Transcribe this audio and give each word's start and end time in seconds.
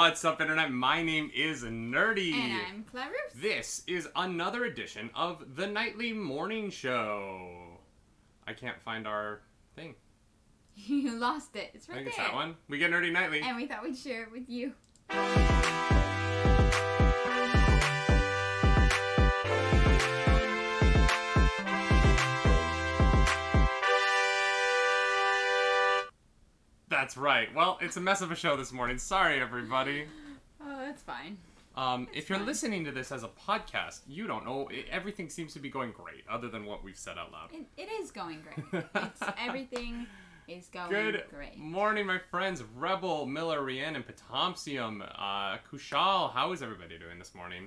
What's 0.00 0.24
up, 0.24 0.40
Internet? 0.40 0.72
My 0.72 1.02
name 1.02 1.30
is 1.34 1.62
Nerdy. 1.62 2.32
And 2.32 2.58
I'm 2.66 2.84
Clarus. 2.90 3.34
This 3.34 3.82
is 3.86 4.08
another 4.16 4.64
edition 4.64 5.10
of 5.14 5.56
the 5.56 5.66
Nightly 5.66 6.14
Morning 6.14 6.70
Show. 6.70 7.76
I 8.46 8.54
can't 8.54 8.80
find 8.80 9.06
our 9.06 9.42
thing. 9.76 9.94
You 10.74 11.16
lost 11.16 11.54
it. 11.54 11.72
It's 11.74 11.86
right 11.86 11.96
I 11.98 12.04
think 12.04 12.16
there. 12.16 12.24
it's 12.24 12.32
that 12.32 12.34
one. 12.34 12.56
We 12.66 12.78
get 12.78 12.90
Nerdy 12.90 13.12
Nightly. 13.12 13.42
And 13.42 13.58
we 13.58 13.66
thought 13.66 13.82
we'd 13.82 13.94
share 13.94 14.22
it 14.22 14.32
with 14.32 14.48
you. 14.48 14.72
That's 27.10 27.18
right. 27.18 27.52
Well, 27.56 27.76
it's 27.80 27.96
a 27.96 28.00
mess 28.00 28.20
of 28.20 28.30
a 28.30 28.36
show 28.36 28.56
this 28.56 28.70
morning. 28.70 28.96
Sorry, 28.96 29.40
everybody. 29.40 30.04
Oh, 30.60 30.76
that's 30.78 31.02
fine. 31.02 31.38
Um, 31.74 32.06
if 32.14 32.30
you're 32.30 32.38
fine. 32.38 32.46
listening 32.46 32.84
to 32.84 32.92
this 32.92 33.10
as 33.10 33.24
a 33.24 33.28
podcast, 33.28 34.02
you 34.06 34.28
don't 34.28 34.44
know. 34.44 34.68
i 34.70 34.84
everything 34.92 35.28
seems 35.28 35.52
to 35.54 35.58
be 35.58 35.68
going 35.68 35.90
great, 35.90 36.22
other 36.30 36.46
than 36.46 36.66
what 36.66 36.84
we've 36.84 36.96
said 36.96 37.18
out 37.18 37.32
loud. 37.32 37.48
It, 37.52 37.66
it 37.76 37.90
is 38.00 38.12
going 38.12 38.42
great. 38.42 38.84
It's 38.94 39.22
everything 39.44 40.06
is 40.46 40.68
going 40.68 40.90
Good 40.90 41.24
great. 41.34 41.58
morning, 41.58 42.06
my 42.06 42.20
friends. 42.30 42.62
Rebel, 42.76 43.26
Miller, 43.26 43.60
Rianne, 43.60 43.96
and 43.96 44.04
Potomsium. 44.06 45.02
Uh, 45.02 45.58
Kushal, 45.68 46.32
how 46.32 46.52
is 46.52 46.62
everybody 46.62 46.96
doing 46.96 47.18
this 47.18 47.34
morning? 47.34 47.66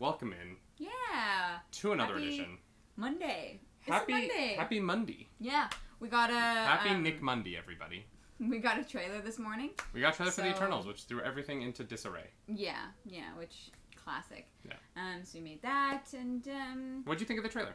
Welcome 0.00 0.34
in 0.34 0.56
Yeah. 0.76 1.60
to 1.80 1.92
another 1.92 2.12
Happy 2.12 2.26
edition. 2.26 2.58
Monday. 2.96 3.60
Happy 3.88 4.12
Monday. 4.12 4.54
Happy 4.58 4.80
Monday. 4.80 5.28
Yeah. 5.40 5.70
We 5.98 6.08
got 6.08 6.28
a 6.28 6.34
Happy 6.34 6.90
um, 6.90 7.02
Nick 7.02 7.22
Monday, 7.22 7.56
everybody. 7.56 8.04
We 8.48 8.58
got 8.58 8.78
a 8.78 8.84
trailer 8.84 9.20
this 9.20 9.38
morning. 9.38 9.70
We 9.92 10.00
got 10.00 10.14
trailer 10.14 10.32
for 10.32 10.40
the 10.40 10.50
Eternals, 10.50 10.86
which 10.86 11.04
threw 11.04 11.20
everything 11.20 11.62
into 11.62 11.84
disarray. 11.84 12.26
Yeah. 12.48 12.86
Yeah. 13.04 13.34
Which 13.38 13.70
classic. 14.02 14.48
Yeah. 14.66 14.72
Um. 14.96 15.24
So 15.24 15.38
we 15.38 15.44
made 15.44 15.62
that, 15.62 16.04
and 16.12 16.46
um. 16.48 17.02
What'd 17.04 17.20
you 17.20 17.26
think 17.26 17.38
of 17.38 17.44
the 17.44 17.50
trailer? 17.50 17.74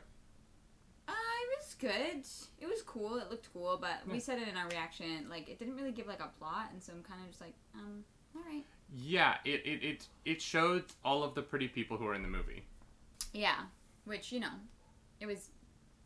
Uh, 1.07 1.11
it 1.13 1.59
was 1.59 1.73
good. 1.75 2.25
It 2.59 2.67
was 2.67 2.81
cool. 2.81 3.17
It 3.17 3.29
looked 3.31 3.47
cool, 3.53 3.77
but 3.79 4.01
Yeah. 4.05 4.11
we 4.13 4.19
said 4.19 4.39
it 4.41 4.47
in 4.49 4.57
our 4.57 4.67
reaction. 4.67 5.27
Like, 5.29 5.47
it 5.47 5.57
didn't 5.57 5.75
really 5.77 5.93
give 5.93 6.05
like 6.07 6.19
a 6.19 6.29
plot, 6.37 6.69
and 6.73 6.83
so 6.83 6.91
I'm 6.91 7.01
kind 7.03 7.21
of 7.23 7.29
just 7.29 7.39
like, 7.39 7.53
um, 7.75 8.03
all 8.35 8.41
right. 8.51 8.63
Yeah, 8.93 9.35
it, 9.45 9.65
it, 9.65 9.83
it, 9.83 10.07
it 10.25 10.41
showed 10.41 10.83
all 11.05 11.23
of 11.23 11.33
the 11.33 11.41
pretty 11.41 11.67
people 11.69 11.95
who 11.97 12.05
are 12.07 12.13
in 12.13 12.23
the 12.23 12.27
movie. 12.27 12.65
Yeah, 13.33 13.59
which 14.05 14.31
you 14.33 14.39
know, 14.41 14.51
it 15.21 15.27
was 15.27 15.49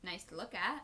nice 0.04 0.24
to 0.26 0.36
look 0.36 0.54
at. 0.54 0.84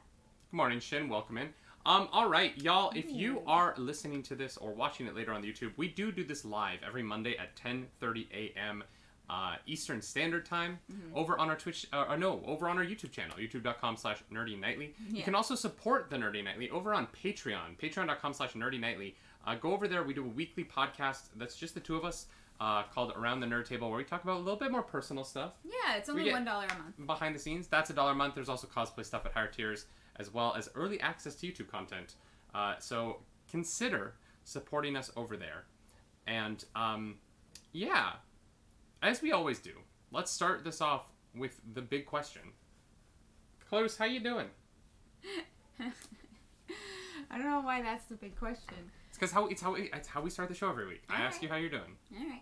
Good 0.49 0.57
morning, 0.57 0.79
Shin. 0.79 1.09
Welcome 1.09 1.37
in. 1.37 1.49
Um, 1.87 2.09
all 2.11 2.27
right, 2.27 2.51
y'all. 2.61 2.91
If 2.95 3.09
you 3.09 3.41
are 3.47 3.73
listening 3.77 4.21
to 4.23 4.35
this 4.35 4.57
or 4.57 4.71
watching 4.73 5.07
it 5.07 5.15
later 5.15 5.31
on 5.31 5.41
the 5.41 5.49
YouTube, 5.51 5.71
we 5.77 5.87
do 5.87 6.11
do 6.11 6.23
this 6.25 6.43
live 6.43 6.79
every 6.85 7.01
Monday 7.01 7.37
at 7.37 7.55
10:30 7.55 8.27
a.m. 8.33 8.83
Uh, 9.29 9.55
Eastern 9.65 10.01
Standard 10.01 10.45
Time 10.45 10.79
Mm-hmm. 10.91 11.17
over 11.17 11.37
on 11.39 11.49
our 11.49 11.55
Twitch. 11.55 11.87
Uh, 11.93 12.05
or 12.09 12.17
no, 12.17 12.41
over 12.45 12.67
on 12.67 12.77
our 12.77 12.83
YouTube 12.85 13.11
channel, 13.11 13.37
youtube.com/slash 13.37 14.17
Nerdy 14.33 14.59
Nightly. 14.59 14.93
You 15.09 15.23
can 15.23 15.33
also 15.33 15.55
support 15.55 16.09
the 16.09 16.17
Nerdy 16.17 16.43
Nightly 16.43 16.69
over 16.71 16.93
on 16.93 17.07
Patreon, 17.07 17.77
patreon.com/slash 17.81 18.53
Nerdy 18.53 18.79
Nightly. 18.79 19.15
Uh, 19.45 19.55
go 19.55 19.71
over 19.71 19.87
there. 19.87 20.03
We 20.03 20.13
do 20.13 20.25
a 20.25 20.27
weekly 20.27 20.65
podcast 20.65 21.29
that's 21.37 21.55
just 21.55 21.73
the 21.73 21.79
two 21.79 21.95
of 21.95 22.03
us. 22.03 22.27
Uh, 22.59 22.81
called 22.91 23.13
Around 23.15 23.39
the 23.41 23.45
Nerd 23.45 23.67
Table, 23.67 23.87
where 23.87 23.99
we 23.99 24.03
talk 24.03 24.23
about 24.23 24.37
a 24.37 24.39
little 24.39 24.55
bit 24.59 24.71
more 24.71 24.81
personal 24.81 25.23
stuff 25.23 25.51
Yeah, 25.63 25.95
it's 25.95 26.09
only 26.09 26.31
one 26.31 26.43
dollar 26.43 26.65
a 26.65 26.77
month. 26.81 27.05
behind 27.05 27.35
the 27.35 27.39
scenes. 27.39 27.67
That's 27.67 27.91
a 27.91 27.93
dollar 27.93 28.13
a 28.13 28.15
month. 28.15 28.33
There's 28.33 28.49
also 28.49 28.65
cosplay 28.65 29.05
stuff 29.05 29.27
at 29.27 29.31
higher 29.33 29.45
tiers, 29.45 29.85
as 30.19 30.33
well 30.33 30.53
as 30.57 30.69
early 30.75 30.99
access 30.99 31.35
to 31.35 31.47
YouTube 31.47 31.67
content. 31.67 32.15
Uh, 32.53 32.75
so 32.79 33.21
consider 33.49 34.15
supporting 34.43 34.95
us 34.95 35.11
over 35.15 35.37
there. 35.37 35.65
And 36.25 36.63
um, 36.75 37.15
yeah, 37.71 38.13
as 39.01 39.21
we 39.21 39.31
always 39.31 39.59
do, 39.59 39.73
let's 40.11 40.31
start 40.31 40.63
this 40.63 40.81
off 40.81 41.11
with 41.35 41.59
the 41.73 41.81
big 41.81 42.05
question. 42.05 42.41
Close, 43.69 43.97
how 43.97 44.05
you 44.05 44.19
doing? 44.19 44.47
I 47.29 47.37
don't 47.37 47.47
know 47.47 47.61
why 47.61 47.81
that's 47.81 48.05
the 48.05 48.15
big 48.15 48.37
question. 48.37 48.91
It's 49.09 49.17
because 49.17 49.31
how 49.31 49.47
it's 49.47 49.61
how 49.61 49.73
we, 49.73 49.89
it's 49.93 50.07
how 50.07 50.21
we 50.21 50.29
start 50.29 50.49
the 50.49 50.55
show 50.55 50.69
every 50.69 50.87
week. 50.87 51.03
I 51.09 51.21
ask 51.21 51.41
you 51.41 51.49
how 51.49 51.57
you're 51.57 51.69
doing. 51.69 51.97
All 52.13 52.25
right. 52.27 52.41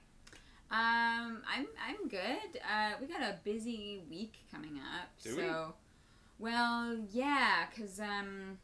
Um, 0.72 1.42
I'm 1.52 1.68
I'm 1.88 2.08
good. 2.08 2.60
Uh, 2.62 2.94
we 3.00 3.08
got 3.08 3.22
a 3.22 3.38
busy 3.44 4.02
week 4.10 4.38
coming 4.52 4.78
up. 4.78 5.10
Do 5.24 5.36
we? 5.36 5.44
so, 5.44 5.74
well, 6.40 6.98
yeah, 7.12 7.66
cause 7.78 8.00
um, 8.00 8.58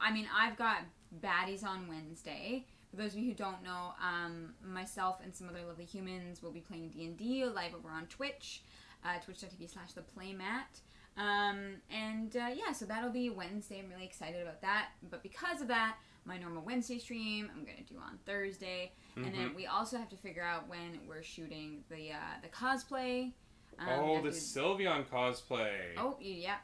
I 0.00 0.12
mean, 0.12 0.26
I've 0.34 0.56
got 0.56 0.78
baddies 1.22 1.64
on 1.64 1.88
Wednesday. 1.88 2.66
For 2.90 2.96
those 2.96 3.12
of 3.12 3.18
you 3.18 3.30
who 3.30 3.34
don't 3.34 3.62
know, 3.62 3.92
um, 4.02 4.54
myself 4.64 5.18
and 5.22 5.34
some 5.34 5.48
other 5.48 5.64
lovely 5.66 5.84
humans 5.84 6.42
will 6.42 6.52
be 6.52 6.60
playing 6.60 6.90
D 6.90 7.04
and 7.04 7.16
D 7.16 7.44
live 7.44 7.74
over 7.74 7.88
on 7.90 8.06
Twitch, 8.06 8.62
uh, 9.04 9.18
twitch.tv 9.24 9.72
slash 9.72 9.92
the 9.92 10.02
playmat. 10.02 10.80
Um, 11.16 11.76
and 11.90 12.34
uh, 12.36 12.48
yeah, 12.54 12.72
so 12.72 12.84
that'll 12.84 13.10
be 13.10 13.30
Wednesday. 13.30 13.80
I'm 13.80 13.88
really 13.90 14.04
excited 14.04 14.42
about 14.42 14.60
that. 14.62 14.88
But 15.10 15.22
because 15.22 15.60
of 15.60 15.68
that, 15.68 15.96
my 16.24 16.38
normal 16.38 16.62
Wednesday 16.64 16.98
stream 16.98 17.50
I'm 17.54 17.64
gonna 17.64 17.82
do 17.88 17.96
on 17.98 18.18
Thursday, 18.26 18.92
and 19.16 19.26
then 19.26 19.50
Mhm. 19.50 19.54
we 19.54 19.66
also 19.66 19.98
have 19.98 20.08
to 20.08 20.16
figure 20.16 20.42
out 20.42 20.68
when 20.68 21.00
we're 21.06 21.22
shooting 21.22 21.84
the 21.90 22.12
uh, 22.12 22.40
the 22.42 22.48
cosplay. 22.48 23.32
Um, 23.78 23.88
oh, 23.90 24.22
the 24.22 24.30
Sylveon 24.30 25.06
cosplay. 25.06 25.70
Oh, 25.96 26.16
yeah, 26.20 26.56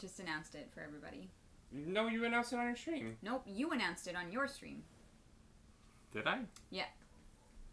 just 0.00 0.20
announced 0.20 0.54
it 0.54 0.68
for 0.72 0.80
everybody. 0.80 1.30
No, 1.72 2.06
you 2.08 2.24
announced 2.24 2.52
it 2.52 2.56
on 2.58 2.66
your 2.66 2.76
stream. 2.76 3.16
Nope, 3.22 3.42
you 3.46 3.70
announced 3.70 4.06
it 4.06 4.16
on 4.16 4.32
your 4.32 4.48
stream. 4.48 4.82
Did 6.12 6.26
I? 6.26 6.40
Yeah. 6.70 6.84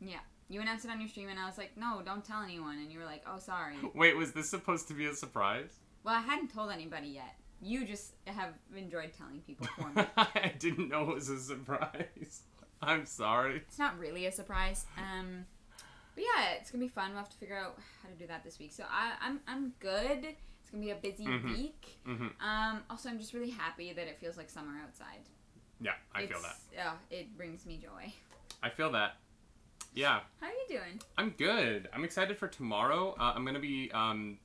Yeah, 0.01 0.19
you 0.49 0.61
announced 0.61 0.85
it 0.85 0.91
on 0.91 0.99
your 0.99 1.09
stream, 1.09 1.29
and 1.29 1.39
I 1.39 1.45
was 1.45 1.57
like, 1.57 1.77
no, 1.77 2.01
don't 2.03 2.23
tell 2.23 2.41
anyone. 2.41 2.77
And 2.77 2.91
you 2.91 2.99
were 2.99 3.05
like, 3.05 3.23
oh, 3.27 3.39
sorry. 3.39 3.75
Wait, 3.93 4.15
was 4.17 4.33
this 4.33 4.49
supposed 4.49 4.87
to 4.89 4.93
be 4.93 5.05
a 5.05 5.13
surprise? 5.13 5.79
Well, 6.03 6.15
I 6.15 6.19
hadn't 6.21 6.53
told 6.53 6.71
anybody 6.71 7.07
yet. 7.07 7.35
You 7.61 7.85
just 7.85 8.11
have 8.27 8.53
enjoyed 8.75 9.13
telling 9.17 9.39
people 9.41 9.67
for 9.77 9.87
me. 9.89 10.05
I 10.17 10.53
didn't 10.59 10.89
know 10.89 11.09
it 11.09 11.15
was 11.15 11.29
a 11.29 11.39
surprise. 11.39 12.41
I'm 12.81 13.05
sorry. 13.05 13.57
it's 13.67 13.79
not 13.79 13.97
really 13.97 14.25
a 14.25 14.31
surprise. 14.31 14.85
Um, 14.97 15.45
but 16.15 16.23
yeah, 16.23 16.53
it's 16.59 16.71
gonna 16.71 16.83
be 16.83 16.87
fun. 16.89 17.09
We'll 17.09 17.19
have 17.19 17.29
to 17.29 17.37
figure 17.37 17.57
out 17.57 17.77
how 18.01 18.09
to 18.09 18.15
do 18.15 18.25
that 18.27 18.43
this 18.43 18.57
week. 18.59 18.71
So 18.73 18.83
I, 18.89 19.13
I'm 19.21 19.39
I'm 19.47 19.73
good. 19.79 20.23
It's 20.61 20.71
gonna 20.71 20.83
be 20.83 20.91
a 20.91 20.95
busy 20.95 21.25
Mhm. 21.25 21.43
week. 21.49 21.97
hmm 22.05 22.27
Um, 22.39 22.83
also, 22.89 23.09
I'm 23.09 23.19
just 23.19 23.33
really 23.33 23.51
happy 23.51 23.93
that 23.93 24.07
it 24.07 24.17
feels 24.17 24.37
like 24.37 24.49
summer 24.49 24.73
outside. 24.83 25.19
Yeah, 25.79 25.93
I 26.13 26.25
feel 26.25 26.39
that. 26.41 26.55
It's- 26.55 26.67
Yeah, 26.73 26.93
it 27.11 27.37
brings 27.37 27.65
me 27.65 27.77
joy. 27.77 28.11
I 28.63 28.69
feel 28.69 28.91
that. 28.93 29.17
Yeah, 29.93 30.21
How 30.41 30.47
are 30.47 30.51
you 30.51 30.65
doing? 30.67 31.01
I'm 31.17 31.29
good. 31.31 31.87
I'm 31.93 32.03
excited 32.03 32.37
for 32.37 32.47
tomorrow. 32.47 33.13
Uh, 33.19 33.33
I'm 33.35 33.45
gonna 33.45 33.59
be. 33.59 33.91
Um, 33.91 34.39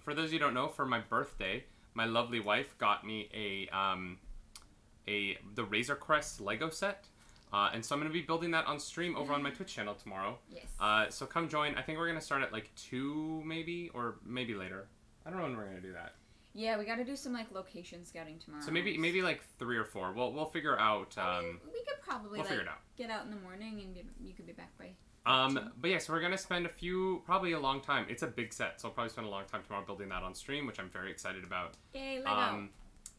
for 0.00 0.14
those 0.14 0.26
of 0.26 0.32
you 0.34 0.38
who 0.38 0.44
don't 0.44 0.54
know, 0.54 0.68
for 0.68 0.86
my 0.86 1.00
birthday, 1.00 1.64
my 1.94 2.04
lovely 2.06 2.40
wife 2.40 2.76
got 2.78 3.04
me 3.04 3.28
a 3.34 3.68
um, 3.76 4.18
a 5.08 5.36
the 5.54 5.64
Razor 5.64 5.96
Crest 5.96 6.40
Lego 6.40 6.70
set. 6.70 7.08
Uh, 7.54 7.70
and 7.72 7.84
so 7.84 7.94
I'm 7.94 8.00
gonna 8.00 8.12
be 8.12 8.20
building 8.22 8.50
that 8.50 8.66
on 8.66 8.80
stream 8.80 9.14
over 9.16 9.32
on 9.32 9.40
my 9.42 9.50
Twitch 9.50 9.72
channel 9.72 9.94
tomorrow. 9.94 10.38
Yes. 10.50 10.64
Uh, 10.80 11.08
so 11.08 11.24
come 11.24 11.48
join. 11.48 11.76
I 11.76 11.82
think 11.82 11.98
we're 11.98 12.08
gonna 12.08 12.20
start 12.20 12.42
at 12.42 12.52
like 12.52 12.68
two, 12.74 13.42
maybe, 13.46 13.90
or 13.94 14.16
maybe 14.26 14.54
later. 14.54 14.88
I 15.24 15.30
don't 15.30 15.38
know 15.38 15.44
when 15.44 15.56
we're 15.56 15.66
gonna 15.66 15.80
do 15.80 15.92
that. 15.92 16.14
yeah, 16.52 16.76
we 16.78 16.84
got 16.84 16.96
to 16.96 17.04
do 17.04 17.14
some 17.16 17.32
like 17.32 17.50
location 17.52 18.04
scouting 18.04 18.38
tomorrow. 18.40 18.62
So 18.64 18.72
maybe 18.72 18.98
maybe 18.98 19.22
like 19.22 19.40
three 19.60 19.76
or 19.76 19.84
four. 19.84 20.12
We'll 20.12 20.32
we'll 20.32 20.46
figure 20.46 20.76
out. 20.78 21.14
I 21.16 21.40
mean, 21.42 21.50
Um, 21.50 21.60
we 21.72 21.78
could 21.84 22.00
probably 22.02 22.30
we'll 22.30 22.40
like 22.40 22.48
figure 22.48 22.62
it 22.64 22.68
out. 22.68 22.80
get 22.96 23.10
out 23.10 23.24
in 23.24 23.30
the 23.30 23.36
morning 23.40 23.80
and 23.82 23.94
be, 23.94 24.04
you 24.20 24.32
could 24.34 24.46
be 24.46 24.52
back 24.52 24.76
by. 24.76 24.90
Um, 25.26 25.70
but 25.80 25.88
yeah, 25.90 25.98
so 25.98 26.12
we're 26.12 26.20
gonna 26.20 26.36
spend 26.36 26.66
a 26.66 26.68
few, 26.68 27.22
probably 27.24 27.52
a 27.52 27.60
long 27.60 27.80
time. 27.80 28.04
It's 28.10 28.22
a 28.22 28.26
big 28.26 28.52
set, 28.52 28.80
so 28.80 28.88
I'll 28.88 28.94
probably 28.94 29.10
spend 29.10 29.26
a 29.28 29.30
long 29.30 29.44
time 29.46 29.62
tomorrow 29.64 29.84
building 29.86 30.08
that 30.10 30.22
on 30.22 30.34
stream, 30.34 30.66
which 30.66 30.78
I'm 30.80 30.90
very 30.90 31.10
excited 31.10 31.44
about. 31.44 31.74
Yay, 31.94 32.18
Lego. 32.18 32.30
Um, 32.30 32.70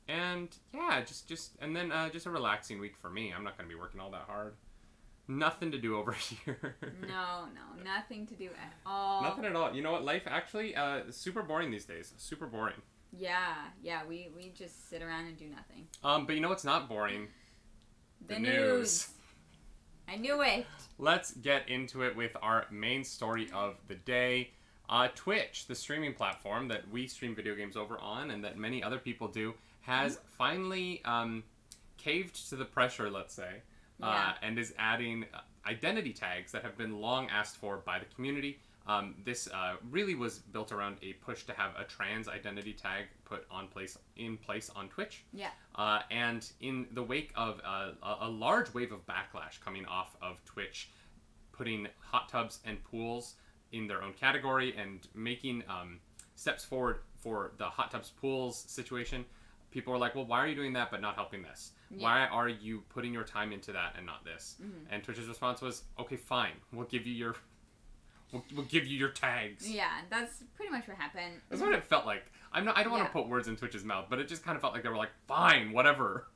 and 0.08 0.50
yeah, 0.74 1.02
just 1.02 1.28
just 1.28 1.52
and 1.60 1.76
then 1.76 1.92
uh, 1.92 2.10
just 2.10 2.26
a 2.26 2.30
relaxing 2.30 2.80
week 2.80 2.96
for 2.98 3.10
me. 3.10 3.34
I'm 3.36 3.44
not 3.44 3.58
gonna 3.58 3.70
be 3.70 3.76
working 3.76 4.00
all 4.00 4.12
that 4.12 4.24
hard. 4.28 4.54
Nothing 5.28 5.72
to 5.72 5.78
do 5.80 5.98
over 5.98 6.12
here. 6.46 6.76
no, 7.02 7.46
no, 7.54 7.84
nothing 7.84 8.28
to 8.28 8.36
do 8.36 8.46
at 8.46 8.74
all. 8.86 9.24
Nothing 9.24 9.46
at 9.46 9.56
all. 9.56 9.74
You 9.74 9.82
know 9.82 9.92
what? 9.92 10.04
Life 10.06 10.24
actually 10.28 10.76
uh, 10.76 10.98
is 11.08 11.16
super 11.16 11.42
boring 11.42 11.72
these 11.72 11.86
days. 11.86 12.14
Super 12.18 12.46
boring. 12.46 12.76
Yeah, 13.18 13.56
yeah, 13.82 14.02
we 14.08 14.30
we 14.36 14.50
just 14.56 14.90
sit 14.90 15.02
around 15.02 15.26
and 15.28 15.38
do 15.38 15.46
nothing. 15.48 15.88
Um, 16.04 16.26
but 16.26 16.36
you 16.36 16.42
know 16.42 16.50
what's 16.50 16.66
not 16.66 16.88
boring? 16.90 17.28
The, 18.28 18.36
The 18.36 18.40
news. 18.42 18.54
news. 18.54 19.08
I 20.08 20.18
knew 20.18 20.42
it. 20.44 20.68
Let's 21.00 21.32
get 21.32 21.68
into 21.68 22.04
it 22.04 22.16
with 22.16 22.36
our 22.44 22.66
main 22.70 23.04
story 23.04 23.50
of 23.54 23.76
the 23.88 23.96
day. 23.96 24.52
Uh, 24.88 25.08
Twitch, 25.16 25.66
the 25.66 25.74
streaming 25.74 26.14
platform 26.14 26.68
that 26.68 26.88
we 26.92 27.08
stream 27.08 27.36
video 27.36 27.56
games 27.56 27.76
over 27.76 27.98
on 28.00 28.30
and 28.30 28.44
that 28.44 28.56
many 28.56 28.84
other 28.84 29.00
people 29.00 29.28
do, 29.28 29.56
has 29.86 30.20
finally 30.38 31.02
um, 31.06 31.44
caved 31.98 32.50
to 32.50 32.56
the 32.56 32.66
pressure, 32.66 33.10
let's 33.10 33.34
say, 33.34 33.62
uh, 34.02 34.08
Yeah. 34.08 34.34
and 34.42 34.58
is 34.58 34.74
adding 34.80 35.26
uh, 35.34 35.42
identity 35.68 36.12
tags 36.14 36.52
that 36.52 36.64
have 36.64 36.78
been 36.78 37.00
long 37.00 37.30
asked 37.30 37.58
for 37.58 37.78
by 37.78 38.00
the 38.00 38.06
community. 38.06 38.60
Um, 38.88 39.16
this 39.24 39.48
uh, 39.52 39.76
really 39.90 40.14
was 40.14 40.38
built 40.40 40.72
around 40.72 40.98
a 41.02 41.14
push 41.14 41.44
to 41.44 41.54
have 41.54 41.72
a 41.76 41.84
trans 41.86 42.28
identity 42.28 42.74
tag 42.74 43.06
put 43.26 43.46
on 43.50 43.68
place 43.68 43.98
in 44.16 44.38
place 44.38 44.70
on 44.76 44.90
Twitch. 44.90 45.24
Yeah. 45.34 45.50
Uh, 45.76 46.02
and 46.12 46.48
in 46.62 46.88
the 46.92 47.02
wake 47.02 47.32
of 47.36 47.60
uh, 47.66 47.92
a, 48.04 48.18
a 48.22 48.30
large 48.30 48.74
wave 48.76 48.92
of 48.92 49.06
backlash 49.08 49.60
coming 49.64 49.86
off 49.86 50.16
of 50.22 50.44
Twitch 50.46 50.90
putting 51.52 51.88
hot 52.00 52.28
tubs 52.30 52.60
and 52.66 52.84
pools 52.84 53.36
in 53.72 53.88
their 53.88 54.04
own 54.04 54.14
category 54.14 54.76
and 54.78 55.08
making 55.16 55.64
um, 55.70 56.00
steps 56.36 56.64
forward 56.66 57.00
for 57.18 57.54
the 57.58 57.66
hot 57.66 57.90
tubs 57.92 58.12
pools 58.12 58.58
situation. 58.68 59.26
People 59.76 59.92
were 59.92 60.00
like, 60.00 60.16
well, 60.16 60.24
why 60.26 60.40
are 60.40 60.48
you 60.48 60.56
doing 60.56 60.72
that 60.72 60.90
but 60.90 61.02
not 61.02 61.16
helping 61.16 61.44
this? 61.44 61.74
Why 61.90 62.28
are 62.28 62.48
you 62.48 62.82
putting 62.88 63.12
your 63.12 63.26
time 63.26 63.52
into 63.52 63.74
that 63.74 63.96
and 63.98 64.06
not 64.06 64.24
this? 64.24 64.56
And 64.90 65.04
Twitch's 65.04 65.28
response 65.28 65.62
was, 65.62 65.84
okay, 66.00 66.16
fine, 66.16 66.54
we'll 66.72 66.86
give 66.88 67.06
you 67.06 67.14
your, 67.14 67.36
we'll, 68.32 68.46
we'll 68.56 68.66
give 68.66 68.88
you 68.88 68.98
your 68.98 69.10
tags. 69.10 69.70
Yeah, 69.70 69.90
that's 70.10 70.44
pretty 70.56 70.72
much 70.72 70.88
what 70.88 70.96
happened. 70.96 71.42
That's 71.50 71.62
what 71.62 71.74
it 71.74 71.84
felt 71.84 72.06
like. 72.06 72.24
I'm 72.54 72.64
not. 72.64 72.78
I 72.78 72.84
don't 72.84 72.94
want 72.94 73.04
to 73.06 73.12
put 73.12 73.28
words 73.28 73.50
in 73.50 73.58
Twitch's 73.58 73.84
mouth, 73.84 74.06
but 74.10 74.18
it 74.20 74.30
just 74.30 74.46
kind 74.46 74.56
of 74.56 74.62
felt 74.62 74.74
like 74.74 74.82
they 74.84 74.88
were 74.88 74.96
like, 74.96 75.12
"Fine, 75.28 75.74
whatever." 75.74 76.28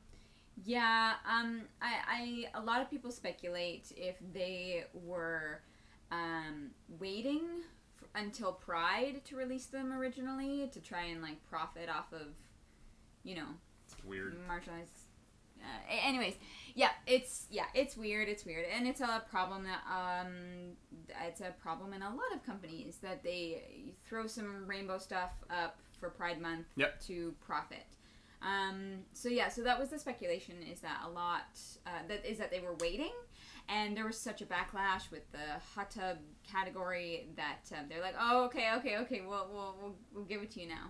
Yeah, 0.66 1.14
um, 1.26 1.62
I, 1.82 2.48
I, 2.54 2.60
a 2.60 2.62
lot 2.62 2.82
of 2.82 2.90
people 2.90 3.10
speculate 3.12 3.94
if 3.96 4.18
they 4.34 4.84
were, 4.94 5.62
um, 6.12 6.72
waiting 7.00 7.44
until 8.16 8.52
Pride 8.52 9.22
to 9.26 9.38
release 9.38 9.68
them 9.68 9.94
originally 9.94 10.70
to 10.74 10.82
try 10.82 11.04
and 11.04 11.22
like 11.22 11.38
profit 11.50 11.88
off 11.88 12.12
of, 12.12 12.28
you 13.24 13.36
know, 13.36 13.48
It's 13.86 14.04
weird. 14.04 14.38
marginalized. 14.50 15.06
Uh, 15.62 15.92
anyways, 16.08 16.36
yeah, 16.74 16.92
it's 17.06 17.46
yeah, 17.52 17.66
it's 17.74 17.98
weird. 17.98 18.30
It's 18.30 18.46
weird, 18.46 18.66
and 18.74 18.88
it's 18.88 19.02
a 19.02 19.22
problem 19.30 19.66
that 19.66 19.82
um, 19.92 20.74
it's 21.28 21.42
a 21.42 21.54
problem 21.62 21.92
in 21.92 22.02
a 22.02 22.10
lot 22.10 22.34
of 22.34 22.46
companies 22.46 22.98
that 23.02 23.24
they 23.24 23.94
throw 24.08 24.26
some 24.26 24.66
rainbow 24.68 24.98
stuff 24.98 25.32
up 25.50 25.80
for 26.00 26.10
Pride 26.10 26.40
Month 26.42 26.68
Yep. 26.78 27.02
to 27.08 27.34
profit. 27.46 27.84
Um, 28.42 29.00
so 29.12 29.28
yeah, 29.28 29.50
so 29.50 29.62
that 29.64 29.78
was 29.78 29.90
the 29.90 30.00
speculation 30.00 30.56
is 30.72 30.80
that 30.80 31.02
a 31.06 31.10
lot 31.10 31.60
uh, 31.86 31.90
that 32.08 32.26
is 32.26 32.38
that 32.38 32.52
they 32.52 32.62
were 32.62 32.76
waiting, 32.80 33.12
and 33.68 33.98
there 33.98 34.06
was 34.06 34.18
such 34.18 34.42
a 34.42 34.46
backlash 34.46 35.12
with 35.12 35.30
the 35.34 35.60
hot 35.76 35.92
tub 35.92 36.20
category 36.50 37.28
that 37.36 37.70
um, 37.78 37.88
they're 37.90 38.00
like, 38.02 38.16
oh 38.18 38.46
okay, 38.46 38.70
okay, 38.78 38.96
okay, 39.00 39.22
we'll 39.28 39.46
we'll 39.52 39.76
we'll, 39.82 39.96
we'll 40.14 40.24
give 40.24 40.42
it 40.42 40.52
to 40.52 40.62
you 40.62 40.70
now. 40.70 40.90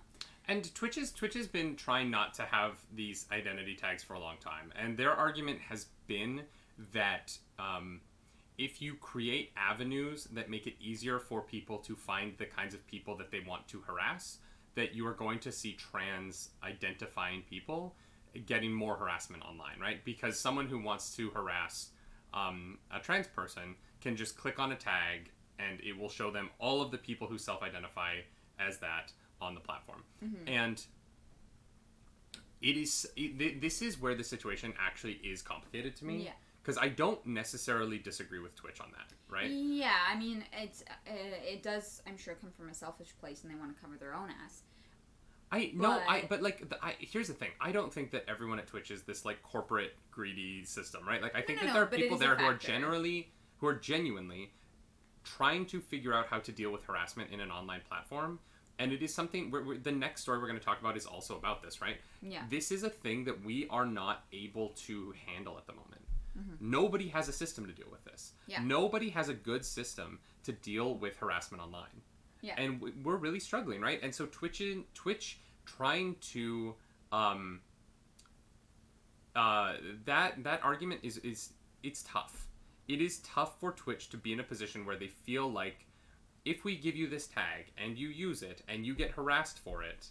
And 0.49 0.73
Twitch 0.73 0.97
Twitch 1.13 1.35
has 1.35 1.47
been 1.47 1.75
trying 1.75 2.09
not 2.09 2.33
to 2.33 2.41
have 2.41 2.79
these 2.95 3.27
identity 3.31 3.75
tags 3.75 4.01
for 4.01 4.15
a 4.15 4.19
long 4.19 4.37
time, 4.39 4.73
and 4.75 4.97
their 4.97 5.11
argument 5.11 5.59
has 5.59 5.85
been 6.07 6.41
that 6.91 7.37
um, 7.59 8.01
if 8.57 8.81
you 8.81 8.95
create 8.95 9.51
avenues 9.55 10.27
that 10.31 10.49
make 10.49 10.65
it 10.65 10.73
easier 10.81 11.19
for 11.19 11.41
people 11.41 11.77
to 11.77 11.95
find 11.95 12.33
the 12.39 12.47
kinds 12.47 12.73
of 12.73 12.85
people 12.87 13.15
that 13.17 13.29
they 13.29 13.41
want 13.41 13.67
to 13.67 13.81
harass, 13.81 14.39
that 14.73 14.95
you 14.95 15.05
are 15.05 15.13
going 15.13 15.37
to 15.37 15.51
see 15.51 15.73
trans 15.73 16.49
identifying 16.63 17.43
people 17.47 17.93
getting 18.47 18.73
more 18.73 18.95
harassment 18.95 19.43
online, 19.43 19.79
right? 19.79 20.03
Because 20.03 20.39
someone 20.39 20.65
who 20.65 20.81
wants 20.81 21.15
to 21.15 21.29
harass 21.29 21.89
um, 22.33 22.79
a 22.89 22.99
trans 22.99 23.27
person 23.27 23.75
can 24.01 24.15
just 24.15 24.35
click 24.35 24.57
on 24.57 24.71
a 24.71 24.75
tag 24.75 25.29
and 25.59 25.79
it 25.81 25.95
will 25.95 26.09
show 26.09 26.31
them 26.31 26.49
all 26.57 26.81
of 26.81 26.89
the 26.89 26.97
people 26.97 27.27
who 27.27 27.37
self 27.37 27.61
identify 27.61 28.15
as 28.59 28.79
that 28.79 29.11
on 29.41 29.53
the 29.55 29.61
platform. 29.61 30.03
And 30.47 30.81
it 32.61 32.75
is 32.77 33.09
it, 33.15 33.61
this 33.61 33.81
is 33.81 33.99
where 33.99 34.15
the 34.15 34.23
situation 34.23 34.73
actually 34.79 35.13
is 35.23 35.41
complicated 35.41 35.95
to 35.97 36.05
me 36.05 36.25
Yeah. 36.25 36.31
because 36.61 36.77
I 36.77 36.89
don't 36.89 37.25
necessarily 37.25 37.97
disagree 37.97 38.39
with 38.39 38.55
Twitch 38.55 38.81
on 38.81 38.91
that, 38.91 39.13
right? 39.33 39.49
Yeah, 39.49 39.95
I 40.09 40.17
mean, 40.17 40.43
it's 40.53 40.83
uh, 41.07 41.11
it 41.13 41.63
does. 41.63 42.01
I'm 42.05 42.17
sure 42.17 42.35
come 42.35 42.51
from 42.51 42.69
a 42.69 42.73
selfish 42.73 43.13
place, 43.19 43.43
and 43.43 43.51
they 43.51 43.55
want 43.57 43.73
to 43.75 43.81
cover 43.81 43.95
their 43.97 44.13
own 44.13 44.29
ass. 44.43 44.63
I 45.51 45.71
no, 45.73 45.91
I 46.07 46.25
But- 46.29 46.41
like 46.43 46.69
the, 46.69 46.83
I, 46.83 46.95
here's 46.99 47.27
the 47.27 47.33
thing. 47.33 47.49
I 47.61 47.71
don't 47.71 47.93
think 47.93 48.11
that 48.11 48.25
everyone 48.27 48.59
at 48.59 48.67
Twitch 48.67 48.91
is 48.91 49.03
this 49.03 49.23
like 49.25 49.41
corporate 49.41 49.93
greedy 50.11 50.63
system, 50.65 51.07
right? 51.07 51.21
Like 51.21 51.35
I 51.35 51.41
think 51.41 51.59
no, 51.61 51.67
that 51.67 51.67
no, 51.67 51.73
there 51.75 51.83
are 51.83 51.87
people 51.87 52.17
there 52.17 52.35
who 52.35 52.45
are 52.45 52.53
generally 52.55 53.31
who 53.57 53.67
are 53.67 53.73
genuinely 53.75 54.51
trying 55.23 55.65
to 55.67 55.79
figure 55.81 56.13
out 56.13 56.27
how 56.27 56.39
to 56.39 56.51
deal 56.51 56.71
with 56.71 56.83
harassment 56.83 57.31
in 57.31 57.39
an 57.39 57.51
online 57.51 57.81
platform. 57.87 58.39
And 58.79 58.93
it 58.93 59.03
is 59.03 59.13
something 59.13 59.51
where, 59.51 59.61
where 59.61 59.77
the 59.77 59.91
next 59.91 60.21
story 60.21 60.39
we're 60.39 60.47
going 60.47 60.57
to 60.59 60.65
talk 60.65 60.79
about 60.79 60.95
is 60.97 61.05
also 61.05 61.35
about 61.37 61.61
this, 61.61 61.81
right? 61.81 61.97
Yeah. 62.21 62.43
This 62.49 62.71
is 62.71 62.83
a 62.83 62.89
thing 62.89 63.25
that 63.25 63.43
we 63.43 63.67
are 63.69 63.85
not 63.85 64.23
able 64.31 64.69
to 64.87 65.13
handle 65.27 65.57
at 65.57 65.67
the 65.67 65.73
moment. 65.73 66.01
Mm-hmm. 66.39 66.71
Nobody 66.71 67.09
has 67.09 67.27
a 67.27 67.33
system 67.33 67.65
to 67.65 67.73
deal 67.73 67.87
with 67.91 68.03
this. 68.05 68.31
Yeah. 68.47 68.63
Nobody 68.63 69.09
has 69.09 69.27
a 69.29 69.33
good 69.33 69.65
system 69.65 70.19
to 70.43 70.53
deal 70.53 70.95
with 70.95 71.17
harassment 71.17 71.61
online 71.61 72.01
Yeah. 72.41 72.55
and 72.57 72.81
we're 73.03 73.17
really 73.17 73.39
struggling, 73.41 73.81
right? 73.81 73.99
And 74.01 74.15
so 74.15 74.25
Twitch, 74.27 74.61
in, 74.61 74.85
Twitch, 74.93 75.39
trying 75.65 76.15
to, 76.31 76.75
um, 77.11 77.59
uh, 79.35 79.73
that 80.05 80.43
that 80.43 80.63
argument 80.63 81.01
is 81.03 81.17
is 81.19 81.53
it's 81.83 82.03
tough. 82.03 82.47
It 82.87 83.01
is 83.01 83.19
tough 83.19 83.59
for 83.59 83.71
Twitch 83.73 84.09
to 84.09 84.17
be 84.17 84.33
in 84.33 84.39
a 84.39 84.43
position 84.43 84.85
where 84.85 84.95
they 84.95 85.07
feel 85.07 85.51
like, 85.51 85.85
if 86.49 86.63
we 86.63 86.75
give 86.75 86.95
you 86.95 87.07
this 87.07 87.27
tag 87.27 87.71
and 87.77 87.95
you 87.95 88.07
use 88.07 88.41
it 88.41 88.63
and 88.67 88.83
you 88.83 88.95
get 88.95 89.11
harassed 89.11 89.59
for 89.59 89.83
it, 89.83 90.07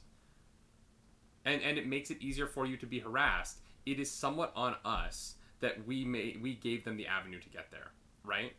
and 1.44 1.61
and 1.62 1.76
it 1.76 1.87
makes 1.87 2.11
it 2.11 2.23
easier 2.23 2.46
for 2.46 2.64
you 2.64 2.76
to 2.76 2.87
be 2.87 3.00
harassed, 3.00 3.58
it 3.87 3.99
is 3.99 4.08
somewhat 4.08 4.52
on 4.55 4.76
us 4.85 5.35
that 5.61 5.85
we 5.85 6.05
may 6.05 6.37
we 6.40 6.55
gave 6.55 6.85
them 6.85 6.96
the 6.96 7.08
avenue 7.08 7.40
to 7.40 7.49
get 7.49 7.70
there, 7.73 7.90
right? 8.25 8.52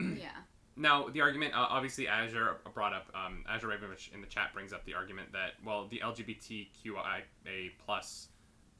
yeah. 0.00 0.30
Now, 0.80 1.08
the 1.08 1.22
argument, 1.22 1.54
uh, 1.54 1.66
obviously, 1.68 2.06
Azure 2.06 2.58
brought 2.72 2.92
up, 2.92 3.08
um, 3.12 3.44
Azure 3.48 3.66
Ravenovich 3.66 4.14
in 4.14 4.20
the 4.20 4.28
chat 4.28 4.54
brings 4.54 4.72
up 4.72 4.84
the 4.84 4.94
argument 4.94 5.32
that, 5.32 5.54
well, 5.66 5.88
the 5.88 6.00
LGBTQIA 6.04 7.72
plus 7.84 8.28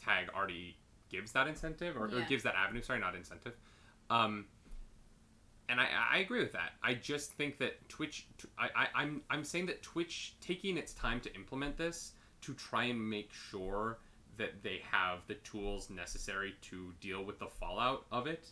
tag 0.01 0.29
already 0.33 0.77
gives 1.11 1.33
that 1.33 1.49
incentive, 1.49 1.97
or, 1.97 2.05
or 2.05 2.25
gives 2.29 2.45
that 2.45 2.55
avenue, 2.55 2.83
sorry, 2.83 3.01
not 3.01 3.17
incentive. 3.17 3.55
Um, 4.11 4.45
and 5.69 5.81
I, 5.81 5.89
I 6.13 6.19
agree 6.19 6.41
with 6.41 6.53
that. 6.53 6.73
I 6.83 6.95
just 6.95 7.33
think 7.33 7.59
that 7.59 7.89
Twitch, 7.89 8.27
I, 8.59 8.69
I, 8.75 8.87
I'm, 8.95 9.23
I'm 9.31 9.45
saying 9.45 9.67
that 9.67 9.83
Twitch 9.83 10.37
taking 10.41 10.77
its 10.77 10.93
time 10.95 11.21
to 11.21 11.35
implement 11.35 11.77
this 11.77 12.13
to 12.43 12.55
try 12.55 12.85
and 12.85 13.11
make 13.11 13.33
sure 13.33 13.99
that 14.37 14.63
they 14.63 14.81
have 14.91 15.19
the 15.27 15.35
tools 15.35 15.91
necessary 15.91 16.55
to 16.63 16.93
deal 17.01 17.25
with 17.25 17.39
the 17.39 17.47
fallout 17.47 18.07
of 18.13 18.27
it 18.27 18.49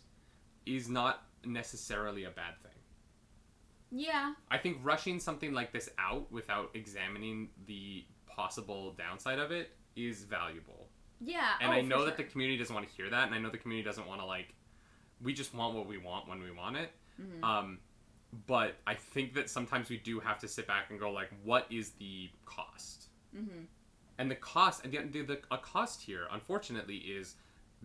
is 0.65 0.89
not 0.89 1.23
necessarily 1.45 2.25
a 2.25 2.29
bad 2.29 2.53
thing. 2.61 2.71
Yeah. 3.89 4.33
I 4.51 4.57
think 4.57 4.77
rushing 4.83 5.19
something 5.19 5.53
like 5.53 5.71
this 5.71 5.89
out 5.97 6.31
without 6.31 6.71
examining 6.73 7.49
the 7.65 8.05
possible 8.27 8.93
downside 8.97 9.39
of 9.39 9.51
it 9.51 9.71
is 9.95 10.23
valuable. 10.23 10.89
Yeah. 11.21 11.51
And 11.61 11.71
oh, 11.71 11.75
I 11.75 11.81
know 11.81 12.05
that 12.05 12.17
the 12.17 12.23
community 12.23 12.57
doesn't 12.57 12.73
want 12.73 12.87
to 12.87 12.93
hear 12.93 13.09
that, 13.09 13.25
and 13.25 13.33
I 13.33 13.39
know 13.39 13.49
the 13.49 13.57
community 13.57 13.87
doesn't 13.87 14.07
want 14.07 14.21
to 14.21 14.25
like. 14.25 14.53
We 15.21 15.33
just 15.33 15.55
want 15.55 15.73
what 15.73 15.87
we 15.87 15.97
want 15.97 16.27
when 16.27 16.41
we 16.41 16.51
want 16.51 16.77
it. 16.77 16.91
Mhm. 17.19 17.43
Um, 17.43 17.79
but 18.45 18.75
I 18.85 18.93
think 18.95 19.33
that 19.35 19.49
sometimes 19.49 19.89
we 19.89 19.97
do 19.97 20.19
have 20.19 20.39
to 20.39 20.47
sit 20.47 20.67
back 20.67 20.89
and 20.89 20.99
go 20.99 21.11
like, 21.11 21.29
what 21.43 21.65
is 21.71 21.91
the 21.91 22.29
cost? 22.45 23.07
Mhm. 23.35 23.67
And 24.19 24.31
the 24.31 24.35
cost, 24.35 24.83
and 24.83 24.91
the, 24.93 24.99
the, 25.03 25.21
the 25.21 25.41
a 25.51 25.57
cost 25.57 26.01
here, 26.01 26.27
unfortunately, 26.31 26.97
is 26.97 27.35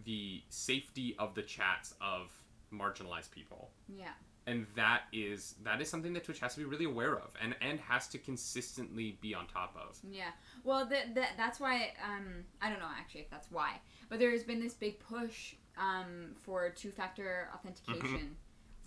the 0.05 0.43
safety 0.49 1.15
of 1.19 1.35
the 1.35 1.43
chats 1.43 1.95
of 2.01 2.31
marginalized 2.73 3.31
people 3.31 3.71
Yeah. 3.87 4.15
and 4.47 4.67
that 4.75 5.03
is 5.12 5.55
that 5.62 5.83
is 5.83 5.91
something 5.91 6.15
that 6.15 6.25
Twitch 6.25 6.41
has 6.41 6.55
to 6.55 6.61
be 6.61 6.65
really 6.65 6.87
aware 6.87 7.17
of 7.19 7.35
and 7.41 7.55
and 7.61 7.79
has 7.81 8.09
to 8.09 8.19
consistently 8.19 9.19
be 9.21 9.35
on 9.35 9.47
top 9.47 9.77
of. 9.77 9.99
Yeah. 10.11 10.33
Well, 10.65 10.87
that 10.87 11.15
that 11.15 11.33
that's 11.37 11.61
why 11.61 11.93
um 12.03 12.47
I 12.62 12.71
don't 12.71 12.79
know 12.79 12.89
actually 12.99 13.21
if 13.21 13.31
that's 13.31 13.51
why, 13.51 13.79
but 14.09 14.19
there 14.19 14.31
has 14.31 14.43
been 14.43 14.59
this 14.61 14.73
big 14.73 14.99
push 15.01 15.55
um 15.77 16.35
for 16.37 16.71
two-factor 16.71 17.51
authentication 17.55 18.37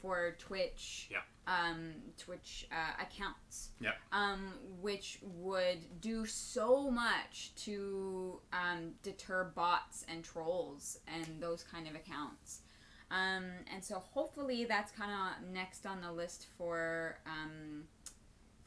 for 0.05 0.35
Twitch. 0.37 1.09
Yeah. 1.11 1.17
Um, 1.47 1.93
Twitch 2.17 2.67
uh, 2.71 3.01
accounts. 3.01 3.69
Yeah. 3.79 3.91
Um, 4.11 4.53
which 4.81 5.19
would 5.23 5.79
do 5.99 6.25
so 6.25 6.91
much 6.91 7.53
to 7.65 8.39
um, 8.53 8.91
deter 9.01 9.51
bots 9.55 10.05
and 10.07 10.23
trolls 10.23 10.99
and 11.07 11.41
those 11.41 11.63
kind 11.63 11.87
of 11.87 11.95
accounts. 11.95 12.61
Um, 13.09 13.45
and 13.73 13.83
so 13.83 13.95
hopefully 13.99 14.65
that's 14.65 14.91
kind 14.91 15.11
of 15.11 15.49
next 15.51 15.85
on 15.85 16.01
the 16.01 16.11
list 16.11 16.47
for 16.57 17.17
um, 17.25 17.83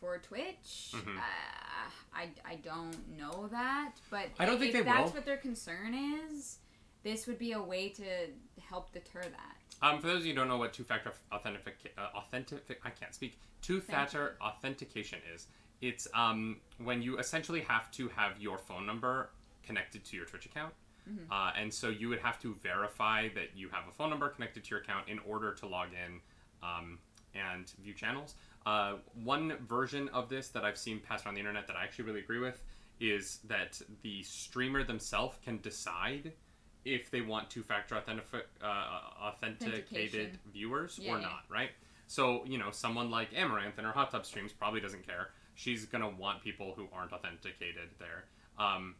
for 0.00 0.18
Twitch. 0.18 0.92
Mhm. 0.94 1.16
Uh, 1.18 1.90
I, 2.14 2.30
I 2.44 2.56
don't 2.56 3.16
know 3.16 3.48
that, 3.50 3.94
but 4.10 4.28
I 4.38 4.44
don't 4.46 4.58
think 4.58 4.74
if 4.74 4.84
that's 4.84 5.06
will. 5.06 5.18
what 5.18 5.26
their 5.26 5.36
concern 5.36 5.94
is, 5.94 6.58
this 7.02 7.26
would 7.26 7.38
be 7.38 7.52
a 7.52 7.62
way 7.62 7.88
to 7.90 8.04
help 8.68 8.92
deter 8.92 9.22
that. 9.22 9.57
Um, 9.80 10.00
for 10.00 10.08
those 10.08 10.20
of 10.20 10.26
you 10.26 10.32
who 10.32 10.38
don't 10.38 10.48
know 10.48 10.58
what 10.58 10.72
two-factor 10.72 11.12
authentic 11.32 11.94
uh, 11.96 12.16
authentic 12.16 12.80
I 12.84 12.90
can't 12.90 13.14
speak 13.14 13.38
two-factor 13.62 14.36
authentication 14.40 15.20
is. 15.34 15.46
It's 15.80 16.08
um, 16.14 16.56
when 16.82 17.02
you 17.02 17.18
essentially 17.18 17.60
have 17.60 17.90
to 17.92 18.08
have 18.08 18.40
your 18.40 18.58
phone 18.58 18.86
number 18.86 19.30
connected 19.62 20.04
to 20.06 20.16
your 20.16 20.26
Twitch 20.26 20.46
account. 20.46 20.74
Mhm. 21.08 21.26
Uh, 21.30 21.52
and 21.56 21.72
so 21.72 21.88
you 21.88 22.08
would 22.08 22.18
have 22.18 22.40
to 22.42 22.54
verify 22.56 23.28
that 23.34 23.56
you 23.56 23.68
have 23.70 23.88
a 23.88 23.92
phone 23.92 24.10
number 24.10 24.28
connected 24.28 24.64
to 24.64 24.70
your 24.70 24.80
account 24.80 25.08
in 25.08 25.18
order 25.20 25.54
to 25.54 25.66
log 25.66 25.88
in 25.92 26.20
um, 26.62 26.98
and 27.34 27.70
view 27.82 27.94
channels. 27.94 28.34
Uh, 28.66 28.96
one 29.14 29.56
version 29.66 30.08
of 30.10 30.28
this 30.28 30.48
that 30.48 30.64
I've 30.64 30.76
seen 30.76 31.00
passed 31.00 31.24
around 31.24 31.34
the 31.34 31.40
internet 31.40 31.66
that 31.68 31.76
I 31.76 31.84
actually 31.84 32.04
really 32.06 32.20
agree 32.20 32.40
with 32.40 32.62
is 33.00 33.38
that 33.44 33.80
the 34.02 34.22
streamer 34.22 34.82
themselves 34.82 35.38
can 35.44 35.60
decide 35.60 36.32
if 36.94 37.10
they 37.10 37.20
want 37.20 37.50
two-factor 37.50 37.96
authentic- 37.96 38.48
uh, 38.62 39.00
authenticated 39.20 40.38
viewers 40.52 40.98
Yeah, 40.98 41.12
or 41.12 41.16
yeah. 41.18 41.22
not, 41.24 41.44
right? 41.48 41.70
So 42.06 42.44
you 42.46 42.58
know, 42.58 42.70
someone 42.70 43.10
like 43.10 43.32
Amouranth 43.32 43.78
in 43.78 43.84
her 43.84 43.92
hot 43.92 44.10
tub 44.10 44.24
streams 44.24 44.52
probably 44.52 44.80
doesn't 44.80 45.06
care. 45.06 45.30
She's 45.54 45.84
gonna 45.86 46.08
want 46.08 46.42
people 46.42 46.72
who 46.74 46.88
aren't 46.92 47.12
authenticated 47.12 47.90
there. 47.98 48.24
Um, 48.58 48.94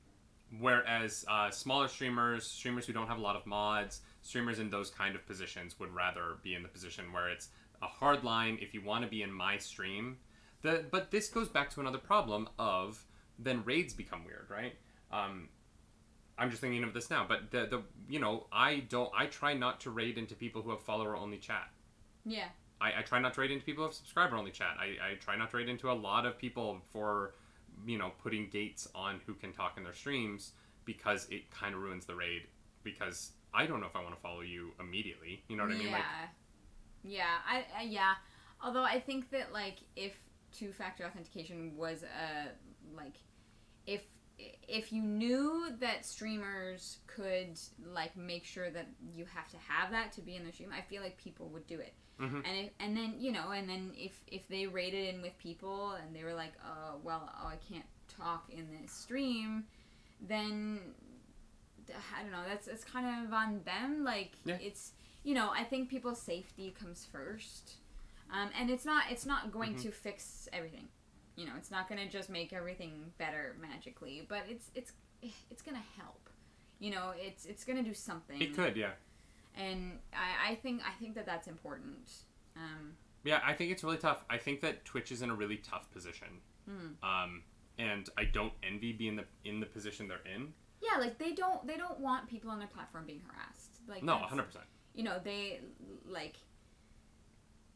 whereas 0.59 1.25
uh, 1.29 1.51
smaller 1.51 1.89
streamers, 1.89 2.47
streamers 2.47 2.87
who 2.87 2.93
don't 2.93 3.07
have 3.09 3.19
a 3.19 3.23
lot 3.23 3.37
of 3.37 3.47
mods, 3.47 4.01
streamers 4.23 4.59
in 4.59 4.71
those 4.71 4.91
kind 4.91 5.15
of 5.15 5.27
positions 5.27 5.79
would 5.79 5.93
rather 5.95 6.37
be 6.43 6.55
in 6.55 6.63
the 6.63 6.69
position 6.69 7.13
where 7.13 7.29
it's 7.29 7.49
a 7.83 7.87
hard 7.87 8.25
line. 8.25 8.59
If 8.61 8.75
you 8.75 8.83
want 8.83 9.05
to 9.05 9.11
be 9.11 9.23
in 9.23 9.33
my 9.33 9.57
stream, 9.59 10.19
the 10.63 10.85
but 10.91 11.11
this 11.11 11.29
goes 11.29 11.49
back 11.49 11.71
to 11.71 11.81
another 11.81 11.99
problem 11.99 12.49
of 12.59 13.05
then 13.39 13.63
raids 13.65 13.95
become 13.95 14.25
weird, 14.25 14.47
right? 14.51 14.75
Um, 15.13 15.49
I'm 16.39 16.51
just 16.51 16.61
thinking 16.61 16.85
of 16.85 16.95
this 16.95 17.11
now, 17.11 17.27
but 17.29 17.51
the 17.51 17.67
the 17.67 17.83
you 18.09 18.21
know 18.21 18.47
I 18.53 18.85
don't 18.89 19.11
I 19.17 19.27
try 19.27 19.55
not 19.55 19.81
to 19.81 19.91
raid 19.91 20.19
into 20.19 20.35
people 20.35 20.63
who 20.63 20.71
have 20.71 20.81
follower 20.81 21.17
only 21.17 21.39
chat. 21.39 21.69
Yeah. 22.25 22.49
I, 22.81 23.01
I 23.01 23.03
try 23.03 23.19
not 23.19 23.35
to 23.35 23.41
raid 23.41 23.51
into 23.51 23.65
people 23.65 23.83
who 23.83 23.89
have 23.89 23.95
subscriber 23.95 24.37
only 24.37 24.53
chat. 24.53 24.77
I, 24.79 25.13
I 25.13 25.15
try 25.17 25.37
not 25.37 25.51
to 25.51 25.57
raid 25.57 25.69
into 25.69 25.91
a 25.91 25.95
lot 25.95 26.27
of 26.27 26.39
people 26.39 26.81
for 26.93 27.35
you 27.87 27.99
know 27.99 28.13
putting 28.23 28.49
gates 28.49 28.89
on 28.95 29.21
who 29.27 29.35
can 29.35 29.53
talk 29.53 29.77
in 29.77 29.85
their 29.85 29.95
streams 29.95 30.53
because 30.85 31.27
it 31.31 31.51
kind 31.51 31.75
of 31.75 31.81
ruins 31.81 32.07
the 32.07 32.15
raid 32.15 32.43
because 32.85 33.33
I 33.53 33.67
don't 33.67 33.81
know 33.81 33.87
if 33.87 33.97
I 33.97 34.03
want 34.03 34.15
to 34.15 34.21
follow 34.21 34.41
you 34.41 34.73
immediately. 34.79 35.43
You 35.49 35.57
know 35.57 35.65
what 35.65 35.73
I 35.73 35.79
mean? 35.79 35.89
Yeah. 35.89 35.93
Like 35.93 36.03
yeah. 37.03 37.25
I, 37.47 37.65
I 37.79 37.83
yeah. 37.83 38.15
Although 38.63 38.85
I 38.85 39.01
think 39.01 39.31
that 39.31 39.53
like 39.53 39.79
if 39.97 40.13
two 40.53 40.73
factor 40.73 41.05
authentication 41.05 41.77
was 41.77 42.03
a 42.03 42.49
like 42.97 43.17
if 43.87 44.03
if 44.69 44.93
you 44.93 45.03
knew 45.03 45.71
that 45.81 46.05
streamers 46.07 46.99
could 47.07 47.59
like 47.93 48.17
make 48.17 48.45
sure 48.45 48.71
that 48.71 48.87
you 49.15 49.25
have 49.35 49.49
to 49.49 49.57
have 49.69 49.91
that 49.91 50.13
to 50.13 50.21
be 50.21 50.37
in 50.37 50.45
the 50.47 50.53
stream, 50.53 50.71
I 50.77 50.83
feel 50.83 51.03
like 51.03 51.17
people 51.19 51.49
would 51.49 51.67
do 51.67 51.79
it. 51.81 51.95
Mhm. 52.21 52.45
And 52.47 52.67
if, 52.67 52.71
and 52.81 52.97
then 52.97 53.15
you 53.19 53.33
know, 53.33 53.51
and 53.51 53.69
then 53.69 53.93
if 53.97 54.21
if 54.27 54.47
they 54.49 54.67
rated 54.67 55.15
in 55.15 55.23
with 55.23 55.37
people 55.39 55.93
and 55.93 56.15
they 56.15 56.25
were 56.25 56.35
like, 56.35 56.53
oh 56.65 56.97
well, 57.03 57.31
oh 57.43 57.47
I 57.49 57.57
can't 57.57 57.87
talk 58.09 58.49
in 58.51 58.69
this 58.81 58.93
stream, 58.93 59.65
then 60.21 60.81
I 62.17 62.23
don't 62.23 62.33
know. 62.33 62.45
That's 62.47 62.69
it's 62.69 62.85
kind 62.85 63.27
of 63.27 63.33
on 63.33 63.63
them. 63.65 64.05
Like 64.05 64.33
Yeah. 64.45 64.59
it's 64.61 64.93
you 65.25 65.35
know 65.35 65.51
I 65.51 65.65
think 65.65 65.89
people's 65.89 66.21
safety 66.21 66.75
comes 66.79 67.05
first, 67.11 67.75
um, 68.33 68.51
and 68.59 68.71
it's 68.71 68.85
not 68.85 69.05
it's 69.11 69.27
not 69.27 69.51
going 69.53 69.75
Mhm. 69.75 69.83
to 69.83 69.91
fix 69.91 70.49
everything. 70.53 70.89
You 71.39 71.47
know, 71.47 71.53
it's 71.57 71.71
not 71.71 71.89
going 71.89 72.01
to 72.05 72.09
just 72.13 72.29
make 72.29 72.53
everything 72.53 73.13
better 73.17 73.55
magically, 73.61 74.27
but 74.29 74.43
it's 74.49 74.71
it's 74.75 74.93
it's 75.51 75.63
going 75.63 75.77
to 75.77 76.01
help. 76.03 76.29
You 76.81 76.91
know, 76.91 77.13
it's 77.17 77.47
it's 77.47 77.65
going 77.65 77.77
to 77.79 77.85
do 77.85 77.95
something. 77.95 78.41
it 78.43 78.55
could, 78.57 78.77
yeah. 78.77 78.91
and 79.57 79.99
I, 80.13 80.51
I 80.53 80.55
think 80.57 80.83
I 80.85 80.93
think 81.01 81.15
that 81.15 81.27
that's 81.27 81.47
important. 81.47 82.11
Um, 82.57 82.95
Yeah, 83.25 83.41
I 83.45 83.53
think 83.53 83.71
it's 83.71 83.85
really 83.85 83.99
tough. 83.99 84.25
I 84.29 84.37
think 84.39 84.61
that 84.63 84.85
Twitch 84.85 85.13
is 85.13 85.23
in 85.23 85.31
a 85.31 85.35
really 85.35 85.59
tough 85.59 85.91
position. 85.93 86.29
Hmm. 86.69 87.09
Um, 87.09 87.43
and 87.79 88.09
I 88.19 88.25
don't 88.25 88.53
envy 88.65 88.93
being 88.93 89.15
the 89.17 89.25
in 89.45 89.61
the 89.61 89.67
position 89.67 90.09
they're 90.09 90.27
in. 90.35 90.53
yeah, 90.83 90.99
like 90.99 91.19
they 91.19 91.33
don't 91.33 91.65
they 91.69 91.77
don't 91.77 92.01
want 92.01 92.29
people 92.29 92.51
on 92.51 92.59
their 92.59 92.69
platform 92.69 93.05
being 93.07 93.23
harassed. 93.31 93.79
Like 93.87 94.03
No, 94.03 94.15
that's- 94.29 94.33
100%. 94.57 94.57
you 94.95 95.05
know 95.05 95.21
they 95.23 95.61
like 96.09 96.37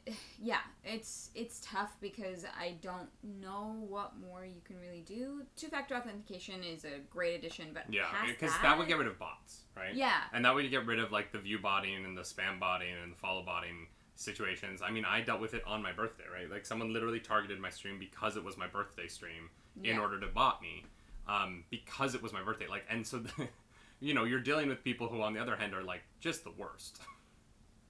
yeah 0.43 0.59
it's 0.85 1.31
it's 1.35 1.61
tough 1.61 1.97
because 2.01 2.45
i 2.59 2.75
don't 2.83 3.09
know 3.41 3.77
what 3.89 4.13
more 4.19 4.45
you 4.45 4.61
can 4.65 4.79
really 4.81 5.05
do 5.07 5.43
two-factor 5.57 5.95
authentication 5.95 6.65
is 6.65 6.85
a 6.85 6.99
great 7.11 7.37
addition 7.37 7.69
but 7.73 7.85
Yeah, 7.89 8.07
because 8.27 8.51
that, 8.53 8.63
that 8.63 8.79
would 8.79 8.89
get 8.89 8.99
rid 8.99 9.07
of 9.07 9.19
bots, 9.19 9.61
right? 9.77 9.95
yeah 9.95 10.23
And 10.33 10.45
that 10.45 10.55
would 10.55 10.69
get 10.71 10.87
rid 10.87 10.99
of 10.99 11.13
like 11.13 11.33
the 11.33 11.39
view 11.39 11.59
botting 11.59 12.05
and 12.05 12.17
the 12.17 12.23
spam 12.23 12.59
botting 12.59 12.95
and 13.03 13.13
the 13.13 13.17
follow 13.17 13.43
botting 13.45 13.87
situations. 14.15 14.83
I 14.83 14.91
mean, 14.91 15.05
I 15.05 15.21
dealt 15.21 15.41
with 15.41 15.55
it 15.55 15.63
on 15.67 15.83
my 15.83 15.93
birthday, 15.93 16.25
right? 16.33 16.51
Like 16.51 16.67
someone 16.67 16.93
literally 16.93 17.21
targeted 17.21 17.59
my 17.61 17.71
stream 17.71 17.99
because 17.99 18.37
it 18.37 18.45
was 18.45 18.57
my 18.57 18.67
birthday 18.67 19.09
stream 19.09 19.51
in 19.83 19.99
order 19.99 20.21
to 20.21 20.27
bot 20.27 20.61
me 20.61 20.85
um, 21.27 21.65
because 21.71 22.15
it 22.15 22.23
was 22.23 22.33
my 22.33 22.43
birthday. 22.43 22.67
Like, 22.69 22.85
and 22.91 23.07
so, 23.07 23.23
you 24.01 24.15
know, 24.15 24.25
you're 24.25 24.41
dealing 24.41 24.69
with 24.69 24.85
people 24.85 25.09
who, 25.09 25.23
on 25.23 25.33
the 25.33 25.41
other 25.41 25.57
hand, 25.57 25.75
are 25.75 25.83
like 25.83 26.03
just 26.21 26.45
the 26.45 26.53
worst. 26.57 27.01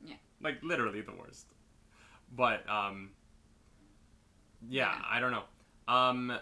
Yeah. 0.04 0.16
like 0.40 0.62
literally 0.62 1.00
the 1.00 1.12
worst. 1.12 1.47
But 2.34 2.68
um, 2.68 3.10
yeah, 4.68 4.92
Yeah. 4.92 5.02
I 5.10 5.20
don't 5.20 5.32
know. 5.32 5.44
Um, 5.88 6.32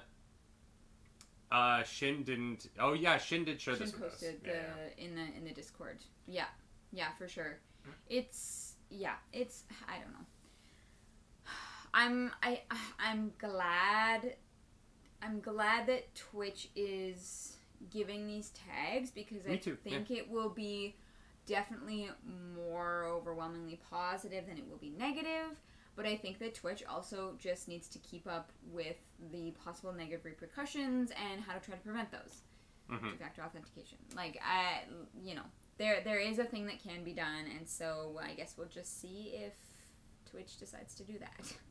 uh, 1.51 1.83
Shin 1.83 2.23
didn't. 2.23 2.69
Oh 2.79 2.93
yeah, 2.93 3.19
Shin 3.19 3.45
did 3.45 3.61
share 3.61 3.75
Shin 3.75 3.87
this 3.87 3.95
us. 3.95 4.01
posted 4.01 4.43
the 4.45 4.51
yeah. 4.51 5.05
in 5.05 5.15
the 5.15 5.23
in 5.37 5.45
the 5.45 5.53
discord 5.53 5.99
yeah 6.27 6.45
yeah 6.93 7.09
for 7.19 7.27
sure 7.29 7.59
it's 8.09 8.75
yeah 8.91 9.15
it's 9.33 9.65
i 9.89 9.95
don't 9.99 10.13
know 10.13 10.27
i'm 11.95 12.31
i 12.43 12.61
i'm 12.99 13.33
glad 13.39 14.37
i'm 15.23 15.41
glad 15.41 15.87
that 15.87 16.15
twitch 16.15 16.69
is 16.77 17.57
giving 17.91 18.27
these 18.27 18.53
tags 18.69 19.11
because 19.11 19.47
i 19.49 19.57
too, 19.57 19.77
think 19.83 20.11
it 20.11 20.31
will 20.31 20.51
be 20.51 20.95
definitely 21.47 22.09
more 22.55 23.05
overwhelmingly 23.07 23.81
positive 23.91 24.47
than 24.47 24.57
it 24.59 24.65
will 24.69 24.79
be 24.79 24.93
negative 24.99 25.59
but 26.03 26.09
i 26.09 26.17
think 26.17 26.39
that 26.39 26.55
twitch 26.55 26.83
also 26.89 27.35
just 27.39 27.69
needs 27.69 27.89
to 27.89 27.99
keep 27.99 28.27
up 28.27 28.51
with 28.73 28.97
the 29.33 29.51
possible 29.65 29.93
negative 29.93 30.25
repercussions 30.25 31.11
and 31.31 31.43
how 31.43 31.53
to 31.53 31.61
try 31.61 31.75
to 31.75 31.81
prevent 31.83 32.11
those 32.11 32.41
Mhm. 32.91 33.11
two-factor 33.13 33.43
authentication. 33.43 33.99
Like 34.17 34.41
I, 34.45 34.81
you 35.23 35.37
know, 35.37 35.45
there 35.79 36.01
there 36.03 36.19
is 36.19 36.41
a 36.41 36.45
thing 36.45 36.67
that 36.67 36.83
can 36.83 37.05
be 37.05 37.13
done, 37.13 37.45
and 37.57 37.69
so 37.69 38.19
I 38.21 38.35
guess 38.35 38.55
we'll 38.59 38.67
just 38.69 39.01
see 39.01 39.33
if 39.47 39.53
Twitch 40.29 40.59
decides 40.59 40.97
to 40.97 41.05
do 41.05 41.17
that. 41.21 41.53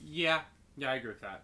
Yeah, 0.00 0.40
yeah, 0.76 0.90
I 0.90 0.94
agree 0.96 1.10
with 1.10 1.20
that. 1.20 1.42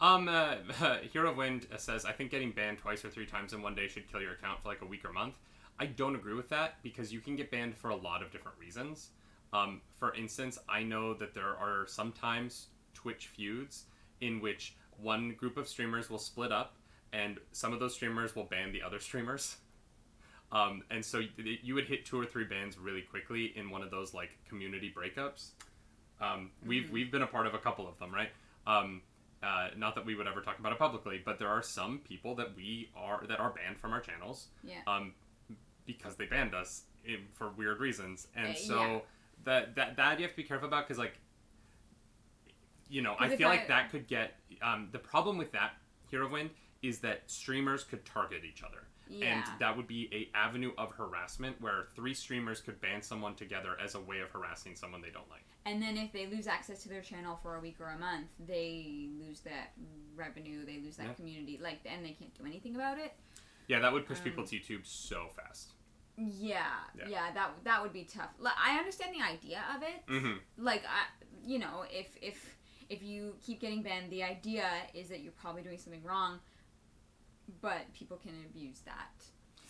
Um, 0.00 0.28
uh, 0.28 0.56
Hero 1.12 1.30
of 1.30 1.36
Wind 1.36 1.66
says, 1.76 2.04
I 2.04 2.12
think 2.12 2.30
getting 2.30 2.52
banned 2.52 2.78
twice 2.78 3.04
or 3.04 3.10
three 3.10 3.26
times 3.26 3.52
in 3.52 3.62
one 3.62 3.74
day 3.74 3.88
should 3.88 4.10
kill 4.10 4.20
your 4.22 4.32
account 4.32 4.62
for 4.62 4.68
like 4.68 4.80
a 4.82 4.86
week 4.86 5.04
or 5.04 5.12
month. 5.12 5.34
I 5.78 5.86
don't 5.86 6.14
agree 6.14 6.34
with 6.34 6.48
that 6.50 6.82
because 6.82 7.12
you 7.12 7.20
can 7.20 7.36
get 7.36 7.50
banned 7.50 7.76
for 7.76 7.90
a 7.90 7.96
lot 7.96 8.22
of 8.22 8.30
different 8.30 8.58
reasons. 8.58 9.10
Um, 9.54 9.80
for 9.96 10.12
instance, 10.14 10.58
I 10.68 10.82
know 10.82 11.14
that 11.14 11.32
there 11.32 11.56
are 11.56 11.86
sometimes 11.86 12.66
Twitch 12.92 13.28
feuds 13.28 13.84
in 14.20 14.40
which 14.40 14.74
one 15.00 15.32
group 15.34 15.56
of 15.56 15.68
streamers 15.68 16.10
will 16.10 16.18
split 16.18 16.50
up 16.52 16.74
and 17.12 17.38
some 17.52 17.72
of 17.72 17.78
those 17.78 17.94
streamers 17.94 18.34
will 18.34 18.44
ban 18.44 18.72
the 18.72 18.82
other 18.82 18.98
streamers. 18.98 19.56
Um, 20.50 20.82
and 20.90 21.04
so 21.04 21.20
you 21.62 21.74
would 21.74 21.86
hit 21.86 22.04
two 22.04 22.18
or 22.20 22.26
three 22.26 22.44
bans 22.44 22.78
really 22.78 23.02
quickly 23.02 23.52
in 23.56 23.70
one 23.70 23.82
of 23.82 23.90
those 23.90 24.12
like 24.12 24.30
community 24.48 24.92
breakups. 24.96 25.50
Um, 26.20 26.50
we've 26.66 26.90
we've 26.90 27.10
been 27.10 27.22
a 27.22 27.26
part 27.26 27.46
of 27.46 27.54
a 27.54 27.58
couple 27.58 27.88
of 27.88 27.98
them, 27.98 28.12
right? 28.14 28.30
Um, 28.66 29.02
uh, 29.42 29.68
not 29.76 29.94
that 29.96 30.06
we 30.06 30.14
would 30.14 30.26
ever 30.26 30.40
talk 30.40 30.58
about 30.58 30.72
it 30.72 30.78
publicly, 30.78 31.20
but 31.24 31.38
there 31.38 31.48
are 31.48 31.62
some 31.62 31.98
people 31.98 32.34
that 32.36 32.54
we 32.56 32.88
are 32.96 33.24
that 33.28 33.40
are 33.40 33.50
banned 33.50 33.78
from 33.78 33.92
our 33.92 34.00
channels 34.00 34.46
Yeah. 34.62 34.76
um, 34.86 35.12
because 35.86 36.14
they 36.16 36.24
banned 36.26 36.54
us 36.54 36.82
in, 37.04 37.18
for 37.34 37.50
weird 37.50 37.78
reasons, 37.80 38.28
and 38.34 38.54
Uh, 38.54 38.58
so. 38.58 39.02
That 39.44 39.74
that 39.76 39.96
that 39.96 40.18
you 40.18 40.24
have 40.24 40.32
to 40.32 40.36
be 40.36 40.42
careful 40.44 40.68
about 40.68 40.86
because 40.86 40.98
like 40.98 41.18
you 42.88 43.02
know 43.02 43.16
I 43.18 43.28
feel 43.36 43.48
I- 43.48 43.52
like 43.52 43.68
that 43.68 43.90
could 43.90 44.06
get 44.06 44.34
um, 44.62 44.88
the 44.92 44.98
problem 44.98 45.38
with 45.38 45.52
that 45.52 45.72
Hero 46.10 46.26
of 46.26 46.32
Wind 46.32 46.50
is 46.82 46.98
that 47.00 47.22
streamers 47.30 47.82
could 47.84 48.04
target 48.04 48.42
each 48.44 48.62
other. 48.62 48.84
Yeah. 49.08 49.26
And 49.36 49.60
that 49.60 49.76
would 49.76 49.86
be 49.86 50.08
a 50.12 50.34
avenue 50.36 50.72
of 50.78 50.90
harassment 50.92 51.60
where 51.60 51.88
three 51.94 52.14
streamers 52.14 52.60
could 52.62 52.80
ban 52.80 53.02
someone 53.02 53.34
together 53.34 53.76
as 53.82 53.94
a 53.94 54.00
way 54.00 54.20
of 54.20 54.30
harassing 54.30 54.74
someone 54.76 55.02
they 55.02 55.10
don't 55.10 55.28
like. 55.30 55.44
And 55.66 55.82
then 55.82 55.96
if 55.98 56.10
they 56.12 56.26
lose 56.26 56.46
access 56.46 56.82
to 56.84 56.88
their 56.88 57.02
channel 57.02 57.38
for 57.42 57.56
a 57.56 57.60
week 57.60 57.76
or 57.80 57.88
a 57.90 57.98
month, 57.98 58.28
they 58.46 59.08
lose 59.18 59.40
that 59.40 59.72
revenue, 60.14 60.64
they 60.64 60.78
lose 60.78 60.96
that 60.96 61.06
Yeah. 61.08 61.12
community, 61.14 61.58
like, 61.62 61.80
and 61.84 62.02
they 62.04 62.12
can't 62.12 62.34
do 62.38 62.46
anything 62.46 62.76
about 62.76 62.98
it. 62.98 63.12
Yeah, 63.68 63.78
that 63.80 63.92
would 63.92 64.06
push 64.06 64.22
people 64.22 64.42
Um, 64.42 64.48
to 64.48 64.56
YouTube 64.58 64.86
so 64.86 65.28
fast. 65.36 65.72
Yeah, 66.16 66.64
Yeah. 66.96 67.08
yeah, 67.08 67.32
that 67.32 67.50
that 67.64 67.82
would 67.82 67.92
be 67.92 68.04
tough. 68.04 68.30
Like, 68.38 68.54
I 68.56 68.78
understand 68.78 69.14
the 69.14 69.22
idea 69.24 69.60
of 69.74 69.82
it. 69.82 70.02
hmm 70.06 70.34
Like, 70.56 70.82
I, 70.84 71.06
you 71.44 71.58
know, 71.58 71.84
if 71.90 72.16
if 72.22 72.56
if 72.88 73.02
you 73.02 73.34
keep 73.44 73.60
getting 73.60 73.82
banned, 73.82 74.10
the 74.10 74.22
idea 74.22 74.68
is 74.94 75.08
that 75.08 75.20
you're 75.20 75.32
probably 75.32 75.62
doing 75.62 75.78
something 75.78 76.02
wrong, 76.04 76.38
but 77.60 77.92
people 77.94 78.16
can 78.16 78.32
abuse 78.48 78.80
that. 78.84 79.10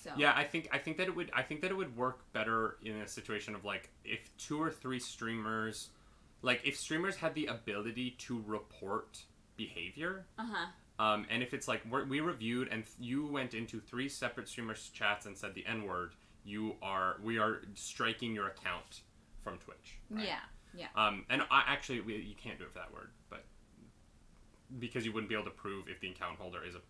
So 0.03 0.11
Yeah, 0.19 0.35
I 0.37 0.45
think 0.45 0.69
I 0.73 0.79
think 0.79 0.99
that 0.99 1.07
it 1.09 1.17
would 1.17 1.31
I 1.35 1.43
think 1.43 1.63
that 1.63 1.71
it 1.71 1.75
would 1.75 1.97
work 1.97 2.31
better 2.33 2.77
in 2.83 2.97
a 2.97 3.09
situation 3.09 3.55
of 3.55 3.65
like 3.65 3.91
if 4.05 4.37
two 4.37 4.61
or 4.61 4.71
three 4.71 5.01
streamers, 5.01 5.89
like 6.43 6.61
if 6.65 6.77
streamers 6.77 7.17
had 7.17 7.35
the 7.35 7.47
ability 7.47 8.17
to 8.27 8.43
report 8.47 9.25
behavior, 9.57 10.27
Uh 10.39 10.47
huh. 10.53 10.67
um, 11.05 11.27
and 11.31 11.43
if 11.43 11.55
it's 11.55 11.67
like 11.69 11.83
we're, 11.91 12.05
we 12.05 12.21
reviewed 12.21 12.69
and 12.71 12.85
you 12.99 13.27
went 13.27 13.55
into 13.55 13.81
three 13.81 14.09
separate 14.11 14.49
streamers' 14.49 14.91
chats 14.93 15.25
and 15.25 15.39
said 15.39 15.55
the 15.55 15.65
N 15.67 15.85
word, 15.85 16.15
you 16.45 16.77
are 16.83 17.17
we 17.23 17.39
are 17.39 17.63
striking 17.75 18.35
your 18.35 18.49
account 18.49 19.01
from 19.43 19.59
Twitch. 19.59 19.99
right? 20.11 20.25
Yeah. 20.77 20.87
Um, 20.97 21.25
and 21.31 21.43
I 21.51 21.63
actually 21.67 22.01
we, 22.01 22.17
you 22.17 22.35
can't 22.35 22.59
do 22.59 22.65
it 22.65 22.73
for 22.73 22.79
that 22.79 22.93
word, 22.93 23.11
but 23.31 23.45
because 24.79 25.05
you 25.05 25.13
wouldn't 25.13 25.29
be 25.29 25.35
able 25.35 25.45
to 25.45 25.51
prove 25.51 25.89
if 25.89 26.01
the 26.01 26.09
account 26.11 26.39
holder 26.39 26.65
is 26.67 26.75
a 26.75 26.81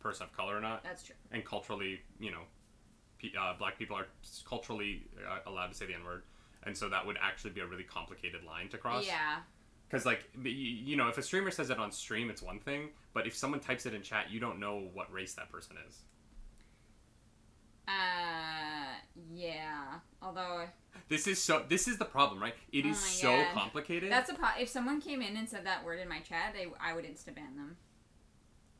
person 0.00 0.24
of 0.24 0.32
color 0.36 0.56
or 0.56 0.60
not 0.60 0.82
That's 0.84 1.02
true. 1.02 1.16
and 1.32 1.44
culturally, 1.44 2.00
you 2.18 2.30
know, 2.30 2.42
uh, 3.38 3.54
black 3.58 3.78
people 3.78 3.96
are 3.96 4.06
culturally 4.48 5.02
uh, 5.28 5.38
allowed 5.50 5.68
to 5.68 5.74
say 5.74 5.86
the 5.86 5.94
N 5.94 6.04
word. 6.04 6.22
and 6.64 6.76
so 6.76 6.88
that 6.88 7.04
would 7.06 7.18
actually 7.20 7.50
be 7.50 7.60
a 7.60 7.66
really 7.66 7.82
complicated 7.84 8.44
line 8.44 8.68
to 8.68 8.78
cross. 8.78 9.06
Yeah. 9.06 9.38
Because 9.88 10.06
like 10.06 10.30
you 10.44 10.96
know, 10.96 11.08
if 11.08 11.18
a 11.18 11.22
streamer 11.22 11.50
says 11.50 11.70
it 11.70 11.78
on 11.78 11.90
stream, 11.90 12.30
it's 12.30 12.42
one 12.42 12.60
thing, 12.60 12.90
but 13.12 13.26
if 13.26 13.34
someone 13.36 13.60
types 13.60 13.86
it 13.86 13.94
in 13.94 14.02
chat, 14.02 14.30
you 14.30 14.38
don't 14.38 14.60
know 14.60 14.88
what 14.94 15.12
race 15.12 15.34
that 15.34 15.50
person 15.50 15.76
is. 15.88 15.98
Uh, 17.90 18.94
yeah. 19.32 19.94
Although 20.22 20.64
This 21.08 21.26
is 21.26 21.42
so. 21.42 21.64
This 21.68 21.88
is 21.88 21.98
the 21.98 22.04
problem, 22.04 22.40
right? 22.40 22.54
It 22.72 22.86
is 22.86 22.96
Oh 22.98 23.00
my 23.00 23.06
so 23.08 23.36
God. 23.44 23.54
complicated. 23.54 24.12
that's 24.12 24.30
a 24.30 24.34
pro. 24.34 24.48
If 24.58 24.68
someone 24.68 25.00
came 25.00 25.22
in 25.22 25.36
and 25.36 25.48
said 25.48 25.64
that 25.66 25.84
word 25.84 25.98
in 26.00 26.08
my 26.08 26.20
chat, 26.20 26.54
I, 26.56 26.90
I 26.90 26.94
would 26.94 27.04
insta 27.04 27.34
ban 27.34 27.56
them 27.56 27.76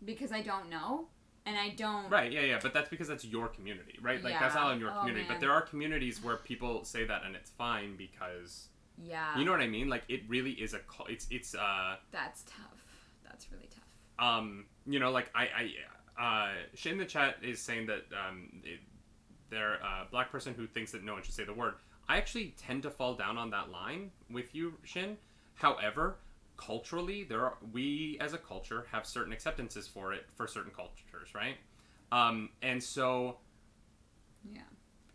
because 0.04 0.32
I 0.32 0.40
don't 0.42 0.70
know 0.70 1.08
and 1.46 1.56
I 1.58 1.70
don't. 1.70 2.08
Right, 2.10 2.30
yeah, 2.30 2.42
yeah, 2.42 2.58
but 2.62 2.72
that's 2.74 2.88
because 2.88 3.08
that's 3.08 3.24
your 3.24 3.48
community, 3.48 3.98
right? 4.02 4.22
Like 4.22 4.38
that's 4.38 4.54
Yeah. 4.54 4.62
not 4.62 4.72
in 4.74 4.80
your 4.80 4.92
Oh, 4.92 5.00
community. 5.00 5.26
But 5.28 5.40
there 5.40 5.52
are 5.52 5.62
communities 5.62 6.22
where 6.22 6.36
people 6.36 6.84
say 6.84 7.04
that 7.04 7.22
and 7.24 7.34
it's 7.34 7.50
fine 7.50 7.96
because 7.96 8.68
Yeah. 9.02 9.36
you 9.38 9.44
know 9.44 9.52
what 9.52 9.60
I 9.60 9.66
mean. 9.66 9.88
Like 9.88 10.04
it 10.08 10.22
really 10.28 10.52
is 10.52 10.74
a 10.74 10.80
it's 11.08 11.26
it's 11.30 11.54
uh 11.54 11.96
That's 12.12 12.42
tough. 12.44 12.84
That's 13.24 13.50
really 13.50 13.68
tough. 13.68 13.84
um 14.18 14.66
you 14.86 14.98
know 15.00 15.10
like 15.10 15.30
I 15.34 15.48
I 15.60 15.70
uh 16.20 16.52
Shane 16.74 16.94
in 16.94 16.98
the 16.98 17.06
chat 17.06 17.36
is 17.42 17.60
saying 17.62 17.86
that 17.86 18.04
um 18.12 18.60
it, 18.64 18.80
they're 19.50 19.74
a 19.74 20.06
black 20.10 20.30
person 20.30 20.54
who 20.54 20.66
thinks 20.66 20.92
that 20.92 21.04
no 21.04 21.14
one 21.14 21.22
should 21.22 21.34
say 21.34 21.44
the 21.44 21.52
word. 21.52 21.74
I 22.08 22.16
actually 22.16 22.54
tend 22.56 22.82
to 22.84 22.90
fall 22.90 23.14
down 23.14 23.36
on 23.38 23.50
that 23.50 23.70
line 23.70 24.10
with 24.30 24.54
you, 24.54 24.74
Shin. 24.84 25.16
However, 25.54 26.16
culturally, 26.56 27.24
there 27.24 27.44
are 27.44 27.56
we 27.72 28.16
as 28.20 28.32
a 28.34 28.38
culture 28.38 28.86
have 28.92 29.06
certain 29.06 29.32
acceptances 29.32 29.86
for 29.86 30.12
it 30.12 30.26
for 30.34 30.46
certain 30.46 30.72
cultures, 30.72 31.34
right? 31.34 31.56
Um, 32.12 32.50
and 32.62 32.82
so 32.82 33.38
Yeah. 34.50 34.62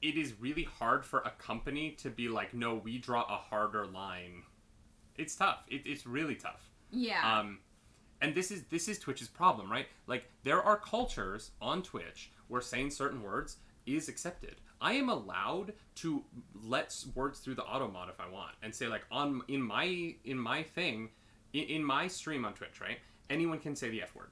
it 0.02 0.16
is 0.18 0.34
really 0.40 0.64
hard 0.64 1.06
for 1.06 1.20
a 1.20 1.32
company 1.32 1.92
to 2.00 2.10
be 2.10 2.30
like, 2.30 2.54
no, 2.54 2.76
we 2.76 2.98
draw 2.98 3.24
a 3.24 3.38
harder 3.38 3.86
line. 3.86 4.44
It's 5.18 5.36
tough. 5.36 5.64
It, 5.68 5.82
it's 5.86 6.06
really 6.06 6.36
tough. 6.36 6.70
Yeah. 6.92 7.40
Um, 7.40 7.60
and 8.22 8.34
this 8.34 8.52
is 8.52 8.64
this 8.70 8.88
is 8.88 8.98
Twitch's 9.00 9.28
problem, 9.28 9.70
right? 9.70 9.88
Like 10.08 10.26
there 10.44 10.62
are 10.64 10.78
cultures 10.78 11.52
on 11.62 11.84
Twitch 11.84 12.32
where 12.48 12.62
saying 12.62 12.92
certain 12.92 13.22
words 13.22 13.58
is 13.86 14.10
accepted. 14.10 14.56
I 14.82 14.94
am 14.94 15.10
allowed 15.10 15.74
to 15.96 16.24
let 16.64 16.94
words 17.16 17.40
through 17.40 17.56
the 17.56 17.64
auto 17.64 17.88
mod 17.90 18.10
if 18.10 18.20
I 18.20 18.30
want, 18.30 18.52
and 18.62 18.74
say 18.74 18.88
like 18.88 19.06
on 19.12 19.42
in 19.48 19.62
my 19.62 20.16
in 20.26 20.38
my 20.38 20.64
thing, 20.64 21.10
in, 21.54 21.64
in 21.64 21.84
my 21.84 22.08
stream 22.08 22.46
on 22.46 22.54
Twitch, 22.54 22.82
right? 22.82 22.98
Anyone 23.30 23.60
can 23.60 23.76
say 23.76 23.90
the 23.90 24.02
f 24.04 24.14
word. 24.16 24.32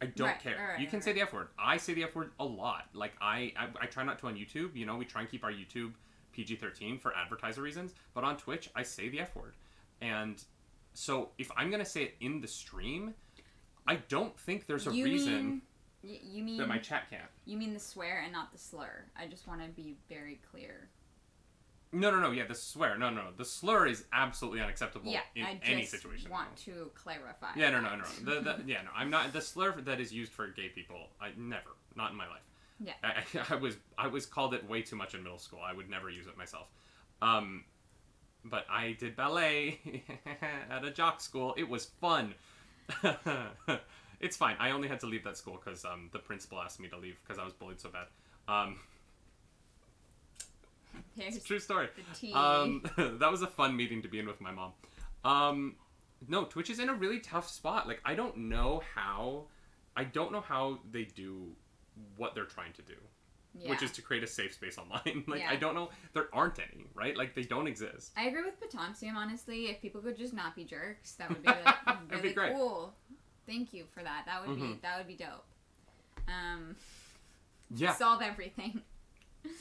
I 0.00 0.06
don't 0.06 0.28
Right, 0.28 0.40
care. 0.40 0.68
right, 0.70 0.78
you 0.80 0.86
can 0.86 0.98
right, 0.98 1.04
say 1.04 1.12
the 1.12 1.22
f 1.22 1.32
word. 1.32 1.48
I 1.58 1.76
say 1.76 1.94
the 1.94 2.04
f 2.04 2.14
word 2.14 2.30
a 2.38 2.44
lot. 2.44 2.84
Like 2.92 3.12
I, 3.20 3.52
I 3.56 3.68
I 3.80 3.86
try 3.86 4.04
not 4.04 4.18
to 4.20 4.26
on 4.26 4.36
YouTube. 4.36 4.76
You 4.76 4.86
know, 4.86 4.96
we 4.96 5.04
try 5.04 5.22
and 5.22 5.30
keep 5.30 5.42
our 5.42 5.52
YouTube 5.52 5.92
PG 6.32 6.56
thirteen 6.56 6.98
for 6.98 7.16
advertiser 7.16 7.62
reasons. 7.62 7.94
But 8.14 8.24
on 8.24 8.36
Twitch, 8.36 8.70
I 8.76 8.82
say 8.82 9.08
the 9.08 9.20
f 9.20 9.34
word, 9.34 9.54
and 10.00 10.42
so 10.92 11.30
if 11.38 11.50
I'm 11.56 11.70
gonna 11.70 11.84
say 11.84 12.02
it 12.04 12.14
in 12.20 12.40
the 12.40 12.46
stream, 12.46 13.14
I 13.86 13.96
don't 13.96 14.38
think 14.38 14.66
there's 14.66 14.86
a 14.86 14.94
you 14.94 15.04
reason 15.04 15.34
mean 15.46 15.62
y- 16.02 16.20
you 16.22 16.42
mean 16.42 16.58
that 16.58 16.68
my 16.68 16.78
chat 16.78 17.08
can't. 17.10 17.22
you 17.44 17.56
mean 17.56 17.74
the 17.74 17.80
swear 17.80 18.20
and 18.22 18.32
not 18.32 18.52
the 18.52 18.58
slur. 18.58 19.04
I 19.16 19.26
just 19.26 19.46
want 19.46 19.62
to 19.62 19.68
be 19.68 19.96
very 20.08 20.38
clear. 20.50 20.88
No, 21.90 22.10
no, 22.10 22.20
no. 22.20 22.30
Yeah, 22.32 22.44
the 22.46 22.54
swear. 22.54 22.98
No, 22.98 23.08
no. 23.08 23.22
no. 23.22 23.28
The 23.36 23.46
slur 23.46 23.86
is 23.86 24.04
absolutely 24.12 24.60
unacceptable 24.60 25.10
Yeah, 25.10 25.20
in 25.34 25.44
I 25.44 25.54
just 25.54 25.70
any 25.70 25.84
situation. 25.86 26.30
want 26.30 26.54
to 26.66 26.90
clarify. 26.94 27.48
Yeah, 27.56 27.70
no, 27.70 27.80
no, 27.80 27.96
no. 27.96 28.04
The, 28.24 28.40
the, 28.42 28.62
yeah, 28.66 28.82
no. 28.82 28.90
I'm 28.94 29.08
not 29.08 29.32
the 29.32 29.40
slur 29.40 29.72
that 29.80 29.98
is 29.98 30.12
used 30.12 30.32
for 30.32 30.46
gay 30.48 30.68
people. 30.68 31.08
I 31.18 31.30
never, 31.38 31.70
not 31.96 32.10
in 32.10 32.16
my 32.18 32.28
life. 32.28 32.42
Yeah. 32.78 32.92
I, 33.02 33.24
I, 33.38 33.44
I 33.54 33.56
was 33.56 33.76
I 33.96 34.06
was 34.06 34.26
called 34.26 34.52
it 34.52 34.68
way 34.68 34.82
too 34.82 34.96
much 34.96 35.14
in 35.14 35.22
middle 35.22 35.38
school. 35.38 35.60
I 35.64 35.72
would 35.72 35.88
never 35.88 36.10
use 36.10 36.26
it 36.26 36.36
myself. 36.36 36.66
Um, 37.22 37.64
but 38.44 38.66
I 38.70 38.92
did 38.92 39.16
ballet 39.16 39.80
at 40.70 40.84
a 40.84 40.90
jock 40.90 41.20
school. 41.22 41.54
It 41.56 41.68
was 41.68 41.86
fun. 42.00 42.34
it's 44.20 44.36
fine. 44.36 44.56
I 44.58 44.70
only 44.70 44.88
had 44.88 45.00
to 45.00 45.06
leave 45.06 45.24
that 45.24 45.36
school 45.36 45.60
because 45.62 45.84
um, 45.84 46.10
the 46.12 46.18
principal 46.18 46.60
asked 46.60 46.80
me 46.80 46.88
to 46.88 46.96
leave 46.96 47.18
because 47.22 47.38
I 47.38 47.44
was 47.44 47.52
bullied 47.52 47.80
so 47.80 47.90
bad. 47.90 48.06
Um, 48.48 48.78
it's 51.16 51.36
a 51.36 51.40
true 51.40 51.58
story. 51.58 51.88
Um, 52.34 52.82
that 52.96 53.30
was 53.30 53.42
a 53.42 53.46
fun 53.46 53.76
meeting 53.76 54.02
to 54.02 54.08
be 54.08 54.18
in 54.18 54.26
with 54.26 54.40
my 54.40 54.50
mom. 54.50 54.72
Um, 55.24 55.76
no, 56.26 56.44
Twitch 56.44 56.70
is 56.70 56.78
in 56.78 56.88
a 56.88 56.94
really 56.94 57.20
tough 57.20 57.48
spot. 57.48 57.86
Like, 57.86 58.00
I 58.04 58.14
don't 58.14 58.36
know 58.36 58.82
how, 58.94 59.44
I 59.96 60.04
don't 60.04 60.32
know 60.32 60.40
how 60.40 60.80
they 60.90 61.04
do 61.04 61.48
what 62.16 62.34
they're 62.34 62.44
trying 62.44 62.72
to 62.74 62.82
do, 62.82 62.94
yeah. 63.56 63.70
which 63.70 63.82
is 63.82 63.90
to 63.92 64.02
create 64.02 64.22
a 64.22 64.26
safe 64.26 64.52
space 64.54 64.78
online. 64.78 65.24
like, 65.28 65.40
Yeah. 65.40 65.50
I 65.50 65.56
don't 65.56 65.74
know, 65.74 65.90
there 66.14 66.28
aren't 66.32 66.58
any, 66.58 66.86
right? 66.94 67.16
Like, 67.16 67.34
they 67.34 67.42
don't 67.42 67.66
exist. 67.66 68.12
I 68.16 68.24
agree 68.24 68.42
with 68.42 68.60
Potomsium, 68.60 69.14
honestly. 69.14 69.66
If 69.66 69.80
people 69.80 70.00
could 70.00 70.16
just 70.16 70.34
not 70.34 70.56
be 70.56 70.64
jerks, 70.64 71.12
that 71.14 71.28
would 71.28 71.42
be 71.42 71.48
like, 71.64 71.76
really 72.10 72.28
be 72.28 72.34
great. 72.34 72.52
cool. 72.54 72.94
Thank 73.48 73.72
you 73.72 73.84
for 73.92 74.02
that. 74.04 74.24
That 74.26 74.46
would 74.46 74.56
be 74.56 74.62
Mhm. 74.62 74.80
that 74.82 74.98
would 74.98 75.06
be 75.08 75.16
dope. 75.16 75.44
Um, 76.28 76.76
Yeah. 77.70 77.94
solve 78.04 78.22
everything. 78.22 78.82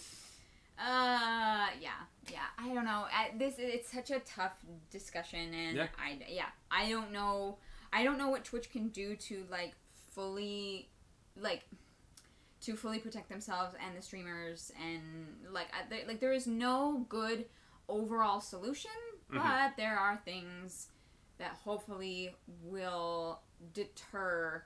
Uh, 0.80 1.69
yeah, 1.82 2.04
yeah. 2.32 2.45
I 2.60 2.71
don't 2.71 2.86
know. 2.86 3.08
I, 3.12 3.32
this 3.36 3.56
it's 3.58 3.91
such 3.91 4.12
a 4.12 4.19
tough 4.19 4.52
discussion, 4.91 5.52
and 5.52 5.76
Yeah. 5.76 5.88
I 5.97 6.19
yeah, 6.30 6.50
I 6.69 6.88
don't 6.88 7.12
know. 7.12 7.58
I 7.91 8.04
don't 8.04 8.19
know 8.19 8.30
what 8.30 8.45
Twitch 8.45 8.69
can 8.71 8.89
do 8.89 9.15
to 9.15 9.47
like 9.50 9.73
fully, 10.12 10.88
like, 11.36 11.63
to 12.62 12.76
fully 12.76 13.00
protect 13.00 13.28
themselves 13.28 13.73
and 13.84 13.97
the 13.97 14.04
streamers, 14.04 14.71
and 14.80 15.47
like, 15.52 15.65
I, 15.73 15.89
there, 15.89 16.06
like 16.08 16.19
there 16.19 16.32
is 16.34 16.45
no 16.45 17.06
good 17.10 17.45
overall 17.89 18.39
solution, 18.39 18.91
Mhm. 19.32 19.41
but 19.41 19.78
there 19.78 19.97
are 19.97 20.17
things 20.26 20.89
that 21.39 21.58
hopefully 21.63 22.36
will 22.63 23.39
deter 23.73 24.63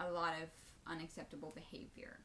a 0.00 0.10
lot 0.10 0.34
of 0.42 0.48
unacceptable 0.90 1.52
behavior. 1.54 2.18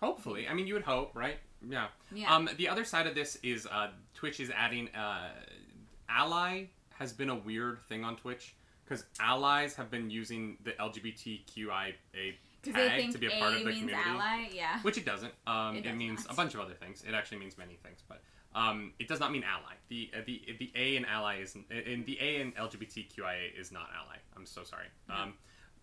Hopefully. 0.00 0.48
I 0.48 0.54
mean, 0.54 0.66
you 0.66 0.74
would 0.74 0.82
hope, 0.82 1.12
right? 1.14 1.36
Yeah. 1.66 1.86
Yeah. 2.12 2.34
Um, 2.34 2.48
the 2.56 2.68
other 2.68 2.84
side 2.84 3.06
of 3.06 3.14
this 3.14 3.36
is 3.42 3.66
uh, 3.66 3.90
Twitch 4.14 4.40
is 4.40 4.50
adding 4.50 4.88
uh, 4.94 5.28
ally 6.08 6.64
has 6.98 7.12
been 7.12 7.30
a 7.30 7.34
weird 7.36 7.78
thing 7.88 8.04
on 8.04 8.16
Twitch 8.16 8.54
because 8.84 9.04
allies 9.20 9.74
have 9.74 9.90
been 9.90 10.10
using 10.10 10.58
the 10.64 10.72
LGBTQIA 10.72 11.94
tag 12.62 13.12
to 13.12 13.18
be 13.18 13.26
a 13.26 13.30
A 13.30 13.38
part 13.40 13.54
of 13.54 13.58
the 13.60 13.64
means 13.66 13.78
community, 13.80 14.08
ally, 14.08 14.48
yeah. 14.52 14.80
which 14.82 14.98
it 14.98 15.04
doesn't. 15.06 15.32
Um, 15.46 15.76
It 15.76 15.80
it 15.80 15.82
does 15.84 15.96
means 15.96 16.24
not. 16.24 16.32
a 16.32 16.36
bunch 16.36 16.54
of 16.54 16.60
other 16.60 16.74
things. 16.74 17.02
It 17.06 17.14
actually 17.14 17.38
means 17.38 17.56
many 17.56 17.76
things, 17.82 18.02
but 18.08 18.22
um, 18.54 18.92
it 18.98 19.08
does 19.08 19.20
not 19.20 19.32
mean 19.32 19.44
ally. 19.44 19.74
The 19.88 20.10
uh, 20.14 20.20
the 20.26 20.42
the 20.58 20.70
A 20.74 20.96
in 20.96 21.04
ally 21.04 21.40
is 21.40 21.56
in 21.70 22.04
the 22.04 22.18
A 22.20 22.40
in 22.40 22.52
LGBTQIA 22.52 23.58
is 23.58 23.72
not 23.72 23.88
ally. 23.96 24.16
I'm 24.36 24.46
so 24.46 24.62
sorry. 24.64 24.86
Um, 25.08 25.34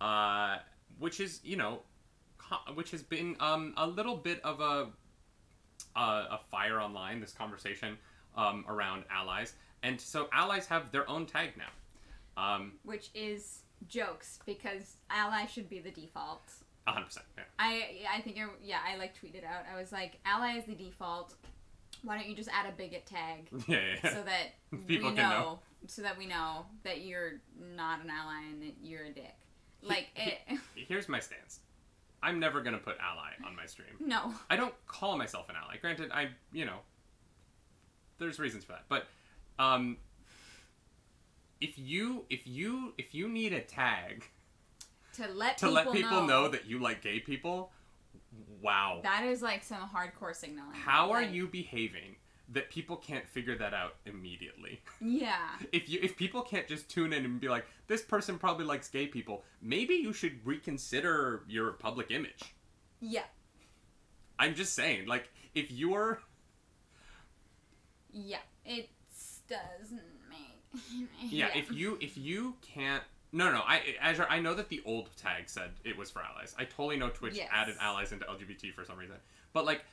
uh, 0.02 0.58
which 1.00 1.20
is 1.20 1.40
you 1.44 1.58
know, 1.58 1.82
co- 2.38 2.74
which 2.74 2.92
has 2.92 3.04
been 3.04 3.36
um, 3.40 3.74
a 3.78 3.88
little 3.88 4.16
bit 4.16 4.42
of 4.44 4.60
a 4.62 4.88
a, 5.96 6.02
a 6.02 6.40
fire 6.50 6.80
online. 6.80 7.20
This 7.20 7.34
conversation 7.34 7.98
um, 8.36 8.66
around 8.68 9.04
allies, 9.10 9.54
and 9.84 10.00
so 10.00 10.28
allies 10.32 10.68
have 10.68 10.92
their 10.92 11.10
own 11.10 11.26
tag 11.26 11.52
now. 11.58 11.72
Um, 12.42 12.74
Which 12.84 13.10
is 13.14 13.64
jokes 13.88 14.40
because 14.46 14.98
ally 15.10 15.46
should 15.46 15.70
be 15.70 15.80
the 15.80 15.92
default. 15.92 16.44
100%. 16.88 17.20
Yeah. 17.38 17.44
I 17.58 18.02
I 18.18 18.22
think 18.22 18.38
I, 18.38 18.46
yeah 18.64 18.80
I 18.88 18.98
like 18.98 19.14
tweeted 19.14 19.44
out 19.44 19.64
I 19.72 19.80
was 19.80 19.92
like 19.92 20.20
ally 20.26 20.58
is 20.58 20.66
the 20.66 20.76
default. 20.76 21.36
Why 22.04 22.18
don't 22.18 22.28
you 22.30 22.36
just 22.36 22.50
add 22.50 22.66
a 22.68 22.72
bigot 22.72 23.06
tag 23.06 23.48
Yeah, 23.68 23.78
yeah, 23.78 23.96
yeah. 24.04 24.14
so 24.14 24.24
that 24.24 24.54
People 24.88 25.10
we 25.12 25.16
can 25.16 25.30
know, 25.30 25.30
know. 25.30 25.60
so 25.88 26.02
that 26.02 26.18
we 26.18 26.26
know 26.26 26.66
that 26.84 27.02
you're 27.02 27.34
not 27.76 28.02
an 28.04 28.10
ally 28.10 28.42
and 28.52 28.62
that 28.64 28.76
you're 28.82 29.04
a 29.06 29.10
dick. 29.12 29.36
Like 29.82 30.08
he- 30.14 30.32
it, 30.54 30.60
Here's 30.88 31.08
my 31.10 31.20
stance. 31.20 31.60
I'm 32.22 32.40
never 32.40 32.62
gonna 32.62 32.78
put 32.80 32.98
ally 33.00 33.32
on 33.46 33.56
my 33.56 33.66
stream. 33.66 33.90
no. 34.00 34.34
I 34.50 34.56
don't 34.58 34.74
call 34.88 35.18
myself 35.18 35.50
an 35.50 35.56
ally. 35.56 35.78
Granted, 35.80 36.12
I 36.12 36.30
you 36.52 36.66
know, 36.66 36.80
there's 38.18 38.40
reasons 38.40 38.64
for 38.66 38.74
that. 38.74 38.86
But 38.90 39.08
um, 39.58 39.98
if 41.62 41.78
you 41.78 42.26
if 42.30 42.46
you 42.48 42.94
if 42.98 43.14
you 43.14 43.28
need 43.30 43.54
a 43.54 43.62
tag 43.62 44.26
To 45.14 45.28
let 45.28 45.58
to 45.60 45.68
people 45.68 45.74
let 45.76 45.92
people 45.94 46.26
know. 46.26 46.48
that 46.50 46.66
you 46.66 46.80
like 46.80 47.02
gay 47.02 47.20
people, 47.20 47.72
wow. 48.62 49.00
that 49.04 49.24
is 49.24 49.42
like 49.42 49.64
some 49.64 49.90
hardcore 49.90 50.36
signaling. 50.36 50.74
How 50.74 51.12
are 51.12 51.24
you 51.24 51.48
behaving 51.48 52.16
that 52.52 52.70
people 52.70 52.96
can't 52.96 53.28
figure 53.28 53.58
that 53.58 53.74
out 53.74 53.96
immediately? 54.06 54.82
Yeah. 55.00 55.38
If 55.72 55.90
you 55.90 56.00
if 56.02 56.16
people 56.16 56.42
can't 56.42 56.68
just 56.68 56.90
tune 56.90 57.14
in 57.14 57.26
and 57.26 57.40
be 57.40 57.50
like, 57.50 57.66
this 57.88 58.02
person 58.02 58.38
probably 58.40 58.66
likes 58.66 58.90
gay 58.90 59.08
people, 59.08 59.44
maybe 59.62 59.96
you 59.96 60.14
should 60.14 60.46
reconsider 60.46 61.44
your 61.48 61.74
public 61.74 62.12
image. 62.12 62.56
Yeah. 63.00 63.24
I'm 64.38 64.56
just 64.56 64.74
saying, 64.74 65.08
like, 65.08 65.30
if 65.54 65.72
you're 65.72 66.22
Yeah. 68.12 68.40
It 68.66 68.90
doesn't 69.48 70.02
make. 70.30 71.10
yeah, 71.30 71.50
if 71.56 71.72
you 71.72 71.98
if 72.00 72.18
you 72.18 72.56
can't 72.62 73.04
no 73.32 73.52
no 73.52 73.62
I 73.66 73.82
Azure 74.02 74.28
I 74.30 74.40
know 74.40 74.54
that 74.56 74.70
the 74.70 74.82
old 74.86 75.10
tag 75.18 75.44
said 75.50 75.72
it 75.84 75.98
was 75.98 76.10
for 76.12 76.22
allies. 76.22 76.56
I 76.58 76.66
totally 76.66 76.98
know 76.98 77.10
Twitch 77.10 77.36
Yes. 77.36 77.50
added 77.52 77.76
allies 77.80 78.12
into 78.12 78.26
LGBT 78.26 78.74
for 78.74 78.84
some 78.86 78.98
reason. 78.98 79.18
But 79.54 79.66
like 79.66 79.84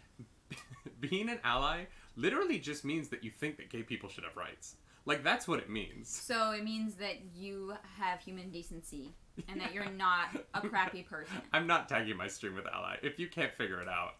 being 1.00 1.28
an 1.28 1.40
ally 1.44 1.84
literally 2.16 2.58
just 2.58 2.84
means 2.84 3.08
that 3.08 3.22
you 3.24 3.30
think 3.30 3.56
that 3.58 3.68
gay 3.68 3.82
people 3.82 4.08
should 4.08 4.24
have 4.24 4.36
rights. 4.36 4.76
Like 5.04 5.22
that's 5.22 5.46
what 5.46 5.58
it 5.60 5.68
means. 5.70 6.08
So 6.08 6.52
it 6.52 6.64
means 6.64 6.94
that 6.96 7.16
you 7.34 7.74
have 7.98 8.20
human 8.20 8.50
decency 8.50 9.12
and 9.48 9.60
that 9.60 9.72
you're 9.74 9.90
not 9.90 10.28
a 10.54 10.60
crappy 10.62 11.02
person. 11.02 11.36
I'm 11.52 11.66
not 11.66 11.88
tagging 11.88 12.16
my 12.16 12.28
stream 12.28 12.54
with 12.54 12.66
ally. 12.66 12.96
If 13.02 13.18
you 13.18 13.28
can't 13.28 13.52
figure 13.52 13.80
it 13.82 13.88
out, 13.88 14.14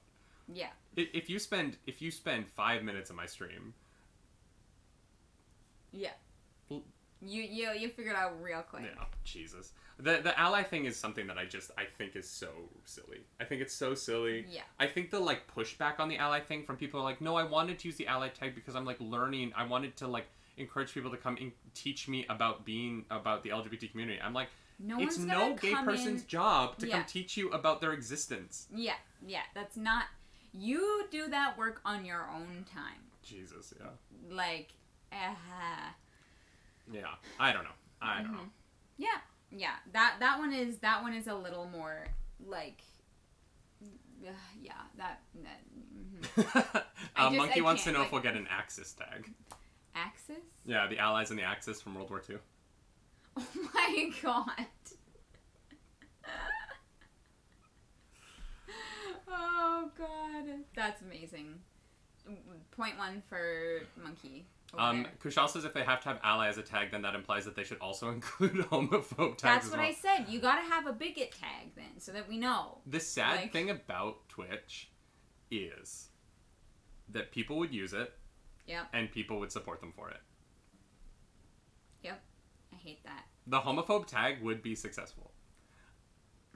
Yeah. 0.53 0.69
If 0.95 1.29
you 1.31 1.39
spend 1.39 1.77
if 1.87 2.01
you 2.03 2.11
spend 2.11 2.47
five 2.49 2.83
minutes 2.83 3.11
of 3.11 3.17
my 3.17 3.27
stream, 3.27 3.75
Yeah. 5.93 6.11
You 7.27 7.43
you 7.43 7.71
you 7.73 7.89
figured 7.89 8.17
out 8.17 8.41
real 8.43 8.63
quick. 8.63 8.85
yeah, 8.85 9.05
Jesus. 9.25 9.73
The 9.99 10.21
the 10.23 10.39
ally 10.39 10.63
thing 10.63 10.85
is 10.85 10.97
something 10.97 11.27
that 11.29 11.39
I 11.39 11.47
just 11.47 11.71
I 11.79 11.85
think 11.99 12.17
is 12.17 12.29
so 12.29 12.49
silly. 12.85 13.21
I 13.41 13.45
think 13.45 13.63
it's 13.63 13.75
so 13.75 13.95
silly. 13.95 14.45
Yeah. 14.49 14.63
I 14.79 14.87
think 14.87 15.11
the 15.11 15.19
like 15.21 15.43
pushback 15.55 15.99
on 16.01 16.09
the 16.09 16.19
ally 16.19 16.41
thing 16.41 16.63
from 16.65 16.77
people 16.77 17.01
are 17.01 17.05
like, 17.05 17.21
no, 17.21 17.37
I 17.37 17.45
wanted 17.45 17.79
to 17.81 17.89
use 17.89 17.97
the 17.97 18.07
ally 18.07 18.29
tag 18.29 18.55
because 18.55 18.77
I'm 18.77 18.85
like 18.85 19.01
learning. 19.01 19.53
I 19.57 19.65
wanted 19.67 19.97
to 19.99 20.07
like 20.07 20.27
encourage 20.59 20.93
people 20.95 21.11
to 21.11 21.17
come 21.17 21.37
and 21.41 21.53
teach 21.75 22.09
me 22.09 22.27
about 22.29 22.65
being 22.65 23.05
about 23.11 23.43
the 23.43 23.51
LGBT 23.51 23.91
community. 23.91 24.19
I'm 24.23 24.33
like, 24.35 24.49
No 24.79 25.01
it's 25.01 25.19
no 25.19 25.55
gay 25.55 25.75
person's 25.75 26.23
in- 26.23 26.27
job 26.29 26.79
to 26.79 26.87
Yeah. 26.87 26.97
come 26.99 27.05
teach 27.07 27.37
you 27.37 27.51
about 27.51 27.81
their 27.81 27.93
existence. 27.93 28.67
Yeah, 28.75 28.95
yeah. 29.27 29.43
That's 29.55 29.77
not. 29.77 30.05
You 30.55 31.05
do 31.11 31.29
that 31.29 31.59
work 31.59 31.81
on 31.85 32.05
your 32.07 32.29
own 32.35 32.65
time. 32.73 33.01
Jesus, 33.23 33.75
yeah, 33.79 33.89
Like, 34.35 34.69
uh, 35.13 35.35
yeah. 36.93 37.15
I 37.39 37.53
don't 37.53 37.65
know. 37.65 37.71
I 38.01 38.23
don't 38.23 38.33
know. 38.33 38.41
yeah, 38.99 39.09
yeah. 39.51 39.75
That 39.93 40.17
that 40.21 40.39
one 40.39 40.53
is 40.53 40.79
that 40.79 41.03
one 41.03 41.13
is 41.15 41.27
a 41.27 41.35
little 41.35 41.67
more 41.67 42.07
like, 42.47 42.83
uh, 44.27 44.31
yeah. 44.61 44.73
That 44.97 45.21
that 45.43 45.61
mhm. 46.45 46.83
Uh, 47.17 47.31
just- 47.31 47.37
Monkey 47.37 47.61
I 47.61 47.65
wants 47.65 47.85
to 47.85 47.93
know 47.93 47.99
like- 48.01 48.07
if 48.09 48.13
we'll 48.13 48.23
get 48.23 48.35
an 48.37 48.47
Axis 48.51 48.93
tag. 48.93 49.33
Axis. 49.95 50.37
Yeah, 50.67 50.87
the 50.89 50.99
Allies 50.99 51.31
and 51.31 51.39
the 51.39 51.43
Axis 51.45 51.81
from 51.81 51.95
World 51.95 52.11
War 52.11 52.23
II. 52.29 52.37
Oh 53.39 53.45
my 53.75 54.11
god. 54.23 54.67
oh 59.29 59.91
god, 59.97 60.45
that's 60.75 61.03
amazing. 61.03 61.55
Point 62.73 62.99
one 62.99 63.23
for 63.29 63.81
monkey. 64.03 64.47
Um. 64.79 65.07
Kushal 65.23 65.49
says 65.49 65.65
if 65.65 65.73
they 65.75 65.83
have 65.85 66.01
to 66.03 66.09
have 66.11 66.19
ally 66.23 66.49
as 66.49 66.59
a 66.59 66.63
tag, 66.63 66.91
then 66.91 67.03
that 67.03 67.15
implies 67.15 67.45
that 67.45 67.55
they 67.57 67.65
should 67.65 67.79
also 67.79 68.09
include 68.17 68.55
homophobe 68.71 69.37
tags 69.39 69.43
That's 69.43 69.71
what 69.71 69.79
well. 69.79 69.89
I 69.89 69.93
said. 69.93 70.27
You 70.29 70.39
gotta 70.41 70.63
have 70.63 70.87
a 70.87 70.93
bigot 70.93 71.33
tag 71.33 71.71
then, 71.77 71.99
so 71.99 72.13
that 72.13 72.29
we 72.29 72.39
know. 72.39 72.79
The 72.87 73.01
sad 73.01 73.37
Like- 73.43 73.53
thing 73.53 73.71
about 73.71 74.29
Twitch 74.29 74.91
is 75.51 76.09
that 77.11 77.31
people 77.33 77.57
would 77.59 77.73
use 77.73 77.93
it 77.93 78.13
Yep, 78.67 78.89
and 78.93 79.11
people 79.13 79.39
would 79.39 79.53
support 79.53 79.81
them 79.81 79.93
for 79.93 80.11
it. 80.11 80.21
yep. 82.03 82.21
I 82.73 82.77
hate 82.77 83.05
that. 83.05 83.25
The 83.47 83.61
homophobe 83.61 84.07
tag 84.07 84.43
would 84.43 84.61
be 84.63 84.75
successful. 84.75 85.31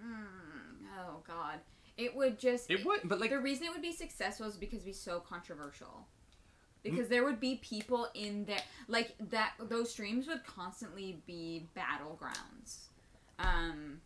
Mm, 0.01 0.87
oh 0.99 1.23
god, 1.27 1.61
it 1.97 2.15
would 2.17 2.39
just. 2.39 2.71
It 2.71 2.85
would, 2.85 3.01
but 3.05 3.21
like 3.21 3.31
the 3.31 3.39
reason 3.39 3.67
it 3.67 3.73
would 3.73 3.83
be 3.83 3.93
successful 3.93 4.47
is 4.47 4.57
because 4.57 4.79
it'd 4.79 4.87
be 4.87 4.93
so 4.93 5.21
controversial. 5.21 6.09
Because 6.83 7.09
there 7.09 7.25
would 7.25 7.41
be 7.41 7.57
people 7.57 8.09
in 8.15 8.45
there 8.45 8.63
like 8.89 9.15
that. 9.31 9.53
Those 9.69 9.91
streams 9.91 10.27
would 10.27 10.45
constantly 10.45 11.23
be 11.27 11.67
battlegrounds. 11.77 12.87
Um, 13.39 14.01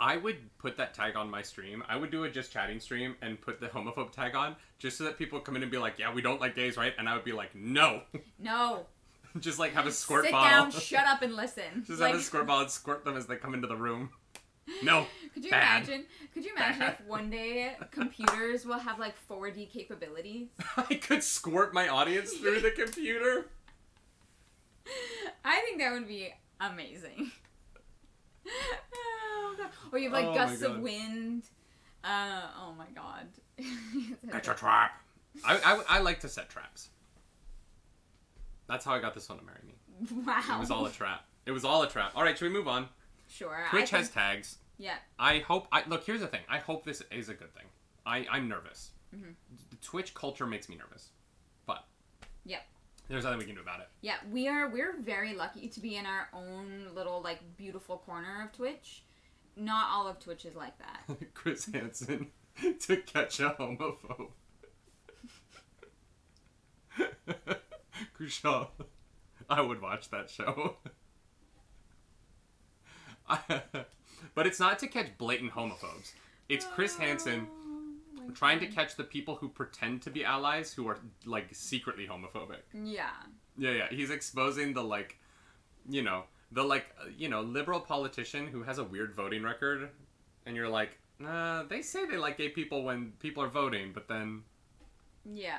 I 0.00 0.16
would 0.16 0.36
put 0.58 0.76
that 0.76 0.94
tag 0.94 1.16
on 1.16 1.30
my 1.30 1.42
stream. 1.42 1.82
I 1.88 1.96
would 1.96 2.10
do 2.10 2.24
a 2.24 2.30
just 2.30 2.52
chatting 2.52 2.80
stream 2.80 3.16
and 3.22 3.40
put 3.40 3.60
the 3.60 3.68
homophobe 3.68 4.12
tag 4.12 4.34
on 4.34 4.56
just 4.78 4.98
so 4.98 5.04
that 5.04 5.16
people 5.16 5.40
come 5.40 5.56
in 5.56 5.62
and 5.62 5.70
be 5.70 5.78
like, 5.78 5.98
"Yeah, 5.98 6.12
we 6.12 6.22
don't 6.22 6.40
like 6.40 6.54
gays, 6.54 6.76
right?" 6.76 6.92
And 6.98 7.08
I 7.08 7.14
would 7.14 7.24
be 7.24 7.32
like, 7.32 7.54
"No." 7.54 8.02
no, 8.38 8.86
just 9.40 9.58
like 9.58 9.72
have 9.74 9.86
a 9.86 9.92
squirt 9.92 10.24
sit 10.24 10.32
bottle. 10.32 10.70
down, 10.70 10.70
shut 10.70 11.06
up, 11.06 11.22
and 11.22 11.34
listen. 11.34 11.62
just 11.86 12.00
like, 12.00 12.12
have 12.12 12.20
a 12.20 12.22
squirt 12.22 12.46
bottle 12.46 12.62
and 12.62 12.70
squirt 12.70 13.04
them 13.04 13.16
as 13.16 13.26
they 13.26 13.36
come 13.36 13.54
into 13.54 13.68
the 13.68 13.76
room. 13.76 14.10
No. 14.82 15.06
Could 15.34 15.44
you 15.44 15.50
Bad. 15.50 15.82
imagine? 15.88 16.04
Could 16.34 16.44
you 16.44 16.52
imagine 16.54 16.80
Bad. 16.80 16.96
if 17.00 17.06
one 17.06 17.30
day 17.30 17.74
computers 17.90 18.64
will 18.64 18.78
have 18.78 18.98
like 18.98 19.14
4D 19.28 19.70
capabilities? 19.70 20.48
I 20.76 20.94
could 20.94 21.22
squirt 21.22 21.72
my 21.74 21.88
audience 21.88 22.32
through 22.34 22.60
the 22.60 22.70
computer. 22.70 23.46
I 25.44 25.60
think 25.60 25.78
that 25.78 25.92
would 25.92 26.06
be 26.08 26.32
amazing. 26.60 27.32
oh, 28.46 29.54
God. 29.58 29.68
Or 29.92 29.98
you 29.98 30.10
have 30.10 30.12
like 30.12 30.26
Oh 30.26 30.34
gusts 30.34 30.62
of 30.62 30.78
wind. 30.80 31.44
Uh, 32.04 32.42
oh 32.60 32.72
my 32.76 32.86
god. 32.94 33.26
Get 34.30 34.46
your 34.46 34.54
trap. 34.54 34.92
I, 35.44 35.56
I, 35.56 35.82
I 35.88 36.00
like 36.00 36.20
to 36.20 36.28
set 36.28 36.48
traps. 36.50 36.88
That's 38.68 38.84
how 38.84 38.92
I 38.92 39.00
got 39.00 39.14
this 39.14 39.28
one 39.28 39.38
to 39.38 39.44
marry 39.44 39.60
me. 39.66 40.24
wow. 40.26 40.56
It 40.56 40.60
was 40.60 40.70
all 40.70 40.84
a 40.86 40.90
trap. 40.90 41.24
It 41.46 41.52
was 41.52 41.64
all 41.64 41.82
a 41.82 41.88
trap. 41.88 42.12
All 42.14 42.22
right, 42.22 42.36
should 42.36 42.48
we 42.50 42.54
move 42.56 42.68
on? 42.68 42.88
Sure. 43.32 43.66
Twitch 43.70 43.90
has 43.90 44.10
tags. 44.10 44.58
yeah. 44.78 44.96
I 45.18 45.38
hope. 45.38 45.66
I 45.72 45.82
look. 45.86 46.04
Here's 46.04 46.20
the 46.20 46.26
thing. 46.28 46.42
I 46.48 46.58
hope 46.58 46.84
this 46.84 47.02
is 47.10 47.28
a 47.28 47.34
good 47.34 47.52
thing. 47.54 47.64
I 48.06 48.26
I'm 48.30 48.48
nervous. 48.48 48.90
Mhm. 49.14 49.34
The 49.70 49.76
Twitch 49.76 50.14
culture 50.14 50.46
makes 50.46 50.68
me 50.68 50.76
nervous, 50.76 51.10
but 51.66 51.84
Yeah. 52.44 52.60
there's 53.08 53.24
nothing 53.24 53.38
we 53.38 53.44
can 53.44 53.54
do 53.54 53.60
about 53.60 53.80
it. 53.80 53.88
Yeah, 54.00 54.16
we 54.30 54.48
are 54.48 54.68
we're 54.68 54.96
very 55.00 55.34
lucky 55.34 55.68
to 55.68 55.80
be 55.80 55.96
in 55.96 56.06
our 56.06 56.28
own 56.32 56.88
little 56.94 57.20
like 57.22 57.56
beautiful 57.56 57.98
corner 57.98 58.42
of 58.42 58.52
Twitch. 58.52 59.02
Not 59.56 59.90
all 59.90 60.06
of 60.08 60.18
Twitch 60.18 60.44
is 60.46 60.54
like 60.56 60.78
that. 60.78 61.16
Chris 61.34 61.66
Hansen 61.72 62.30
to 62.80 62.96
catch 62.98 63.38
a 63.40 63.50
homophobe. 63.50 64.30
Kushal, 68.18 68.68
I 69.48 69.60
would 69.60 69.80
watch 69.80 70.10
that 70.10 70.30
show. 70.30 70.76
But 74.34 74.46
it's 74.46 74.60
not 74.60 74.78
to 74.80 74.88
catch 74.88 75.16
blatant 75.18 75.52
homophobes. 75.52 76.12
It's 76.48 76.64
Chris 76.64 76.96
Hansen 76.96 77.46
Oh 77.50 78.30
trying 78.34 78.60
to 78.60 78.66
catch 78.68 78.94
the 78.96 79.02
people 79.04 79.34
who 79.34 79.48
pretend 79.48 80.00
to 80.02 80.08
be 80.10 80.24
allies 80.24 80.72
who 80.72 80.86
are 80.88 80.98
like 81.26 81.48
secretly 81.52 82.06
homophobic. 82.06 82.60
Yeah. 82.72 83.10
Yeah, 83.58 83.72
yeah. 83.72 83.88
He's 83.90 84.10
exposing 84.10 84.72
the 84.74 84.82
like, 84.82 85.18
you 85.90 86.02
know, 86.02 86.24
the 86.52 86.62
like, 86.62 86.86
you 87.18 87.28
know, 87.28 87.40
liberal 87.42 87.80
politician 87.80 88.46
who 88.46 88.62
has 88.62 88.78
a 88.78 88.84
weird 88.84 89.14
voting 89.14 89.42
record, 89.42 89.88
and 90.46 90.54
you're 90.54 90.68
like, 90.68 90.98
uh, 91.26 91.64
they 91.64 91.82
say 91.82 92.06
they 92.06 92.16
like 92.16 92.38
gay 92.38 92.48
people 92.48 92.84
when 92.84 93.12
people 93.18 93.42
are 93.42 93.48
voting, 93.48 93.90
but 93.92 94.06
then, 94.08 94.42
Yeah. 95.24 95.58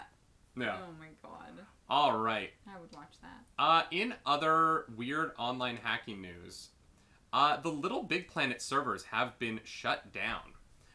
yeah. 0.57 0.77
Oh 0.87 0.93
my 0.99 1.07
god. 1.21 1.65
All 1.89 2.17
right. 2.17 2.51
I 2.67 2.79
would 2.79 2.93
watch 2.95 3.13
that. 3.21 3.43
Uh, 3.59 3.83
in 3.91 4.13
other 4.25 4.85
weird 4.95 5.31
online 5.37 5.77
hacking 5.83 6.21
news, 6.21 6.69
uh, 7.33 7.59
the 7.59 7.69
Little 7.69 8.03
Big 8.03 8.27
Planet 8.27 8.61
servers 8.61 9.03
have 9.03 9.37
been 9.39 9.59
shut 9.63 10.13
down 10.13 10.53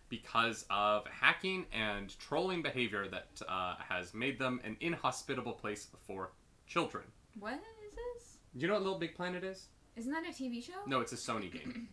because 0.09 0.64
of 0.70 1.07
hacking 1.07 1.66
and 1.72 2.18
trolling 2.18 2.62
behavior 2.62 3.09
that 3.09 3.42
uh, 3.48 3.74
has 3.88 4.14
made 4.14 4.38
them 4.38 4.61
an 4.64 4.77
inhospitable 4.81 5.53
place 5.53 5.88
for 6.07 6.31
children. 6.66 7.05
What 7.38 7.55
is 7.55 7.94
this? 7.94 8.38
Do 8.57 8.62
you 8.62 8.68
know 8.68 8.74
what 8.74 8.83
Little 8.85 8.98
Big 8.98 9.14
Planet 9.14 9.44
is? 9.44 9.66
Isn't 9.96 10.12
that 10.12 10.24
a 10.24 10.31
TV 10.31 10.64
show? 10.64 10.72
No, 10.87 11.01
it's 11.01 11.12
a 11.12 11.16
Sony 11.16 11.53
game. 11.53 11.88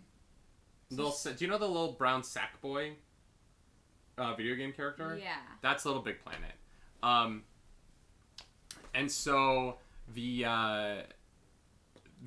little, 0.92 1.14
do 1.24 1.44
you 1.44 1.50
know 1.50 1.58
the 1.58 1.68
little 1.68 1.94
brown 1.94 2.24
sack 2.24 2.62
boy 2.62 2.94
uh, 4.18 4.36
video 4.36 4.56
game 4.56 4.72
character? 4.72 5.20
Yeah. 5.22 5.34
That's 5.62 5.86
Little 5.86 6.02
Big 6.02 6.24
Planet. 6.24 6.54
Um, 7.02 7.44
and 8.94 9.12
so 9.12 9.78
the 10.14 10.46
uh, 10.46 10.96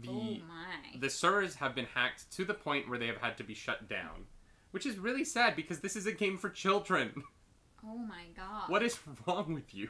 the 0.02 0.10
oh 0.10 0.36
my. 0.46 0.98
the 0.98 1.10
servers 1.10 1.56
have 1.56 1.74
been 1.74 1.86
hacked 1.94 2.30
to 2.32 2.44
the 2.44 2.54
point 2.54 2.88
where 2.88 2.98
they 2.98 3.06
have 3.06 3.18
had 3.18 3.36
to 3.38 3.44
be 3.44 3.54
shut 3.54 3.88
down, 3.88 4.26
which 4.70 4.86
is 4.86 4.98
really 4.98 5.24
sad 5.24 5.56
because 5.56 5.80
this 5.80 5.96
is 5.96 6.06
a 6.06 6.12
game 6.12 6.38
for 6.38 6.50
children. 6.50 7.22
Oh 7.86 7.96
my 7.96 8.24
god. 8.36 8.68
what 8.68 8.82
is 8.82 8.98
wrong 9.26 9.54
with 9.54 9.72
you? 9.72 9.88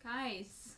Guys, 0.00 0.76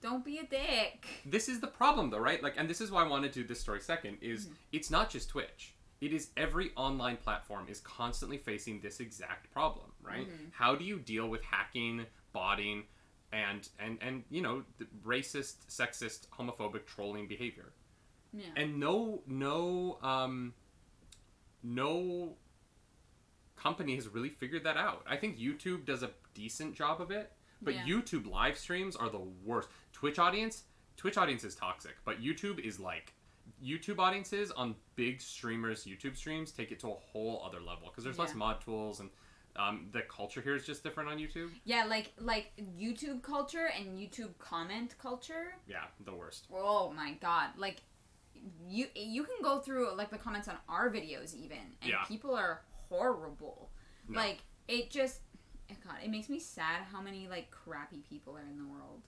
don't 0.00 0.24
be 0.24 0.38
a 0.38 0.44
dick. 0.44 1.06
This 1.24 1.48
is 1.48 1.60
the 1.60 1.68
problem 1.68 2.10
though, 2.10 2.18
right? 2.18 2.42
Like 2.42 2.54
and 2.56 2.68
this 2.68 2.80
is 2.80 2.90
why 2.90 3.04
I 3.04 3.08
want 3.08 3.24
to 3.24 3.30
do 3.30 3.44
this 3.44 3.60
story 3.60 3.80
second 3.80 4.18
is 4.20 4.46
mm-hmm. 4.46 4.54
it's 4.72 4.90
not 4.90 5.08
just 5.08 5.28
Twitch. 5.28 5.74
It 6.00 6.12
is 6.12 6.30
every 6.36 6.70
online 6.76 7.16
platform 7.16 7.66
is 7.68 7.80
constantly 7.80 8.38
facing 8.38 8.80
this 8.80 9.00
exact 9.00 9.52
problem, 9.52 9.86
right? 10.00 10.28
Mm-hmm. 10.28 10.48
How 10.52 10.74
do 10.76 10.84
you 10.84 10.98
deal 10.98 11.28
with 11.28 11.42
hacking, 11.42 12.06
botting, 12.32 12.84
and 13.32 13.68
and 13.80 13.98
and 14.00 14.22
you 14.30 14.42
know, 14.42 14.62
racist, 15.04 15.66
sexist, 15.68 16.28
homophobic 16.28 16.86
trolling 16.86 17.26
behavior? 17.26 17.72
Yeah. 18.32 18.46
And 18.56 18.78
no 18.78 19.22
no 19.26 19.98
um 20.02 20.54
no 21.62 22.36
company 23.56 23.96
has 23.96 24.08
really 24.08 24.28
figured 24.28 24.64
that 24.64 24.76
out. 24.76 25.04
I 25.08 25.16
think 25.16 25.38
YouTube 25.38 25.84
does 25.84 26.02
a 26.02 26.10
decent 26.34 26.74
job 26.74 27.00
of 27.00 27.10
it, 27.10 27.32
but 27.60 27.74
Yeah. 27.74 27.84
YouTube 27.84 28.26
live 28.30 28.56
streams 28.56 28.94
are 28.94 29.08
the 29.10 29.18
worst. 29.18 29.68
Twitch 29.92 30.18
audience, 30.18 30.64
Twitch 30.96 31.16
audience 31.16 31.42
is 31.44 31.54
toxic, 31.54 31.96
but 32.04 32.20
YouTube 32.20 32.60
is 32.60 32.78
like 32.78 33.14
YouTube 33.64 33.98
audiences 33.98 34.50
on 34.52 34.76
big 34.94 35.20
streamers 35.20 35.84
YouTube 35.84 36.16
streams 36.16 36.52
take 36.52 36.70
it 36.70 36.78
to 36.78 36.88
a 36.90 36.94
whole 36.94 37.42
other 37.44 37.60
level 37.60 37.88
because 37.88 38.04
there's 38.04 38.18
less 38.18 38.34
mod 38.34 38.60
tools 38.60 39.00
and 39.00 39.10
Um, 39.56 39.88
the 39.90 40.02
culture 40.02 40.40
here 40.40 40.54
is 40.54 40.64
just 40.64 40.84
different 40.84 41.08
on 41.08 41.18
YouTube. 41.18 41.50
Yeah, 41.64 41.84
like 41.84 42.12
like 42.18 42.52
YouTube 42.78 43.22
culture 43.22 43.66
and 43.76 43.98
YouTube 43.98 44.38
comment 44.38 44.94
culture. 44.98 45.56
Yeah, 45.66 45.86
the 46.04 46.12
worst. 46.14 46.46
Oh 46.52 46.92
my 46.92 47.14
god! 47.14 47.56
Like 47.56 47.82
you 48.68 48.86
you 48.94 49.24
can 49.24 49.36
go 49.42 49.58
through 49.60 49.94
like 49.96 50.10
the 50.10 50.18
comments 50.18 50.48
on 50.48 50.56
our 50.68 50.90
videos 50.90 51.34
even, 51.34 51.58
and 51.82 51.90
Yeah. 51.90 52.04
people 52.06 52.34
are 52.34 52.62
horrible. 52.88 53.70
No. 54.08 54.18
Like 54.18 54.38
it 54.68 54.90
just. 54.90 55.20
God, 55.84 55.96
it 56.02 56.08
makes 56.10 56.30
me 56.30 56.38
sad 56.38 56.82
how 56.90 57.00
many 57.02 57.28
like 57.28 57.50
crappy 57.50 58.02
people 58.08 58.34
are 58.34 58.46
in 58.50 58.56
the 58.56 58.64
world. 58.64 59.02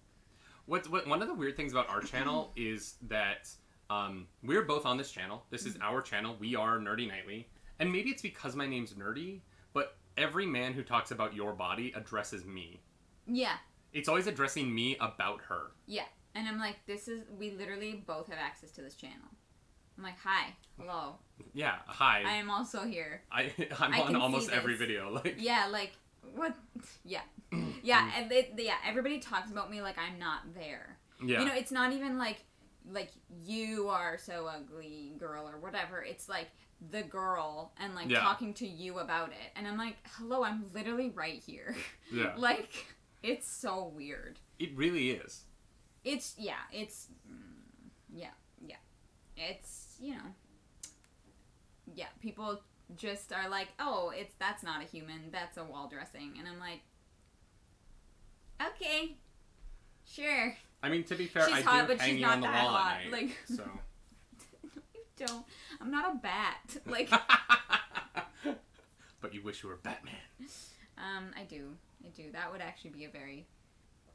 What's 0.67 0.89
what 0.91 1.07
one 1.07 1.23
of 1.23 1.29
the 1.29 1.35
weird 1.35 1.57
things 1.57 1.73
about 1.73 1.89
our 1.89 2.03
channel 2.03 2.53
is 2.57 2.97
that 3.09 3.49
um, 3.89 4.27
we're 4.43 4.63
both 4.63 4.85
on 4.85 4.99
this 4.99 5.11
channel. 5.11 5.45
This 5.51 5.65
is 5.65 5.79
our 5.81 6.03
channel. 6.03 6.37
We 6.39 6.55
are 6.57 6.79
Nerdy 6.79 7.09
Nightly, 7.09 7.49
and 7.79 7.91
maybe 7.91 8.11
it's 8.11 8.21
because 8.23 8.55
my 8.55 8.67
name's 8.67 8.93
Nerdy, 8.93 9.41
but 9.73 9.97
every 10.19 10.45
man 10.45 10.75
who 10.75 10.83
talks 10.83 11.11
about 11.13 11.35
your 11.35 11.55
body 11.55 11.93
addresses 11.97 12.45
me. 12.45 12.83
Yeah, 13.27 13.57
It's 13.95 14.09
always 14.09 14.27
addressing 14.27 14.73
me 14.75 14.97
about 15.01 15.41
her. 15.49 15.73
yeah, 15.87 16.05
and 16.35 16.49
I'm 16.49 16.59
like, 16.59 16.77
this 16.87 17.09
is 17.09 17.23
we 17.39 17.51
literally 17.53 18.03
both 18.07 18.29
have 18.29 18.39
access 18.39 18.71
to 18.73 18.83
this 18.83 18.95
channel. 18.95 19.17
I'm 19.99 20.05
like, 20.05 20.19
hi, 20.23 20.55
hello, 20.79 21.17
Yeah, 21.53 21.75
hi. 21.87 22.23
I 22.27 22.35
am 22.37 22.51
also 22.51 22.85
here. 22.85 23.23
I 23.31 23.53
I'm 23.79 23.93
I 23.95 24.01
on 24.01 24.17
almost 24.17 24.51
every 24.51 24.77
video. 24.77 25.11
Like 25.13 25.37
Yeah, 25.39 25.67
like 25.71 25.93
what? 26.35 26.55
Yeah, 27.05 27.21
yeah, 27.83 28.11
and 28.17 28.31
they, 28.31 28.51
they- 28.57 28.67
yeah. 28.67 28.77
Everybody 28.87 29.19
talks 29.19 29.51
about 29.51 29.71
me 29.71 29.83
like 29.83 29.97
I'm 29.99 30.19
not 30.19 30.55
there. 30.55 30.99
yeah. 31.23 31.41
You 31.41 31.47
know, 31.47 31.55
it's 31.55 31.73
not 31.73 31.93
even 31.93 32.17
like 32.19 32.45
like 32.91 33.11
you 33.45 33.89
are 33.89 34.17
so 34.19 34.47
ugly, 34.47 35.13
girl, 35.19 35.47
or 35.49 35.59
whatever. 35.59 36.03
It's 36.03 36.29
like 36.31 36.49
the 36.91 37.03
girl 37.03 37.73
and 37.79 37.95
like 37.95 38.09
Yeah. 38.09 38.21
talking 38.21 38.55
to 38.55 38.67
you 38.67 39.01
about 39.01 39.29
it, 39.31 39.53
and 39.55 39.69
I'm 39.69 39.77
like, 39.77 39.97
hello, 40.17 40.45
I'm 40.45 40.65
literally 40.73 41.11
right 41.11 41.43
here. 41.45 41.77
yeah. 42.11 42.33
like, 42.39 42.87
it's 43.23 43.47
so 43.51 43.93
weird. 43.95 44.39
It 44.59 44.75
really 44.75 45.11
is. 45.11 45.45
It's 46.05 46.35
yeah, 46.39 46.55
it's 46.73 47.09
mm, 47.31 47.37
yeah, 48.13 48.29
yeah. 48.67 48.77
It's 49.37 49.97
you 50.01 50.15
know, 50.15 50.35
yeah. 51.95 52.07
People 52.21 52.61
just 52.97 53.33
are 53.33 53.49
like, 53.49 53.69
oh, 53.79 54.13
it's 54.15 54.35
that's 54.39 54.63
not 54.63 54.81
a 54.83 54.85
human, 54.87 55.31
that's 55.31 55.57
a 55.59 55.65
wall 55.65 55.89
dressing, 55.89 56.33
and 56.39 56.49
I'm 56.49 56.59
like, 56.59 56.81
okay, 58.75 59.17
sure. 60.07 60.55
I 60.83 60.89
mean, 60.89 61.05
to 61.05 61.15
be 61.15 61.27
fair, 61.27 61.45
She's 61.47 61.59
I 61.59 61.61
hot, 61.61 61.83
do 61.83 61.89
but 61.95 62.01
hang 62.01 62.11
she's 62.11 62.21
you 62.21 62.27
not 62.27 62.35
on 62.37 62.41
the 62.41 62.47
that 62.49 62.65
wall 62.65 62.73
hot. 62.73 62.97
at 63.05 63.11
night. 63.11 63.23
Like- 63.23 63.39
So. 63.57 63.65
you 64.95 65.27
don't. 65.27 65.45
I'm 65.81 65.91
not 65.91 66.15
a 66.15 66.19
bat. 66.19 66.77
Like, 66.87 67.11
but 69.21 69.35
you 69.35 69.43
wish 69.43 69.63
you 69.63 69.69
were 69.69 69.77
Batman. 69.77 70.15
um, 70.97 71.27
I 71.39 71.43
do, 71.45 71.77
I 72.05 72.09
do. 72.09 72.31
That 72.33 72.51
would 72.51 72.63
actually 72.63 72.91
be 72.91 73.05
a 73.05 73.11
very 73.11 73.47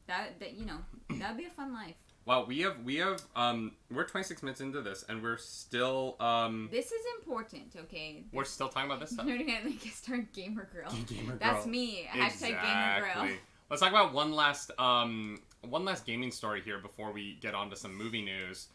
that 0.07 0.39
that 0.39 0.53
you 0.53 0.65
know 0.65 0.77
that 1.19 1.29
would 1.31 1.37
be 1.37 1.45
a 1.45 1.49
fun 1.49 1.73
life. 1.73 1.95
Wow, 2.25 2.45
we 2.45 2.59
have 2.61 2.77
we 2.83 2.95
have 2.97 3.21
um 3.35 3.73
we're 3.91 4.03
26 4.05 4.41
minutes 4.41 4.59
into 4.61 4.81
this 4.81 5.05
and 5.07 5.21
we're 5.21 5.37
still 5.37 6.15
um 6.19 6.69
This 6.71 6.87
is 6.91 7.01
important, 7.19 7.75
okay? 7.77 8.23
we're 8.31 8.45
still 8.45 8.67
talking 8.67 8.89
about 8.89 8.99
this 8.99 9.09
stuff. 9.13 9.25
Nerdy 9.27 9.45
Night 9.45 9.65
like 9.65 9.81
start 9.93 10.33
gamer 10.33 10.67
girl. 10.73 10.91
Gamer 11.07 11.37
That's 11.37 11.65
girl. 11.65 11.71
me. 11.71 12.07
Hashtag 12.11 12.61
gamer 12.61 12.99
girl. 13.01 13.09
Exactly. 13.23 13.39
Let's 13.69 13.81
talk 13.81 13.91
about 13.91 14.13
one 14.13 14.31
last 14.33 14.71
um 14.79 15.37
one 15.61 15.85
last 15.85 16.05
gaming 16.05 16.31
story 16.31 16.61
here 16.61 16.79
before 16.79 17.11
we 17.11 17.35
get 17.41 17.53
on 17.53 17.69
to 17.69 17.75
some 17.75 17.95
movie 17.95 18.23
news. 18.23 18.69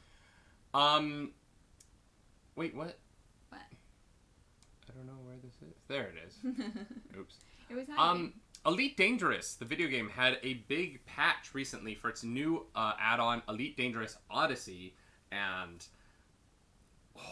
Um 0.75 1.33
Wait, 2.57 2.75
what? 2.75 2.99
What? 3.49 3.61
I 4.89 4.93
don't 4.97 5.07
know 5.07 5.19
where 5.25 5.37
this 5.43 5.55
is. 5.63 5.75
There 5.89 6.09
it 6.09 6.15
is. 6.27 6.37
Oops. 7.19 7.35
it 7.71 7.75
was 7.75 7.87
hiding. 7.89 7.99
Um, 8.25 8.33
Elite 8.67 8.97
Dangerous, 8.97 9.55
the 9.55 9.65
video 9.65 9.89
game, 9.89 10.11
had 10.11 10.39
a 10.43 10.55
big 10.69 11.05
patch 11.07 11.55
recently 11.55 11.95
for 11.95 12.11
its 12.11 12.23
new 12.23 12.67
uh, 12.75 12.93
add-on, 13.01 13.43
Elite 13.49 13.77
Dangerous 13.77 14.19
Odyssey, 14.31 14.95
and 15.33 15.87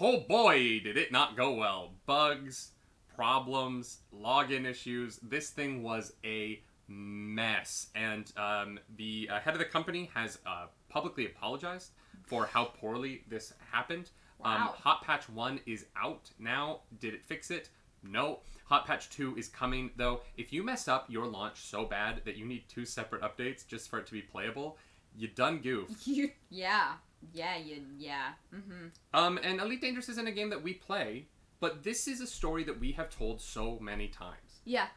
oh 0.01 0.21
boy, 0.21 0.81
did 0.83 0.97
it 0.97 1.13
not 1.13 1.37
go 1.37 1.53
well! 1.53 1.93
Bugs, 2.07 2.71
problems, 3.15 3.99
login 4.15 4.65
issues. 4.65 5.19
This 5.23 5.51
thing 5.51 5.83
was 5.83 6.15
a 6.25 6.63
mess, 6.89 7.89
and 7.95 8.33
um, 8.39 8.79
the 8.97 9.29
uh, 9.31 9.39
head 9.41 9.53
of 9.53 9.59
the 9.59 9.67
company 9.67 10.11
has 10.15 10.39
uh, 10.47 10.67
publicly 10.89 11.27
apologized 11.27 11.91
for 12.25 12.47
how 12.47 12.65
poorly 12.65 13.23
this 13.29 13.53
happened. 13.71 14.11
Um, 14.43 14.53
Wow. 14.55 14.75
Hot 14.79 15.03
Patch 15.03 15.29
1 15.29 15.61
is 15.67 15.87
out 16.01 16.31
now. 16.39 16.81
Did 17.01 17.13
it 17.13 17.25
fix 17.25 17.51
it? 17.51 17.69
No. 18.03 18.41
Hot 18.67 18.87
Patch 18.87 19.09
2 19.11 19.37
is 19.37 19.49
coming, 19.49 19.91
though. 19.97 20.21
If 20.37 20.53
you 20.53 20.63
mess 20.63 20.89
up 20.89 21.07
your 21.09 21.27
launch 21.27 21.61
so 21.63 21.85
bad 21.85 22.23
that 22.27 22.37
you 22.37 22.45
need 22.45 22.65
two 22.69 22.85
separate 22.85 23.23
updates 23.23 23.67
just 23.67 23.89
for 23.89 23.99
it 23.99 24.07
to 24.07 24.13
be 24.13 24.21
playable, 24.23 24.77
you 25.17 25.29
done 25.29 25.59
goof. 25.59 25.89
you, 26.07 26.31
yeah, 26.51 26.93
yeah, 27.33 27.57
you, 27.57 27.83
yeah. 27.99 28.33
Mm-hmm. 28.55 28.89
Um, 29.15 29.39
and 29.43 29.61
Elite 29.61 29.81
Dangerous 29.81 30.09
isn't 30.11 30.27
a 30.29 30.33
game 30.33 30.51
that 30.51 30.63
we 30.63 30.75
play, 30.75 31.27
but 31.61 31.83
this 31.83 32.07
is 32.07 32.21
a 32.21 32.27
story 32.27 32.63
that 32.65 32.79
we 32.79 32.93
have 32.93 33.09
told 33.11 33.41
so 33.41 33.79
many 33.81 34.09
times. 34.09 34.61
Yeah. 34.65 34.89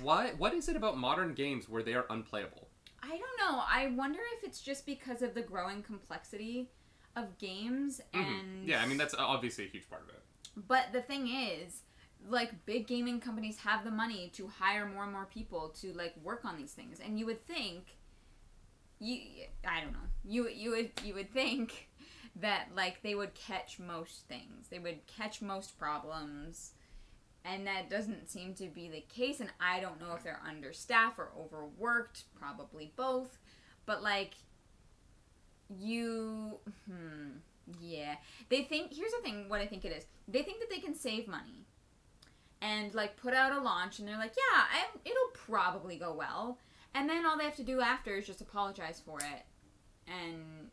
What 0.00 0.38
What 0.38 0.54
is 0.54 0.68
it 0.68 0.76
about 0.76 0.96
modern 0.96 1.34
games 1.34 1.68
where 1.68 1.82
they 1.82 1.94
are 1.94 2.06
unplayable? 2.08 2.68
I 3.02 3.08
don't 3.08 3.20
know. 3.38 3.62
I 3.68 3.88
wonder 3.94 4.20
if 4.38 4.44
it's 4.44 4.60
just 4.60 4.86
because 4.86 5.20
of 5.20 5.34
the 5.34 5.42
growing 5.42 5.82
complexity 5.82 6.70
of 7.14 7.36
games 7.38 8.00
Mhm. 8.14 8.20
and 8.40 8.68
Yeah, 8.68 8.80
I 8.82 8.86
mean, 8.86 8.96
that's 8.96 9.14
obviously 9.14 9.66
a 9.66 9.68
huge 9.68 9.88
part 9.90 10.02
of 10.04 10.08
it. 10.10 10.22
But 10.56 10.92
the 10.92 11.02
thing 11.02 11.28
is, 11.28 11.82
like 12.28 12.66
big 12.66 12.86
gaming 12.86 13.20
companies 13.20 13.58
have 13.60 13.84
the 13.84 13.90
money 13.90 14.30
to 14.34 14.48
hire 14.48 14.86
more 14.86 15.04
and 15.04 15.12
more 15.12 15.26
people 15.26 15.70
to 15.80 15.92
like 15.92 16.14
work 16.22 16.44
on 16.44 16.56
these 16.56 16.72
things, 16.72 17.00
and 17.00 17.18
you 17.18 17.26
would 17.26 17.46
think, 17.46 17.96
you 18.98 19.20
I 19.66 19.80
don't 19.80 19.92
know, 19.92 19.98
you 20.24 20.48
you 20.48 20.70
would 20.70 20.90
you 21.04 21.14
would 21.14 21.32
think 21.32 21.88
that 22.36 22.68
like 22.74 23.02
they 23.02 23.14
would 23.14 23.34
catch 23.34 23.78
most 23.78 24.26
things, 24.28 24.68
they 24.70 24.78
would 24.78 25.06
catch 25.06 25.42
most 25.42 25.78
problems, 25.78 26.72
and 27.44 27.66
that 27.66 27.90
doesn't 27.90 28.30
seem 28.30 28.54
to 28.56 28.68
be 28.68 28.88
the 28.88 29.02
case. 29.14 29.40
And 29.40 29.50
I 29.60 29.80
don't 29.80 30.00
know 30.00 30.14
if 30.14 30.24
they're 30.24 30.42
understaffed 30.46 31.18
or 31.18 31.30
overworked, 31.38 32.24
probably 32.38 32.92
both, 32.96 33.38
but 33.86 34.02
like 34.02 34.34
you 35.68 36.58
hmm 36.86 37.38
yeah. 37.80 38.14
They 38.48 38.62
think 38.62 38.92
here's 38.94 39.10
the 39.10 39.18
thing 39.22 39.48
what 39.48 39.60
i 39.60 39.66
think 39.66 39.84
it 39.84 39.92
is. 39.92 40.04
They 40.28 40.42
think 40.42 40.60
that 40.60 40.70
they 40.70 40.78
can 40.78 40.94
save 40.94 41.26
money 41.26 41.65
and 42.66 42.94
like 42.94 43.16
put 43.16 43.34
out 43.34 43.52
a 43.52 43.60
launch 43.60 43.98
and 43.98 44.08
they're 44.08 44.18
like 44.18 44.34
yeah 44.36 44.62
I, 44.62 44.98
it'll 45.04 45.30
probably 45.32 45.96
go 45.96 46.12
well. 46.12 46.58
And 46.94 47.08
then 47.08 47.26
all 47.26 47.36
they 47.36 47.44
have 47.44 47.56
to 47.56 47.62
do 47.62 47.80
after 47.80 48.16
is 48.16 48.26
just 48.26 48.40
apologize 48.40 49.02
for 49.04 49.18
it. 49.18 49.44
And 50.06 50.70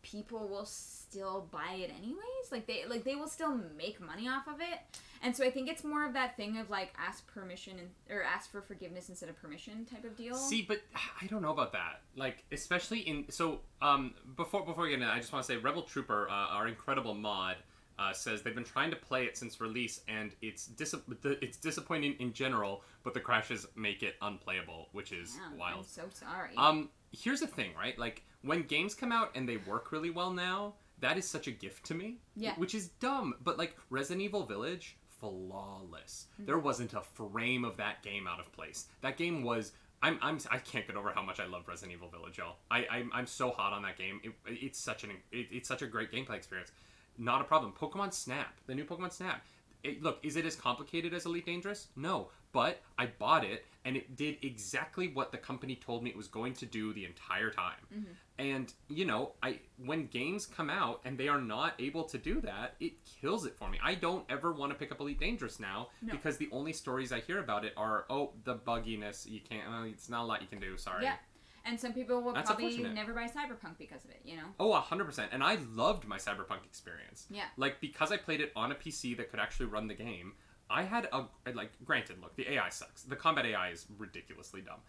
people 0.00 0.48
will 0.48 0.64
still 0.64 1.46
buy 1.50 1.74
it 1.74 1.90
anyways. 1.96 2.50
Like 2.50 2.66
they 2.66 2.84
like 2.88 3.04
they 3.04 3.14
will 3.14 3.28
still 3.28 3.60
make 3.76 4.00
money 4.00 4.28
off 4.28 4.48
of 4.48 4.60
it. 4.60 4.80
And 5.24 5.36
so 5.36 5.44
i 5.44 5.50
think 5.50 5.68
it's 5.68 5.84
more 5.84 6.04
of 6.04 6.14
that 6.14 6.36
thing 6.36 6.58
of 6.58 6.68
like 6.70 6.92
ask 6.98 7.24
permission 7.26 7.78
and, 7.78 7.90
or 8.10 8.24
ask 8.24 8.50
for 8.50 8.60
forgiveness 8.60 9.08
instead 9.08 9.28
of 9.28 9.40
permission 9.40 9.84
type 9.84 10.04
of 10.04 10.16
deal. 10.16 10.34
See, 10.34 10.62
but 10.62 10.80
I 11.20 11.26
don't 11.26 11.42
know 11.42 11.52
about 11.52 11.72
that. 11.72 12.00
Like, 12.16 12.44
especially 12.50 13.00
in 13.00 13.26
so 13.30 13.60
um 13.80 14.14
before 14.36 14.64
before 14.64 14.84
we 14.84 14.90
get 14.90 14.94
into 14.94 15.06
that, 15.06 15.14
I 15.14 15.20
just 15.20 15.32
want 15.32 15.44
to 15.44 15.52
say 15.52 15.58
Rebel 15.58 15.82
Trooper, 15.82 16.28
uh, 16.28 16.32
our 16.32 16.66
incredible 16.66 17.14
mod, 17.14 17.56
uh, 17.98 18.12
says 18.12 18.42
they've 18.42 18.54
been 18.54 18.64
trying 18.64 18.90
to 18.90 18.96
play 18.96 19.24
it 19.24 19.36
since 19.36 19.60
release, 19.60 20.00
and 20.08 20.32
it's 20.42 20.66
dis- 20.66 20.94
it's 21.24 21.56
disappointing 21.56 22.14
in 22.18 22.32
general, 22.32 22.82
but 23.04 23.14
the 23.14 23.20
crashes 23.20 23.66
make 23.76 24.02
it 24.02 24.14
unplayable, 24.22 24.88
which 24.92 25.12
is 25.12 25.34
Damn, 25.34 25.52
i'm 25.52 25.58
wild. 25.58 25.86
so 25.86 26.02
sorry 26.12 26.50
Um, 26.56 26.88
here's 27.12 27.40
the 27.40 27.46
thing, 27.46 27.70
right? 27.76 27.98
Like 27.98 28.24
when 28.42 28.62
games 28.62 28.94
come 28.94 29.12
out 29.12 29.30
and 29.34 29.48
they 29.48 29.58
work 29.58 29.92
really 29.92 30.10
well 30.10 30.32
now, 30.32 30.74
that 31.00 31.16
is 31.18 31.28
such 31.28 31.46
a 31.46 31.50
gift 31.50 31.84
to 31.86 31.94
me. 31.94 32.18
Yeah. 32.36 32.54
Which 32.56 32.74
is 32.74 32.88
dumb, 33.00 33.34
but 33.42 33.58
like 33.58 33.76
Resident 33.90 34.22
Evil 34.22 34.44
Village, 34.46 34.96
flawless. 35.20 36.26
There 36.38 36.58
wasn't 36.58 36.94
a 36.94 37.00
frame 37.00 37.64
of 37.64 37.76
that 37.76 38.02
game 38.02 38.26
out 38.26 38.40
of 38.40 38.52
place. 38.52 38.86
That 39.02 39.16
game 39.16 39.42
was. 39.42 39.72
I'm, 40.04 40.18
I'm, 40.20 40.38
I 40.50 40.58
can't 40.58 40.84
get 40.84 40.96
over 40.96 41.12
how 41.12 41.22
much 41.22 41.38
I 41.38 41.46
love 41.46 41.68
Resident 41.68 41.96
Evil 41.96 42.08
Village, 42.08 42.36
y'all. 42.38 42.56
I, 42.72 42.84
I'm, 42.90 43.10
I'm 43.14 43.26
so 43.26 43.50
hot 43.52 43.72
on 43.72 43.82
that 43.82 43.96
game. 43.96 44.20
It, 44.24 44.32
it's 44.46 44.80
such 44.80 45.04
an, 45.04 45.10
it, 45.30 45.46
it's 45.52 45.68
such 45.68 45.80
a 45.82 45.86
great 45.86 46.10
gameplay 46.10 46.34
experience. 46.34 46.72
Not 47.18 47.40
a 47.40 47.44
problem. 47.44 47.72
Pokemon 47.78 48.12
Snap, 48.12 48.54
the 48.66 48.74
new 48.74 48.84
Pokemon 48.84 49.12
Snap. 49.12 49.44
It, 49.82 50.02
look, 50.02 50.18
is 50.22 50.36
it 50.36 50.46
as 50.46 50.54
complicated 50.54 51.12
as 51.12 51.26
Elite 51.26 51.44
Dangerous? 51.46 51.88
No, 51.96 52.28
but 52.52 52.80
I 52.98 53.06
bought 53.06 53.44
it 53.44 53.66
and 53.84 53.96
it 53.96 54.14
did 54.16 54.36
exactly 54.42 55.08
what 55.08 55.32
the 55.32 55.38
company 55.38 55.74
told 55.74 56.04
me 56.04 56.10
it 56.10 56.16
was 56.16 56.28
going 56.28 56.52
to 56.54 56.66
do 56.66 56.92
the 56.92 57.04
entire 57.04 57.50
time. 57.50 58.06
And 58.38 58.72
you 58.88 59.04
know, 59.04 59.32
I 59.42 59.58
when 59.84 60.06
games 60.06 60.46
come 60.46 60.70
out 60.70 61.00
and 61.04 61.18
they 61.18 61.26
are 61.28 61.40
not 61.40 61.74
able 61.80 62.04
to 62.04 62.18
do 62.18 62.40
that, 62.42 62.74
it 62.78 62.92
kills 63.20 63.44
it 63.44 63.56
for 63.56 63.68
me. 63.68 63.78
I 63.82 63.94
don't 63.96 64.24
ever 64.30 64.52
want 64.52 64.70
to 64.72 64.78
pick 64.78 64.92
up 64.92 65.00
Elite 65.00 65.18
Dangerous 65.18 65.58
now 65.58 65.88
No. 66.00 66.12
because 66.12 66.36
the 66.36 66.48
only 66.52 66.72
stories 66.72 67.10
I 67.12 67.18
hear 67.20 67.40
about 67.40 67.64
it 67.64 67.72
are 67.76 68.04
oh 68.08 68.30
the 68.44 68.54
bugginess. 68.54 69.28
You 69.28 69.40
can't. 69.40 69.68
Uh, 69.68 69.84
it's 69.86 70.08
not 70.08 70.22
a 70.22 70.26
lot 70.26 70.42
you 70.42 70.48
can 70.48 70.60
do. 70.60 70.76
Sorry. 70.76 71.02
Yeah. 71.04 71.16
And 71.64 71.78
some 71.78 71.92
people 71.92 72.22
will 72.22 72.32
That's 72.32 72.50
probably 72.50 72.76
never 72.78 73.12
buy 73.12 73.26
Cyberpunk 73.26 73.78
because 73.78 74.04
of 74.04 74.10
it, 74.10 74.20
you 74.24 74.36
know? 74.36 74.46
Oh, 74.58 74.72
100%. 74.72 75.28
And 75.30 75.42
I 75.42 75.58
loved 75.74 76.06
my 76.06 76.18
Cyberpunk 76.18 76.64
experience. 76.64 77.26
Yeah. 77.30 77.44
Like 77.56 77.80
because 77.80 78.10
I 78.10 78.16
played 78.16 78.40
it 78.40 78.52
on 78.56 78.72
a 78.72 78.74
PC 78.74 79.16
that 79.16 79.30
could 79.30 79.40
actually 79.40 79.66
run 79.66 79.86
the 79.86 79.94
game. 79.94 80.32
I 80.68 80.82
had 80.82 81.08
a 81.12 81.24
like 81.54 81.70
granted, 81.84 82.20
look, 82.20 82.34
the 82.36 82.50
AI 82.54 82.68
sucks. 82.70 83.02
The 83.02 83.16
combat 83.16 83.46
AI 83.46 83.70
is 83.70 83.86
ridiculously 83.98 84.62
dumb. 84.62 84.80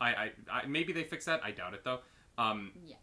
I, 0.00 0.08
I, 0.08 0.30
I 0.50 0.66
maybe 0.66 0.92
they 0.92 1.04
fix 1.04 1.24
that. 1.26 1.40
I 1.44 1.52
doubt 1.52 1.74
it 1.74 1.84
though. 1.84 2.00
Um, 2.38 2.72
Yeah. 2.84 2.96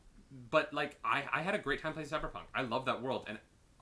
But 0.52 0.74
like 0.74 0.98
I, 1.04 1.24
I 1.32 1.42
had 1.42 1.56
a 1.56 1.60
great 1.60 1.82
time 1.82 1.94
playing 1.94 2.10
Cyberpunk. 2.10 2.44
I 2.54 2.64
love 2.64 2.86
that 2.86 3.02
world, 3.02 3.26
and 3.28 3.38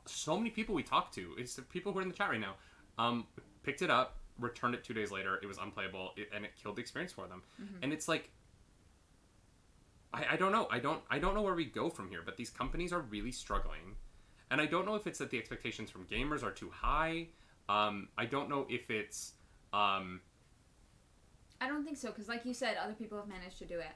so 0.06 0.38
many 0.38 0.50
people 0.50 0.76
we 0.76 0.84
talked 0.84 1.14
to, 1.16 1.34
it's 1.38 1.56
the 1.56 1.62
people 1.62 1.92
who 1.92 2.00
are 2.00 2.02
in 2.02 2.10
the 2.10 2.14
chat 2.14 2.30
right 2.30 2.40
now, 2.40 2.56
um, 2.98 3.26
picked 3.64 3.82
it 3.82 3.90
up, 3.90 4.18
returned 4.40 4.76
it 4.76 4.84
two 4.84 4.94
days 4.94 5.12
later. 5.12 5.40
It 5.42 5.46
was 5.46 5.58
unplayable, 5.58 6.12
it, 6.18 6.30
and 6.36 6.44
it 6.46 6.52
killed 6.62 6.76
the 6.78 6.82
experience 6.82 7.14
for 7.14 7.28
them. 7.28 7.44
And 7.82 7.94
it's 7.94 8.08
like, 8.08 8.30
I, 10.14 10.26
I 10.32 10.36
don't 10.36 10.52
know. 10.52 10.68
I 10.70 10.80
don't 10.80 11.02
I 11.10 11.20
don't 11.20 11.36
know 11.36 11.42
where 11.42 11.56
we 11.56 11.66
go 11.66 11.90
from 11.90 12.10
here. 12.10 12.22
But 12.26 12.38
these 12.38 12.50
companies 12.50 12.92
are 12.94 13.02
really 13.02 13.32
struggling, 13.32 13.96
and 14.50 14.62
I 14.62 14.66
don't 14.66 14.86
know 14.86 14.96
if 14.96 15.08
it's 15.08 15.20
that 15.20 15.30
the 15.30 15.38
expectations 15.38 15.90
from 15.90 16.06
gamers 16.06 16.44
are 16.44 16.52
too 16.52 16.70
high. 16.70 17.28
Um, 17.70 18.10
I 18.18 18.26
don't 18.26 18.50
know 18.50 18.66
if 18.70 18.90
it's 18.90 19.34
um, 19.74 20.22
I 21.62 21.68
don't 21.68 21.84
think 21.86 21.98
so, 21.98 22.10
because 22.10 22.28
like 22.28 22.44
you 22.44 22.54
said, 22.54 22.76
other 22.84 22.94
people 22.94 23.18
have 23.18 23.28
managed 23.28 23.60
to 23.60 23.66
do 23.66 23.80
it. 23.80 23.92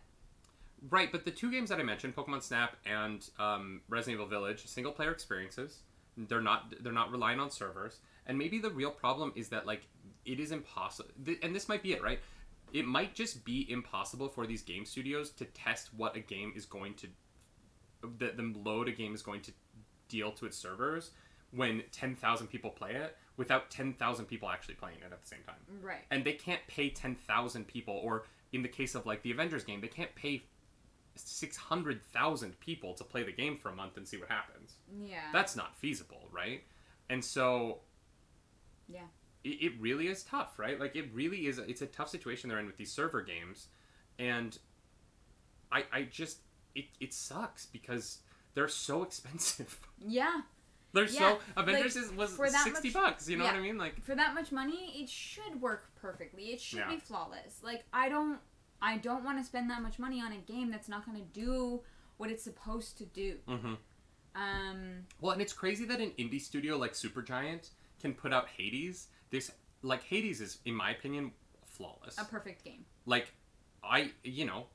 Right, 0.89 1.11
but 1.11 1.25
the 1.25 1.31
two 1.31 1.49
games 1.51 1.69
that 1.69 1.79
I 1.79 1.83
mentioned, 1.83 2.15
Pokemon 2.15 2.43
Snap 2.43 2.75
and 2.85 3.27
um, 3.39 3.81
Resident 3.89 4.15
Evil 4.15 4.27
Village, 4.27 4.67
single 4.67 4.91
player 4.91 5.11
experiences. 5.11 5.79
They're 6.15 6.41
not 6.41 6.73
they're 6.81 6.93
not 6.93 7.11
relying 7.11 7.39
on 7.41 7.51
servers, 7.51 7.97
and 8.25 8.37
maybe 8.37 8.59
the 8.59 8.69
real 8.69 8.91
problem 8.91 9.33
is 9.35 9.49
that 9.49 9.65
like 9.65 9.81
it 10.25 10.39
is 10.39 10.51
impossible. 10.51 11.09
Th- 11.25 11.39
and 11.43 11.53
this 11.53 11.67
might 11.67 11.83
be 11.83 11.91
it, 11.91 12.01
right? 12.01 12.19
It 12.75 12.85
might 12.85 13.15
just 13.15 13.45
be 13.45 13.65
impossible 13.71 14.27
for 14.27 14.45
these 14.45 14.61
game 14.61 14.85
studios 14.85 15.29
to 15.31 15.45
test 15.45 15.93
what 15.95 16.15
a 16.15 16.19
game 16.19 16.51
is 16.55 16.65
going 16.65 16.93
to, 16.95 17.07
the, 18.01 18.31
the 18.35 18.53
load 18.63 18.89
a 18.89 18.91
game 18.91 19.15
is 19.15 19.21
going 19.21 19.41
to 19.43 19.51
deal 20.09 20.31
to 20.33 20.45
its 20.45 20.57
servers 20.57 21.11
when 21.51 21.83
ten 21.91 22.15
thousand 22.15 22.47
people 22.47 22.69
play 22.69 22.91
it 22.91 23.15
without 23.37 23.71
ten 23.71 23.93
thousand 23.93 24.25
people 24.25 24.49
actually 24.49 24.75
playing 24.75 24.97
it 24.99 25.11
at 25.13 25.21
the 25.21 25.27
same 25.27 25.39
time 25.47 25.55
Right. 25.81 26.03
and 26.11 26.23
they 26.25 26.33
can't 26.33 26.61
pay 26.67 26.89
10,000 26.89 27.65
people 27.67 27.99
or 28.03 28.25
in 28.51 28.61
the 28.61 28.67
case 28.67 28.93
of 28.93 29.05
like 29.05 29.21
the 29.23 29.31
Avengers 29.31 29.63
game 29.63 29.79
they 29.81 29.87
can't 29.87 30.13
pay 30.15 30.43
600,000 31.15 32.59
people 32.59 32.93
to 32.93 33.03
play 33.03 33.23
the 33.23 33.31
game 33.31 33.57
for 33.57 33.69
a 33.69 33.75
month 33.75 33.97
and 33.97 34.07
see 34.07 34.17
what 34.17 34.29
happens. 34.29 34.73
Yeah. 35.01 35.31
That's 35.31 35.55
not 35.55 35.75
feasible, 35.75 36.27
right? 36.31 36.63
And 37.09 37.23
so 37.23 37.79
Yeah. 38.87 39.07
It, 39.45 39.65
it 39.65 39.73
really 39.79 40.07
is 40.07 40.23
tough, 40.23 40.59
right? 40.59 40.79
Like 40.79 40.95
it 40.95 41.05
really 41.13 41.47
is 41.47 41.57
it's 41.59 41.81
a 41.81 41.87
tough 41.87 42.09
situation 42.09 42.49
they're 42.49 42.59
in 42.59 42.65
with 42.65 42.77
these 42.77 42.91
server 42.91 43.21
games 43.21 43.67
and 44.19 44.57
I 45.71 45.85
I 45.93 46.01
just 46.03 46.39
it 46.73 46.85
it 46.99 47.13
sucks 47.13 47.65
because 47.65 48.19
they're 48.53 48.67
so 48.67 49.03
expensive. 49.07 49.79
yeah. 50.05 50.41
They're 50.93 51.03
Yeah, 51.05 51.19
so 51.19 51.39
Avengers 51.57 51.95
like, 51.97 52.05
is 52.05 52.11
was 52.13 52.31
for 52.35 52.49
that 52.49 52.63
60 52.63 52.87
much- 52.87 52.93
bucks, 52.93 53.27
you 53.29 53.35
know 53.37 53.43
what. 53.43 53.55
I 53.55 53.59
mean? 53.59 53.77
Like 53.77 54.01
For 54.03 54.15
that 54.15 54.33
much 54.33 54.53
money, 54.53 54.93
it 55.01 55.09
should 55.09 55.61
work 55.61 55.89
perfectly. 55.95 56.53
It 56.53 56.61
should 56.61 56.79
Yeah. 56.79 56.89
be 56.89 56.97
flawless. 56.97 57.61
Like 57.63 57.83
I 57.93 58.07
don't 58.09 58.39
I 58.81 58.97
don't 58.97 59.23
want 59.23 59.37
to 59.39 59.43
spend 59.43 59.69
that 59.69 59.81
much 59.81 59.99
money 59.99 60.21
on 60.21 60.31
a 60.31 60.37
game 60.37 60.69
that's 60.71 60.87
not 60.89 61.05
going 61.05 61.17
to 61.17 61.23
do 61.33 61.81
what 62.17 62.29
it's 62.29 62.43
supposed 62.43 62.97
to 62.99 63.05
do. 63.05 63.37
mhm. 63.47 63.77
Um 64.35 65.05
Well, 65.21 65.33
and 65.33 65.41
it's 65.41 65.53
crazy 65.53 65.85
that 65.85 65.99
an 65.99 66.11
indie 66.17 66.41
studio 66.41 66.77
like 66.77 66.93
Supergiant 66.93 67.71
can 68.01 68.13
put 68.13 68.31
out 68.33 68.47
Hades. 68.49 69.07
This 69.29 69.51
like 69.81 70.03
Hades 70.03 70.41
is, 70.41 70.59
in 70.65 70.73
my 70.73 70.91
opinion, 70.91 71.31
flawless. 71.65 72.17
a 72.17 72.25
perfect 72.25 72.63
game. 72.63 72.85
Like, 73.05 73.33
I 73.83 74.11
you 74.23 74.45
know, 74.45 74.65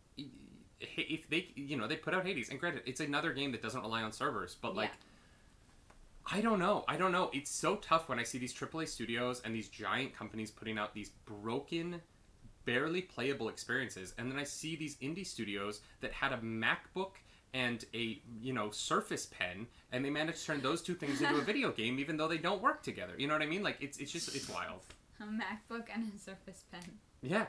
if 0.80 1.28
they 1.28 1.48
you 1.54 1.76
know 1.76 1.86
they 1.86 1.96
put 1.96 2.14
out 2.14 2.26
Hades, 2.26 2.50
and 2.50 2.60
granted, 2.60 2.82
it's 2.86 3.00
another 3.00 3.32
game 3.32 3.52
that 3.52 3.62
doesn't 3.62 3.80
rely 3.80 4.02
on 4.02 4.12
servers, 4.12 4.56
but 4.60 4.74
like. 4.74 4.90
I 6.32 6.42
don't 6.42 6.60
know. 6.60 6.84
I 6.86 6.96
don't 6.96 7.10
know. 7.10 7.30
It's 7.32 7.50
so 7.50 7.76
tough 7.76 8.08
when 8.08 8.20
I 8.20 8.22
see 8.22 8.38
these 8.38 8.54
AAA 8.54 8.86
studios 8.86 9.40
and 9.44 9.52
these 9.52 9.68
giant 9.68 10.14
companies 10.14 10.50
putting 10.50 10.78
out 10.78 10.94
these 10.94 11.08
broken, 11.24 12.00
barely 12.64 13.02
playable 13.02 13.48
experiences, 13.48 14.14
and 14.16 14.30
then 14.30 14.38
I 14.38 14.44
see 14.44 14.76
these 14.76 14.96
indie 14.98 15.26
studios 15.26 15.80
that 16.02 16.12
had 16.12 16.32
a 16.32 16.36
MacBook 16.36 17.12
and 17.54 17.84
a 17.94 18.20
you 18.40 18.52
know 18.52 18.70
Surface 18.70 19.26
Pen, 19.26 19.66
and 19.92 20.04
they 20.04 20.10
managed 20.10 20.40
to 20.40 20.46
turn 20.46 20.60
those 20.60 20.82
two 20.82 20.94
things 20.94 21.20
into 21.20 21.36
a 21.36 21.42
video 21.52 21.72
game, 21.72 21.98
even 21.98 22.16
though 22.16 22.28
they 22.28 22.38
don't 22.38 22.62
work 22.62 22.82
together. 22.82 23.14
You 23.18 23.26
know 23.26 23.34
what 23.34 23.42
I 23.42 23.46
mean? 23.46 23.62
Like 23.62 23.78
it's 23.80 23.98
it's 23.98 24.12
just 24.12 24.34
it's 24.34 24.48
wild. 24.48 24.80
A 25.20 25.24
MacBook 25.24 25.86
and 25.92 26.10
a 26.14 26.18
Surface 26.18 26.64
Pen. 26.70 26.98
Yeah. 27.22 27.46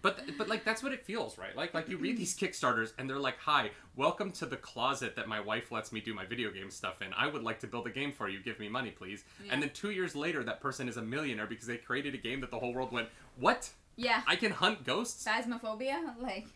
But 0.00 0.36
but 0.38 0.48
like 0.48 0.64
that's 0.64 0.82
what 0.82 0.92
it 0.92 1.04
feels, 1.04 1.36
right? 1.38 1.54
Like 1.54 1.74
like 1.74 1.88
you 1.88 1.98
read 1.98 2.16
these 2.16 2.36
Kickstarters 2.36 2.92
and 2.98 3.08
they're 3.08 3.18
like, 3.18 3.38
"Hi, 3.38 3.70
welcome 3.94 4.32
to 4.32 4.46
the 4.46 4.56
closet 4.56 5.14
that 5.16 5.28
my 5.28 5.38
wife 5.38 5.70
lets 5.70 5.92
me 5.92 6.00
do 6.00 6.14
my 6.14 6.24
video 6.24 6.50
game 6.50 6.70
stuff 6.70 7.02
in. 7.02 7.12
I 7.12 7.26
would 7.28 7.42
like 7.42 7.60
to 7.60 7.66
build 7.66 7.86
a 7.86 7.90
game 7.90 8.12
for 8.12 8.28
you. 8.28 8.42
Give 8.42 8.58
me 8.58 8.68
money, 8.68 8.90
please." 8.90 9.24
Yeah. 9.44 9.52
And 9.52 9.62
then 9.62 9.70
2 9.70 9.90
years 9.90 10.16
later 10.16 10.42
that 10.44 10.60
person 10.60 10.88
is 10.88 10.96
a 10.96 11.02
millionaire 11.02 11.46
because 11.46 11.66
they 11.66 11.76
created 11.76 12.14
a 12.14 12.18
game 12.18 12.40
that 12.40 12.50
the 12.50 12.58
whole 12.58 12.72
world 12.72 12.90
went, 12.90 13.08
"What? 13.36 13.70
Yeah. 13.96 14.22
I 14.26 14.34
can 14.36 14.50
hunt 14.50 14.84
ghosts?" 14.84 15.24
Phasmophobia 15.24 16.20
like 16.20 16.48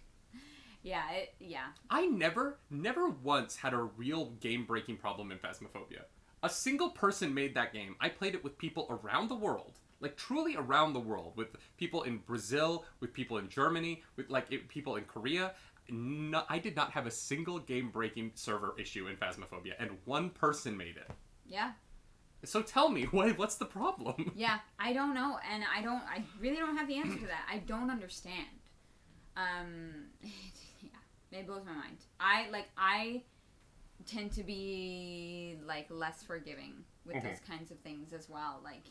yeah, 0.87 1.11
it 1.11 1.35
yeah. 1.41 1.67
I 1.91 2.07
never 2.07 2.59
never 2.71 3.09
once 3.09 3.57
had 3.57 3.75
a 3.75 3.79
real 3.79 4.27
game-breaking 4.41 4.99
problem 4.99 5.33
in 5.33 5.39
Phasmophobia. 5.39 6.03
A 6.45 6.49
single 6.49 6.91
person 6.91 7.35
made 7.35 7.55
that 7.55 7.73
game. 7.73 7.97
I 8.01 8.09
played 8.09 8.35
it 8.35 8.45
with 8.45 8.57
people 8.57 8.87
around 8.89 9.29
the 9.29 9.35
world. 9.35 9.81
Like 9.99 10.17
truly 10.17 10.55
around 10.55 10.93
the 10.93 11.01
world, 11.01 11.33
with 11.35 11.49
people 11.77 12.05
in 12.05 12.19
Brazil, 12.19 12.85
with 13.01 13.13
people 13.13 13.39
in 13.39 13.49
Germany, 13.49 14.05
with 14.15 14.31
like 14.31 14.47
it, 14.53 14.69
people 14.69 14.95
in 14.95 15.05
Korea. 15.05 15.55
No, 15.89 16.45
I 16.49 16.61
did 16.61 16.77
not 16.77 16.93
have 16.93 17.07
a 17.07 17.11
single 17.11 17.59
game-breaking 17.59 18.33
server 18.35 18.75
issue 18.79 19.09
in 19.09 19.17
Phasmophobia, 19.17 19.73
and 19.81 19.91
one 20.05 20.31
person 20.31 20.77
made 20.77 20.97
it. 20.97 21.11
Yeah. 21.49 21.73
So 22.45 22.63
tell 22.63 22.91
me, 22.91 23.05
what, 23.11 23.37
what's 23.39 23.57
the 23.57 23.65
problem? 23.65 24.33
Yeah, 24.37 24.59
I 24.79 24.93
don't 24.93 25.15
know, 25.15 25.39
and 25.51 25.65
I 25.77 25.83
don't. 25.83 26.03
I 26.03 26.23
really 26.39 26.59
don't 26.59 26.77
have 26.77 26.87
the 26.87 26.99
answer 26.99 27.19
to 27.19 27.27
that. 27.27 27.45
I 27.51 27.59
don't 27.59 27.91
understand. 27.91 28.47
Um, 29.37 30.07
it 31.41 31.47
blows 31.47 31.65
my 31.65 31.73
mind. 31.73 31.99
I 32.21 32.49
like. 32.51 32.69
I 32.77 33.23
tend 34.05 34.33
to 34.33 34.43
be 34.43 35.57
like 35.67 35.87
less 35.91 36.23
forgiving 36.23 36.85
with 37.05 37.15
those 37.23 37.39
mm-hmm. 37.39 37.53
kinds 37.53 37.71
of 37.71 37.79
things 37.79 38.13
as 38.13 38.29
well. 38.29 38.61
Like, 38.63 38.85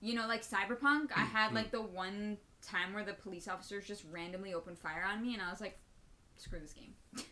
you 0.00 0.14
know, 0.14 0.26
like 0.26 0.42
Cyberpunk. 0.42 1.10
I 1.14 1.24
had 1.24 1.48
mm-hmm. 1.48 1.56
like 1.56 1.70
the 1.70 1.82
one 1.82 2.38
time 2.62 2.92
where 2.92 3.04
the 3.04 3.14
police 3.14 3.48
officers 3.48 3.86
just 3.86 4.04
randomly 4.10 4.54
opened 4.54 4.78
fire 4.78 5.04
on 5.10 5.22
me, 5.22 5.34
and 5.34 5.42
I 5.42 5.50
was 5.50 5.60
like, 5.60 5.78
"Screw 6.36 6.58
this 6.58 6.72
game." 6.72 6.94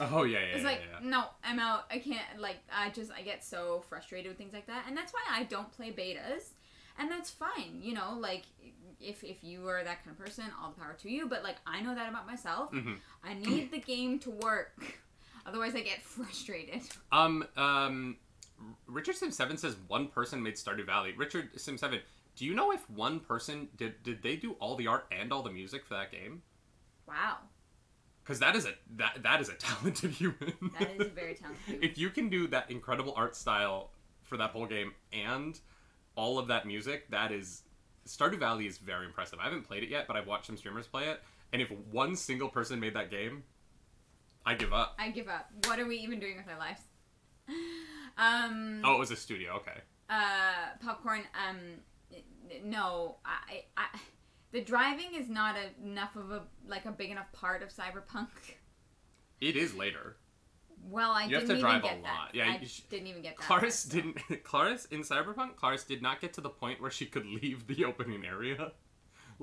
Oh 0.00 0.24
yeah, 0.24 0.38
yeah, 0.38 0.44
It's 0.46 0.62
yeah, 0.62 0.68
like, 0.68 0.80
yeah. 0.90 1.08
no, 1.08 1.24
I'm 1.44 1.58
out. 1.58 1.84
I 1.90 1.98
can't, 1.98 2.24
like, 2.38 2.56
I 2.74 2.88
just, 2.88 3.12
I 3.12 3.20
get 3.20 3.44
so 3.44 3.84
frustrated 3.88 4.28
with 4.28 4.38
things 4.38 4.54
like 4.54 4.66
that. 4.66 4.84
And 4.88 4.96
that's 4.96 5.12
why 5.12 5.20
I 5.30 5.44
don't 5.44 5.70
play 5.72 5.92
betas. 5.92 6.52
And 6.98 7.10
that's 7.10 7.30
fine, 7.30 7.80
you 7.82 7.92
know, 7.92 8.16
like, 8.18 8.44
if, 9.00 9.24
if 9.24 9.42
you 9.42 9.66
are 9.68 9.82
that 9.82 10.04
kind 10.04 10.16
of 10.16 10.24
person, 10.24 10.44
all 10.62 10.70
the 10.70 10.80
power 10.80 10.96
to 11.02 11.10
you. 11.10 11.28
But, 11.28 11.42
like, 11.42 11.56
I 11.66 11.80
know 11.80 11.94
that 11.94 12.08
about 12.08 12.26
myself. 12.26 12.72
Mhm. 12.72 12.98
I 13.24 13.34
need 13.34 13.70
the 13.70 13.78
game 13.80 14.18
to 14.20 14.30
work. 14.30 14.98
Otherwise, 15.46 15.74
I 15.74 15.80
get 15.80 16.02
frustrated. 16.02 16.82
Um, 17.10 17.46
um, 17.56 18.16
Richard 18.86 19.16
Sim 19.16 19.30
Seven 19.30 19.56
says 19.56 19.76
one 19.88 20.08
person 20.08 20.42
made 20.42 20.54
Stardew 20.56 20.84
Valley. 20.86 21.12
Richard 21.16 21.58
Sim 21.58 21.78
Seven, 21.78 22.00
do 22.36 22.44
you 22.44 22.54
know 22.54 22.72
if 22.72 22.88
one 22.90 23.20
person 23.20 23.68
did 23.76 24.02
did 24.02 24.22
they 24.22 24.36
do 24.36 24.52
all 24.60 24.76
the 24.76 24.86
art 24.86 25.06
and 25.10 25.32
all 25.32 25.42
the 25.42 25.50
music 25.50 25.84
for 25.86 25.94
that 25.94 26.12
game? 26.12 26.42
Wow. 27.08 27.38
Because 28.22 28.38
that 28.40 28.54
is 28.54 28.66
a 28.66 28.74
that 28.96 29.22
that 29.22 29.40
is 29.40 29.48
a 29.48 29.54
talented 29.58 30.10
human. 30.10 30.52
That 30.78 30.90
is 30.90 31.06
a 31.06 31.10
very 31.10 31.34
talented 31.34 31.62
human. 31.66 31.82
if 31.82 31.96
you 31.98 32.10
can 32.10 32.28
do 32.28 32.46
that 32.48 32.70
incredible 32.70 33.14
art 33.16 33.34
style 33.34 33.90
for 34.22 34.36
that 34.36 34.50
whole 34.50 34.66
game 34.66 34.92
and 35.12 35.58
all 36.16 36.38
of 36.38 36.48
that 36.48 36.66
music, 36.66 37.10
that 37.10 37.32
is 37.32 37.62
Stardew 38.06 38.38
Valley 38.38 38.66
is 38.66 38.78
very 38.78 39.06
impressive. 39.06 39.38
I 39.40 39.44
haven't 39.44 39.62
played 39.62 39.82
it 39.82 39.88
yet, 39.90 40.06
but 40.06 40.16
I've 40.16 40.26
watched 40.26 40.46
some 40.46 40.56
streamers 40.56 40.86
play 40.86 41.08
it. 41.08 41.20
And 41.52 41.60
if 41.62 41.70
one 41.90 42.16
single 42.16 42.48
person 42.48 42.80
made 42.80 42.94
that 42.94 43.10
game, 43.10 43.44
I 44.46 44.54
give 44.54 44.72
up. 44.72 44.96
I 44.98 45.10
give 45.10 45.28
up. 45.28 45.50
What 45.66 45.78
are 45.78 45.86
we 45.86 45.96
even 45.98 46.18
doing 46.20 46.36
with 46.36 46.46
our 46.48 46.58
lives? 46.58 46.80
Um, 48.16 48.82
Oh, 48.84 48.96
it 48.96 48.98
was 48.98 49.10
a 49.10 49.16
studio. 49.16 49.54
Okay. 49.56 49.80
uh, 50.08 50.76
popcorn. 50.84 51.22
Um, 51.48 51.58
no, 52.64 53.16
I, 53.24 53.64
I, 53.76 53.86
the 54.52 54.60
driving 54.60 55.14
is 55.14 55.28
not 55.28 55.56
a, 55.56 55.84
enough 55.86 56.16
of 56.16 56.30
a 56.30 56.42
like 56.66 56.84
a 56.84 56.90
big 56.92 57.10
enough 57.10 57.30
part 57.32 57.62
of 57.62 57.68
Cyberpunk. 57.70 58.28
It 59.40 59.56
is 59.56 59.74
later. 59.74 60.16
Well, 60.88 61.10
I 61.12 61.24
You 61.24 61.40
didn't 61.40 61.48
to 61.56 61.60
drive 61.60 61.84
even 61.84 61.90
a 61.90 61.94
get 61.94 62.02
lot. 62.02 62.32
that. 62.32 62.34
Yeah, 62.34 62.56
I 62.60 62.64
sh- 62.64 62.80
didn't 62.88 63.06
even 63.08 63.22
get 63.22 63.36
that. 63.36 63.44
Claris 63.46 63.80
so. 63.80 63.90
didn't. 63.94 64.18
Claris 64.44 64.86
in 64.86 65.00
Cyberpunk, 65.02 65.56
Claris 65.56 65.84
did 65.84 66.00
not 66.02 66.20
get 66.20 66.32
to 66.34 66.40
the 66.40 66.48
point 66.50 66.80
where 66.80 66.90
she 66.90 67.06
could 67.06 67.26
leave 67.26 67.66
the 67.66 67.84
opening 67.84 68.24
area. 68.24 68.72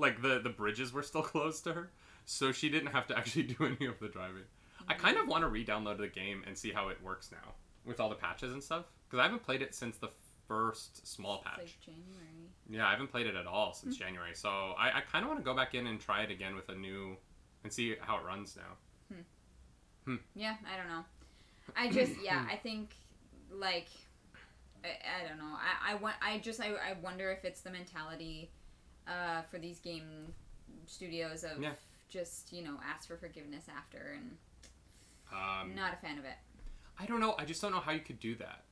Like 0.00 0.22
the 0.22 0.38
the 0.38 0.50
bridges 0.50 0.92
were 0.92 1.02
still 1.02 1.22
closed 1.32 1.64
to 1.64 1.72
her, 1.72 1.90
so 2.24 2.52
she 2.52 2.68
didn't 2.68 2.92
have 2.92 3.08
to 3.08 3.18
actually 3.18 3.42
do 3.44 3.64
any 3.66 3.86
of 3.88 3.98
the 3.98 4.06
driving. 4.06 4.44
I 4.86 4.94
kind 4.94 5.16
of 5.18 5.26
want 5.26 5.42
to 5.42 5.48
re-download 5.48 5.98
the 5.98 6.06
game 6.06 6.44
and 6.46 6.56
see 6.56 6.70
how 6.70 6.86
it 6.88 7.02
works 7.02 7.32
now 7.32 7.54
with 7.84 7.98
all 7.98 8.08
the 8.08 8.14
patches 8.14 8.52
and 8.52 8.62
stuff 8.62 8.84
because 9.06 9.18
I 9.18 9.24
haven't 9.24 9.42
played 9.42 9.60
it 9.60 9.74
since 9.74 9.96
the 9.96 10.10
first 10.46 11.04
small 11.04 11.38
It's 11.38 11.44
patch. 11.44 11.58
like 11.58 11.80
January. 11.80 12.48
Yeah, 12.70 12.86
I 12.86 12.92
haven't 12.92 13.08
played 13.10 13.26
it 13.26 13.34
at 13.34 13.48
all 13.48 13.72
since 13.72 13.96
Hmm. 13.96 14.04
January, 14.04 14.34
so 14.36 14.48
I, 14.78 14.98
I 14.98 15.00
kind 15.00 15.24
of 15.24 15.28
want 15.30 15.40
to 15.40 15.44
go 15.44 15.52
back 15.56 15.74
in 15.74 15.88
and 15.88 16.00
try 16.00 16.22
it 16.22 16.30
again 16.30 16.54
with 16.54 16.68
a 16.68 16.76
new 16.76 17.16
and 17.64 17.72
see 17.72 17.96
how 18.00 18.18
it 18.18 18.24
runs 18.24 18.56
now. 18.56 19.16
Hmm. 20.04 20.16
Yeah, 20.36 20.54
I 20.72 20.76
don't 20.76 20.86
know. 20.88 21.04
I 21.76 21.90
just 21.90 22.12
yeah, 22.22 22.44
I 22.50 22.56
think 22.56 22.94
like 23.50 23.88
I, 24.84 24.88
I 25.24 25.28
don't 25.28 25.38
know. 25.38 25.54
I 25.56 25.92
I 25.92 25.94
want. 25.96 26.16
I 26.22 26.38
just 26.38 26.60
I, 26.60 26.68
I 26.68 26.94
wonder 27.02 27.30
if 27.30 27.44
it's 27.44 27.60
the 27.60 27.70
mentality, 27.70 28.50
uh, 29.06 29.42
for 29.50 29.58
these 29.58 29.78
game 29.80 30.32
studios 30.86 31.44
of 31.44 31.60
Yeah. 31.60 31.72
just 32.08 32.52
you 32.52 32.62
know 32.62 32.76
ask 32.84 33.08
for 33.08 33.16
forgiveness 33.16 33.64
after 33.74 34.14
and 34.16 34.36
Um, 35.32 35.74
not 35.74 35.92
a 35.92 35.96
fan 35.96 36.18
of 36.18 36.24
it. 36.24 36.36
I 36.98 37.06
don't 37.06 37.20
know. 37.20 37.34
I 37.38 37.44
just 37.44 37.60
don't 37.62 37.72
know 37.72 37.80
how 37.80 37.92
you 37.92 38.00
could 38.00 38.18
do 38.20 38.34
that. 38.36 38.64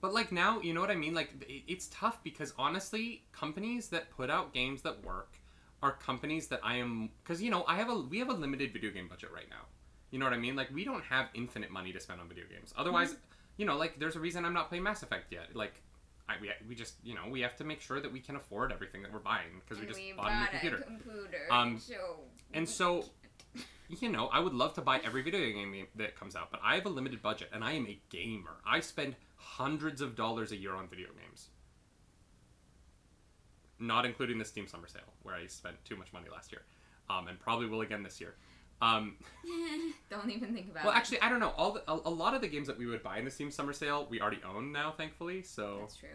But 0.00 0.12
like 0.12 0.32
now, 0.32 0.60
you 0.60 0.74
know 0.74 0.80
what 0.80 0.90
I 0.90 0.96
mean? 0.96 1.14
Like 1.14 1.30
it- 1.48 1.64
it's 1.68 1.88
tough 1.88 2.22
because 2.22 2.52
honestly, 2.58 3.24
companies 3.32 3.88
that 3.90 4.10
put 4.10 4.30
out 4.30 4.52
games 4.52 4.82
that 4.82 5.02
work 5.04 5.38
are 5.82 5.92
companies 5.92 6.48
that 6.48 6.60
I 6.62 6.76
am 6.76 7.10
because 7.22 7.40
you 7.42 7.50
know 7.50 7.64
I 7.66 7.76
have 7.76 7.88
a 7.88 7.94
we 7.98 8.18
have 8.18 8.28
a 8.28 8.32
limited 8.34 8.72
video 8.72 8.90
game 8.90 9.08
budget 9.08 9.30
right 9.32 9.48
now. 9.48 9.66
You 10.12 10.20
know 10.20 10.26
what 10.26 10.34
I 10.34 10.38
mean? 10.38 10.54
Like 10.54 10.70
we 10.72 10.84
don't 10.84 11.02
have 11.02 11.26
infinite 11.34 11.72
money 11.72 11.92
to 11.92 11.98
spend 11.98 12.20
on 12.20 12.28
video 12.28 12.44
games. 12.48 12.72
Otherwise, 12.76 13.16
you 13.56 13.66
know, 13.66 13.76
like 13.76 13.98
there's 13.98 14.14
a 14.14 14.20
reason 14.20 14.44
I'm 14.44 14.54
not 14.54 14.68
playing 14.68 14.84
Mass 14.84 15.02
Effect 15.02 15.32
yet. 15.32 15.56
Like. 15.56 15.82
I, 16.28 16.34
we, 16.40 16.52
we 16.68 16.76
just 16.76 16.94
you 17.02 17.16
know 17.16 17.22
we 17.28 17.40
have 17.40 17.56
to 17.56 17.64
make 17.64 17.80
sure 17.80 18.00
that 18.00 18.10
we 18.10 18.20
can 18.20 18.36
afford 18.36 18.70
everything 18.70 19.02
that 19.02 19.12
we're 19.12 19.18
buying 19.18 19.60
because 19.60 19.80
we 19.80 19.88
just 19.88 19.98
we 19.98 20.12
bought 20.12 20.30
a 20.30 20.38
new 20.38 20.46
computer. 20.52 20.76
computer. 20.76 21.38
Um, 21.50 21.80
so 21.80 22.20
And 22.54 22.68
so, 22.68 23.06
you 23.88 24.08
know, 24.08 24.28
I 24.28 24.38
would 24.38 24.54
love 24.54 24.72
to 24.74 24.82
buy 24.82 25.00
every 25.04 25.22
video 25.22 25.40
game 25.40 25.88
that 25.96 26.14
comes 26.14 26.36
out, 26.36 26.52
but 26.52 26.60
I 26.62 26.76
have 26.76 26.86
a 26.86 26.90
limited 26.90 27.22
budget 27.22 27.48
and 27.52 27.64
I 27.64 27.72
am 27.72 27.86
a 27.88 27.98
gamer. 28.08 28.56
I 28.64 28.78
spend 28.78 29.16
hundreds 29.34 30.00
of 30.00 30.14
dollars 30.14 30.52
a 30.52 30.56
year 30.56 30.74
on 30.74 30.86
video 30.88 31.08
games. 31.08 31.48
Not 33.80 34.06
including 34.06 34.38
the 34.38 34.44
Steam 34.44 34.68
Summer 34.68 34.86
Sale, 34.86 35.02
where 35.24 35.34
I 35.34 35.46
spent 35.48 35.84
too 35.84 35.96
much 35.96 36.12
money 36.12 36.28
last 36.30 36.52
year. 36.52 36.62
Um, 37.10 37.26
and 37.26 37.38
probably 37.40 37.66
will 37.66 37.80
again 37.80 38.04
this 38.04 38.20
year. 38.20 38.36
Um, 38.82 39.14
don't 40.10 40.30
even 40.30 40.52
think 40.52 40.70
about 40.70 40.84
well, 40.84 40.92
it. 40.92 40.94
Well, 40.94 40.96
actually, 40.96 41.20
I 41.20 41.28
don't 41.28 41.38
know. 41.38 41.52
All 41.56 41.72
the, 41.72 41.82
a, 41.90 41.94
a 42.04 42.10
lot 42.10 42.34
of 42.34 42.40
the 42.40 42.48
games 42.48 42.66
that 42.66 42.76
we 42.76 42.86
would 42.86 43.02
buy 43.02 43.18
in 43.18 43.24
the 43.24 43.30
Steam 43.30 43.50
Summer 43.50 43.72
Sale, 43.72 44.08
we 44.10 44.20
already 44.20 44.40
own 44.44 44.72
now, 44.72 44.92
thankfully. 44.96 45.42
So 45.42 45.78
That's 45.80 45.96
true. 45.96 46.08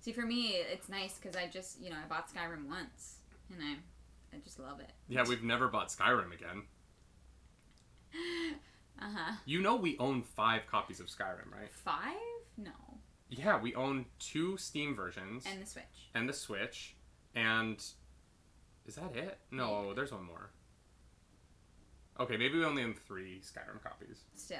See, 0.00 0.12
for 0.12 0.22
me, 0.22 0.56
it's 0.56 0.88
nice 0.88 1.16
because 1.18 1.36
I 1.36 1.46
just, 1.46 1.80
you 1.80 1.90
know, 1.90 1.96
I 2.04 2.08
bought 2.08 2.28
Skyrim 2.28 2.66
once, 2.68 3.18
and 3.52 3.62
I, 3.62 4.36
I 4.36 4.40
just 4.44 4.58
love 4.58 4.80
it. 4.80 4.90
yeah, 5.08 5.24
we've 5.28 5.44
never 5.44 5.68
bought 5.68 5.88
Skyrim 5.88 6.34
again. 6.34 6.62
Uh 9.00 9.10
huh. 9.14 9.32
You 9.44 9.60
know, 9.60 9.76
we 9.76 9.96
own 9.98 10.22
five 10.22 10.62
copies 10.68 10.98
of 10.98 11.06
Skyrim, 11.06 11.52
right? 11.52 11.70
Five? 11.70 12.16
No. 12.56 12.72
Yeah, 13.30 13.60
we 13.60 13.72
own 13.76 14.06
two 14.18 14.56
Steam 14.56 14.96
versions. 14.96 15.44
And 15.46 15.62
the 15.62 15.66
Switch. 15.66 15.84
and 16.16 16.28
the 16.28 16.32
Switch, 16.32 16.96
and 17.32 17.76
is 18.86 18.96
that 18.96 19.14
it? 19.14 19.38
No, 19.52 19.94
there's 19.94 20.10
one 20.10 20.24
more. 20.24 20.50
Okay, 22.20 22.36
maybe 22.36 22.58
we 22.58 22.64
only 22.64 22.82
own 22.82 22.94
three 23.06 23.40
Skyrim 23.40 23.82
copies. 23.82 24.24
Still, 24.34 24.58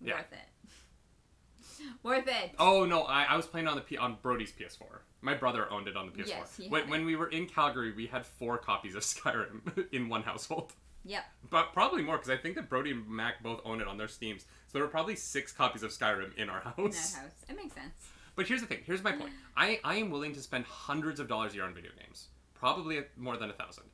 Yeah. 0.00 0.14
worth 0.16 0.32
it. 0.32 1.84
worth 2.02 2.28
it. 2.28 2.50
Oh 2.58 2.84
no, 2.84 3.02
I, 3.04 3.24
I 3.24 3.36
was 3.36 3.46
playing 3.46 3.66
on 3.68 3.76
the 3.76 3.80
P- 3.82 3.96
on 3.96 4.18
Brody's 4.22 4.52
PS4. 4.52 5.00
My 5.20 5.34
brother 5.34 5.70
owned 5.70 5.88
it 5.88 5.96
on 5.96 6.06
the 6.06 6.12
PS4. 6.12 6.28
Yes, 6.28 6.56
he 6.56 6.68
when, 6.68 6.88
when 6.90 7.04
we 7.04 7.16
were 7.16 7.28
in 7.28 7.46
Calgary, 7.46 7.92
we 7.92 8.06
had 8.06 8.26
four 8.26 8.58
copies 8.58 8.94
of 8.94 9.02
Skyrim 9.02 9.86
in 9.92 10.08
one 10.08 10.22
household. 10.22 10.72
Yep. 11.04 11.24
But 11.50 11.72
probably 11.72 12.02
more 12.02 12.16
because 12.16 12.30
I 12.30 12.36
think 12.36 12.54
that 12.56 12.68
Brody 12.68 12.92
and 12.92 13.08
Mac 13.08 13.42
both 13.42 13.60
own 13.64 13.80
it 13.80 13.88
on 13.88 13.96
their 13.96 14.06
Steams. 14.08 14.42
So 14.42 14.74
there 14.78 14.82
were 14.82 14.88
probably 14.88 15.16
six 15.16 15.50
copies 15.50 15.82
of 15.82 15.90
Skyrim 15.90 16.36
in 16.36 16.48
our 16.48 16.60
house. 16.60 16.74
In 16.78 16.90
that 16.90 17.22
house. 17.22 17.44
It 17.48 17.56
makes 17.56 17.74
sense. 17.74 17.92
But 18.36 18.46
here's 18.46 18.60
the 18.60 18.66
thing. 18.68 18.78
Here's 18.84 19.02
my 19.02 19.12
point. 19.12 19.32
I, 19.56 19.80
I 19.82 19.96
am 19.96 20.10
willing 20.10 20.32
to 20.34 20.40
spend 20.40 20.64
hundreds 20.64 21.18
of 21.20 21.26
dollars 21.28 21.52
a 21.52 21.56
year 21.56 21.64
on 21.64 21.74
video 21.74 21.90
games. 22.00 22.28
Probably 22.54 23.00
more 23.16 23.36
than 23.36 23.50
a 23.50 23.52
thousand. 23.52 23.84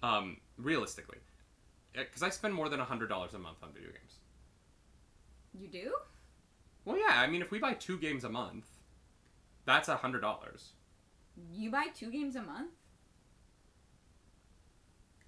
Um, 0.00 0.36
realistically, 0.56 1.18
because 1.94 2.22
I 2.22 2.30
spend 2.30 2.54
more 2.54 2.68
than 2.68 2.80
a 2.80 2.84
hundred 2.84 3.08
dollars 3.08 3.34
a 3.34 3.38
month 3.38 3.58
on 3.62 3.72
video 3.72 3.90
games. 3.90 4.18
You 5.58 5.68
do? 5.68 5.94
Well, 6.84 6.98
yeah. 6.98 7.20
I 7.20 7.26
mean, 7.26 7.42
if 7.42 7.50
we 7.50 7.58
buy 7.58 7.74
two 7.74 7.98
games 7.98 8.24
a 8.24 8.28
month, 8.28 8.66
that's 9.64 9.88
a 9.88 9.96
hundred 9.96 10.20
dollars. 10.20 10.70
You 11.52 11.70
buy 11.70 11.86
two 11.94 12.10
games 12.10 12.36
a 12.36 12.42
month? 12.42 12.70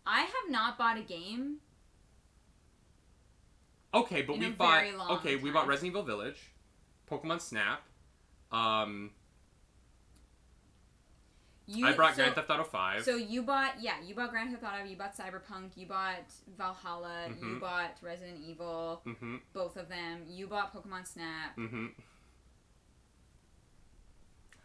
I 0.06 0.20
have 0.22 0.50
not 0.50 0.78
bought 0.78 0.98
a 0.98 1.02
game. 1.02 1.58
Okay, 3.92 4.22
but 4.22 4.38
we 4.38 4.50
bought. 4.50 4.84
Okay, 5.10 5.36
we 5.36 5.50
bought. 5.50 5.66
Resident 5.66 5.92
Evil 5.92 6.02
Village, 6.02 6.52
Pokemon 7.10 7.40
Snap. 7.40 7.82
Um, 8.52 9.10
You, 11.72 11.86
I 11.86 11.92
brought 11.92 12.16
so, 12.16 12.22
Grand 12.22 12.34
Theft 12.34 12.50
Auto 12.50 12.64
Five. 12.64 13.04
So 13.04 13.14
you 13.16 13.42
bought, 13.42 13.74
yeah, 13.80 13.94
you 14.04 14.14
bought 14.14 14.30
Grand 14.30 14.50
Theft 14.50 14.64
Auto, 14.64 14.84
you 14.84 14.96
bought 14.96 15.16
Cyberpunk, 15.16 15.76
you 15.76 15.86
bought 15.86 16.24
Valhalla, 16.58 17.28
you 17.40 17.46
Mhm. 17.46 17.60
bought 17.60 17.96
Resident 18.02 18.38
Evil, 18.44 19.02
mm-hmm. 19.06 19.36
both 19.52 19.76
of 19.76 19.88
them. 19.88 20.24
You 20.28 20.46
bought 20.48 20.74
Pokemon 20.74 21.06
Snap. 21.06 21.56
Mm-hmm. 21.56 21.86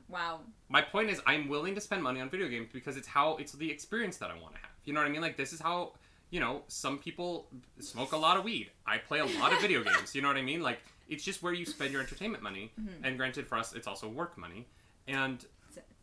Wow. 0.08 0.42
my 0.70 0.84
point 0.84 1.10
is 1.10 1.20
i'm 1.26 1.48
willing 1.48 1.74
to 1.74 1.82
spend 1.82 2.04
money 2.04 2.22
on 2.22 2.30
video 2.30 2.48
games 2.48 2.68
because 2.72 2.96
it's 2.96 3.08
how 3.08 3.38
it's 3.38 3.54
the 3.54 3.72
experience 3.72 4.18
that 4.18 4.30
i 4.30 4.34
want 4.40 4.54
to 4.54 4.62
have 4.62 4.70
you 4.84 4.94
know 4.94 5.00
what 5.00 5.08
i 5.08 5.10
mean 5.10 5.22
like 5.22 5.36
this 5.36 5.52
is 5.52 5.60
how 5.60 5.94
you 6.30 6.40
know 6.40 6.62
some 6.68 7.00
people 7.00 7.48
smoke 7.80 8.12
a 8.12 8.18
lot 8.18 8.38
of 8.38 8.44
weed 8.44 8.70
i 8.86 9.00
play 9.00 9.18
a 9.18 9.26
lot 9.26 9.52
of 9.52 9.60
video 9.60 9.84
games 9.90 10.14
you 10.14 10.22
know 10.22 10.28
what 10.28 10.38
i 10.38 10.44
mean 10.44 10.62
like 10.62 10.78
it's 11.10 11.24
just 11.24 11.42
where 11.42 11.54
you 11.54 11.66
spend 11.66 11.92
your 11.92 12.02
entertainment 12.04 12.44
money 12.44 12.72
and 13.04 13.18
granted 13.18 13.48
for 13.48 13.58
us 13.58 13.74
it's 13.74 13.88
also 13.88 14.08
work 14.08 14.38
money 14.38 14.68
and 15.08 15.46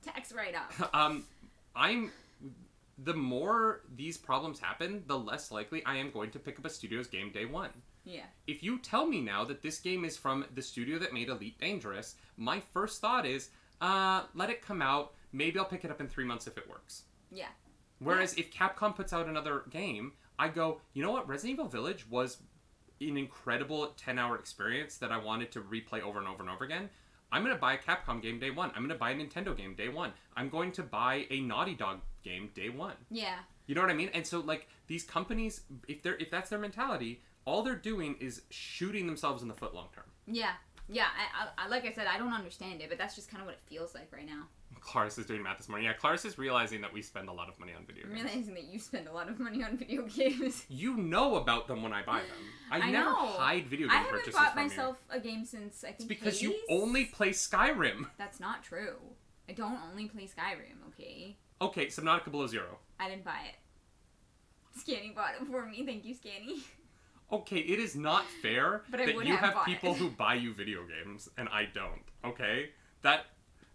tax 0.03 0.33
write 0.33 0.55
off. 0.55 0.91
um 0.95 1.25
i'm 1.75 2.11
the 2.99 3.15
more 3.15 3.81
these 3.95 4.19
problems 4.19 4.59
happen 4.59 5.03
the 5.07 5.19
less 5.19 5.51
likely 5.51 5.85
i 5.85 5.97
am 5.97 6.11
going 6.11 6.31
to 6.31 6.39
pick 6.39 6.59
up 6.59 6.65
a 6.65 6.71
studio's 6.71 7.07
game 7.07 7.31
day 7.33 7.45
one 7.45 7.71
yeah. 8.05 8.25
if 8.47 8.63
you 8.63 8.79
tell 8.79 9.07
me 9.07 9.21
now 9.21 9.45
that 9.45 9.63
this 9.63 9.79
game 9.79 10.05
is 10.05 10.17
from 10.17 10.45
the 10.55 10.63
studio 10.63 10.99
that 10.99 11.13
made 11.13 11.29
Elite 11.29 11.59
Dangerous, 11.59 12.17
my 12.37 12.61
first 12.73 13.01
thought 13.01 13.27
is, 13.27 13.51
uh, 13.81 14.25
let 14.35 14.51
it 14.51 14.63
come 14.63 14.83
out. 14.83 15.15
Maybe 15.33 15.59
I'll 15.59 15.65
pick 15.65 15.85
it 15.85 15.91
up 15.91 16.01
in 16.01 16.09
three 16.09 16.25
months 16.25 16.47
if 16.47 16.59
it 16.59 16.69
works. 16.69 17.05
Yeah. 17.31 17.49
Whereas 18.01 18.35
if 18.35 18.53
Capcom 18.53 18.97
puts 18.97 19.13
out 19.13 19.29
another 19.29 19.63
game, 19.71 20.13
I 20.39 20.49
go, 20.49 20.81
you 20.93 21.03
know 21.03 21.13
what? 21.13 21.29
Resident 21.29 21.59
Evil 21.59 21.69
Village 21.69 22.09
was 22.11 22.39
an 23.01 23.17
incredible 23.17 23.95
10 23.97 24.19
hour 24.19 24.37
experience 24.37 24.97
that 24.99 25.13
I 25.13 25.19
wanted 25.19 25.53
to 25.53 25.61
replay 25.61 26.03
over 26.03 26.19
and 26.19 26.29
over 26.29 26.43
and 26.43 26.51
over 26.51 26.65
again. 26.65 26.91
I'm 27.33 27.43
going 27.43 27.55
to 27.55 27.61
buy 27.61 27.74
a 27.74 27.78
Capcom 27.78 28.22
game 28.22 28.39
day 28.39 28.51
one. 28.51 28.70
I'm 28.74 28.83
going 28.83 28.91
to 28.91 28.95
buy 28.95 29.11
a 29.11 29.14
Nintendo 29.14 29.57
game 29.57 29.74
day 29.74 29.89
one. 29.89 30.12
I'm 30.37 30.51
going 30.51 30.70
to 30.72 30.83
buy 30.83 31.26
a 31.30 31.41
Naughty 31.41 31.74
Dog 31.74 32.01
game 32.22 32.51
day 32.55 32.68
one. 32.68 32.95
Yeah. 33.11 33.39
You 33.66 33.74
know 33.74 33.80
what 33.80 33.91
I 33.91 33.95
mean? 33.95 34.11
And 34.12 34.26
so 34.26 34.41
like 34.41 34.68
these 34.87 35.03
companies, 35.03 35.62
if 35.89 36.03
they're 36.03 36.16
if 36.16 36.30
that's 36.30 36.51
their 36.51 36.59
mentality, 36.59 37.22
all 37.45 37.62
they're 37.62 37.74
doing 37.74 38.16
is 38.20 38.43
shooting 38.51 39.07
themselves 39.07 39.43
in 39.43 39.49
the 39.49 39.55
foot 39.55 39.74
long 39.74 39.89
term. 39.95 40.05
Yeah. 40.26 40.53
Yeah. 40.89 41.07
I, 41.07 41.45
I, 41.45 41.66
I, 41.66 41.68
like 41.68 41.87
I 41.87 41.93
said, 41.93 42.07
I 42.07 42.18
don't 42.18 42.35
understand 42.35 42.83
it, 42.83 42.89
but 42.91 42.99
that's 42.99 43.14
just 43.14 43.30
kind 43.30 43.41
of 43.41 43.47
what 43.47 43.55
it 43.55 43.61
feels 43.66 43.95
like 43.95 44.12
right 44.12 44.26
now. 44.26 44.49
Claris 44.85 45.16
is 45.16 45.26
doing 45.26 45.43
math 45.43 45.59
this 45.59 45.68
morning. 45.68 45.87
Yeah, 45.87 45.93
Claris 45.95 46.24
is 46.24 46.39
realizing 46.39 46.80
that 46.80 46.93
we 46.93 47.03
spend 47.03 47.28
a 47.28 47.33
lot 47.33 47.49
of 47.49 47.59
money 47.59 47.72
on 47.76 47.87
video 47.87 48.05
I'm 48.05 48.14
games. 48.14 48.24
realizing 48.24 48.55
that 48.55 48.64
you 48.64 48.78
spend 48.78 49.07
a 49.07 49.12
lot 49.12 49.28
of 49.28 49.39
money 49.39 49.62
on 49.62 49.76
video 49.76 50.03
games. 50.07 50.64
You 50.68 50.97
know 50.97 51.37
about 51.37 51.68
them 51.68 51.83
when 51.83 51.93
I 51.93 52.03
buy 52.03 52.18
them. 52.18 52.47
I, 52.70 52.78
I 52.80 52.91
never 52.91 53.11
know. 53.11 53.26
hide 53.26 53.66
video 53.68 53.87
games. 53.87 53.95
I 53.95 54.03
haven't 54.03 54.12
purchases 54.12 54.35
bought 54.35 54.55
from 54.55 54.62
myself 54.64 54.97
a 55.11 55.20
game 55.20 55.45
since 55.45 55.85
I 55.85 55.89
think 55.93 56.01
It's 56.01 56.05
because 56.07 56.43
you 56.43 56.55
only 56.68 57.05
play 57.07 57.30
Skyrim. 57.30 58.07
That's 58.18 58.41
not 58.41 58.62
true. 58.62 58.97
I 59.49 59.53
don't 59.53 59.78
only 59.91 60.07
play 60.09 60.24
Skyrim. 60.24 60.89
Okay. 60.89 61.37
Okay, 61.61 61.87
Subnautica 61.87 62.30
Below 62.30 62.47
Zero. 62.49 62.78
I 62.99 63.09
didn't 63.09 63.24
buy 63.24 63.39
it. 63.49 64.78
Scanny 64.80 65.12
bought 65.14 65.35
it 65.41 65.47
for 65.47 65.66
me. 65.66 65.85
Thank 65.87 66.05
you, 66.05 66.14
Scanny. 66.14 66.62
Okay, 67.30 67.59
it 67.59 67.78
is 67.78 67.95
not 67.97 68.24
fair 68.43 68.83
But 68.91 68.99
that 68.99 69.14
you 69.26 69.37
have 69.37 69.55
have 69.55 69.64
people 69.64 69.93
it. 69.93 69.99
who 69.99 70.11
buy 70.11 70.35
you 70.35 70.53
video 70.53 70.80
games 70.85 71.28
and 71.39 71.49
I 71.49 71.66
don't. 71.72 72.03
Okay, 72.24 72.70
that 73.03 73.26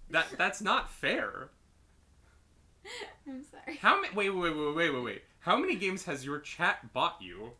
that 0.10 0.28
that's 0.38 0.62
not 0.62 0.89
fair. 0.91 1.49
I'm 3.28 3.43
sorry. 3.43 3.78
How 3.78 4.01
many? 4.01 4.14
Wait, 4.16 4.30
wait, 4.30 4.55
wait, 4.55 4.76
wait, 4.76 4.93
wait, 4.93 5.03
wait. 5.03 5.22
How 5.39 5.58
many 5.58 5.76
games 5.76 6.03
has 6.05 6.26
your 6.26 6.39
chat 6.39 6.93
bought 6.93 7.18
you? 7.22 7.51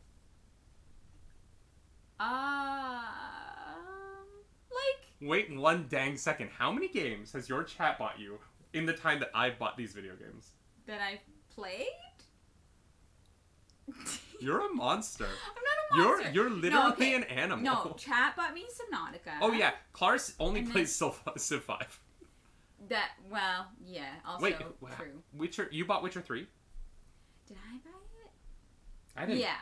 Um, 2.20 3.04
like 4.72 5.30
Wait 5.30 5.56
one 5.56 5.86
dang 5.90 6.18
second. 6.18 6.50
How 6.58 6.72
many 6.72 6.88
games 6.88 7.32
has 7.34 7.48
your 7.48 7.64
chat 7.64 8.00
bought 8.00 8.20
you 8.20 8.40
in 8.74 8.86
the 8.86 8.94
time 8.94 9.20
that 9.20 9.30
I've 9.36 9.60
bought 9.60 9.78
these 9.78 9.94
video 9.94 10.14
games? 10.16 10.52
that 10.88 11.02
I've 11.02 11.20
played. 11.54 11.88
You're 14.40 14.66
a 14.72 14.74
monster. 14.74 15.26
I'm 15.26 16.00
not 16.00 16.08
a 16.10 16.14
monster. 16.14 16.32
You're 16.34 16.50
you're 16.50 16.50
literally 16.56 16.92
okay. 16.92 17.14
an 17.16 17.24
animal. 17.26 17.64
No, 17.64 17.96
chat 17.98 18.36
bought 18.36 18.54
me 18.54 18.66
Subnautica. 18.66 19.34
Oh 19.42 19.52
yeah, 19.52 19.72
Claris 19.94 20.34
only 20.40 20.60
And 20.60 20.68
then- 20.68 20.74
plays 20.74 20.96
Civ, 20.96 21.20
Civ 21.38 21.64
Five. 21.64 22.00
That 22.90 23.10
well, 23.30 23.68
yeah. 23.86 24.14
Also 24.26 24.44
Wait, 24.44 24.56
wow. 24.80 24.90
true. 24.98 25.24
Witcher. 25.34 25.68
You 25.72 25.86
bought 25.86 26.04
Witcher 26.04 26.22
Three? 26.22 26.48
Did 27.48 27.58
I 27.58 27.78
buy 27.78 27.90
it? 28.24 28.32
I 29.16 29.26
didn't. 29.26 29.40
Yeah. 29.40 29.58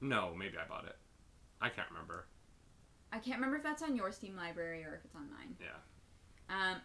No, 0.00 0.34
maybe 0.36 0.56
I 0.62 0.68
bought 0.68 0.84
it. 0.84 0.96
I 1.60 1.68
can't 1.70 1.88
remember. 1.90 2.26
I 3.12 3.18
can't 3.18 3.36
remember 3.36 3.56
if 3.56 3.62
that's 3.62 3.82
on 3.82 3.96
your 3.96 4.12
Steam 4.12 4.36
library 4.36 4.84
or 4.84 4.94
if 4.96 5.04
it's 5.04 5.14
on 5.14 5.28
mine. 5.30 5.56
Yeah. 5.60 5.68
Um, 6.50 6.80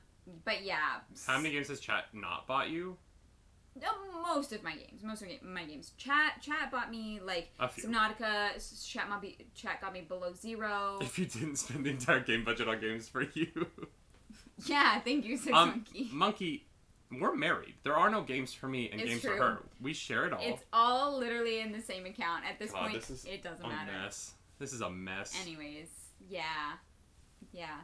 but 0.46 0.64
yeah. 0.64 1.02
How 1.28 1.38
many 1.38 1.54
games 1.54 1.68
has 1.68 1.80
chat 1.80 2.06
not 2.14 2.48
bought 2.48 2.70
you? 2.70 2.98
Uh, 3.76 3.88
most 4.22 4.54
of 4.54 4.64
my 4.64 4.76
games, 4.76 5.04
most 5.04 5.24
of 5.24 5.28
my 5.44 5.64
games. 5.66 5.94
Chat, 5.98 6.42
chat 6.42 6.72
bought 6.72 6.92
me 6.92 7.20
like. 7.24 7.50
Subnautica. 7.60 8.54
Chat, 8.88 9.12
chat 9.56 9.82
got 9.82 9.94
me 9.94 10.02
below 10.02 10.34
zero. 10.34 11.00
If 11.02 11.20
you 11.20 11.26
didn't 11.26 11.58
spend 11.58 11.86
the 11.86 11.90
entire 11.90 12.20
game 12.20 12.44
budget 12.44 12.68
on 12.68 12.80
games 12.80 13.10
for 13.10 13.24
you. 13.34 13.48
yeah, 14.70 15.00
thank 15.02 15.26
you, 15.26 15.38
Six 15.38 15.56
Um, 15.56 15.70
Monkey. 15.70 16.10
Monkey, 16.12 16.66
we're 17.12 17.36
married. 17.36 17.76
There 17.84 17.96
are 17.96 18.10
no 18.10 18.22
games 18.22 18.54
for 18.54 18.68
me 18.68 18.90
and 18.92 19.00
It's 19.02 19.10
games 19.10 19.22
true. 19.22 19.38
for 19.38 19.44
her. 19.44 19.64
We 19.82 19.94
share 19.94 20.26
it 20.26 20.34
all. 20.34 20.42
It's 20.42 20.64
all 20.74 21.18
literally 21.18 21.60
in 21.60 21.72
the 21.72 21.82
same 21.82 22.06
account. 22.06 22.44
At 22.50 22.60
this 22.60 22.72
God, 22.72 22.82
point, 22.90 22.94
this 22.94 23.10
is 23.10 23.26
it 23.26 23.44
doesn't 23.44 23.64
a 23.66 23.68
matter. 23.70 23.92
mess. 23.92 24.34
This 24.60 24.74
is 24.74 24.82
a 24.82 24.90
mess. 24.90 25.36
Anyways, 25.42 25.88
yeah, 26.30 26.74
yeah, 27.52 27.80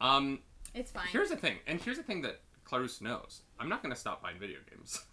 Um, 0.00 0.40
it's 0.74 0.90
fine. 0.90 1.06
here's 1.08 1.30
the 1.30 1.36
thing, 1.36 1.58
and 1.66 1.80
here's 1.80 1.96
the 1.96 2.02
thing 2.02 2.22
that 2.22 2.40
Clarus 2.64 3.00
knows. 3.00 3.42
I'm 3.58 3.68
not 3.68 3.82
gonna 3.82 3.96
stop 3.96 4.22
buying 4.22 4.38
video 4.38 4.58
games. 4.70 5.04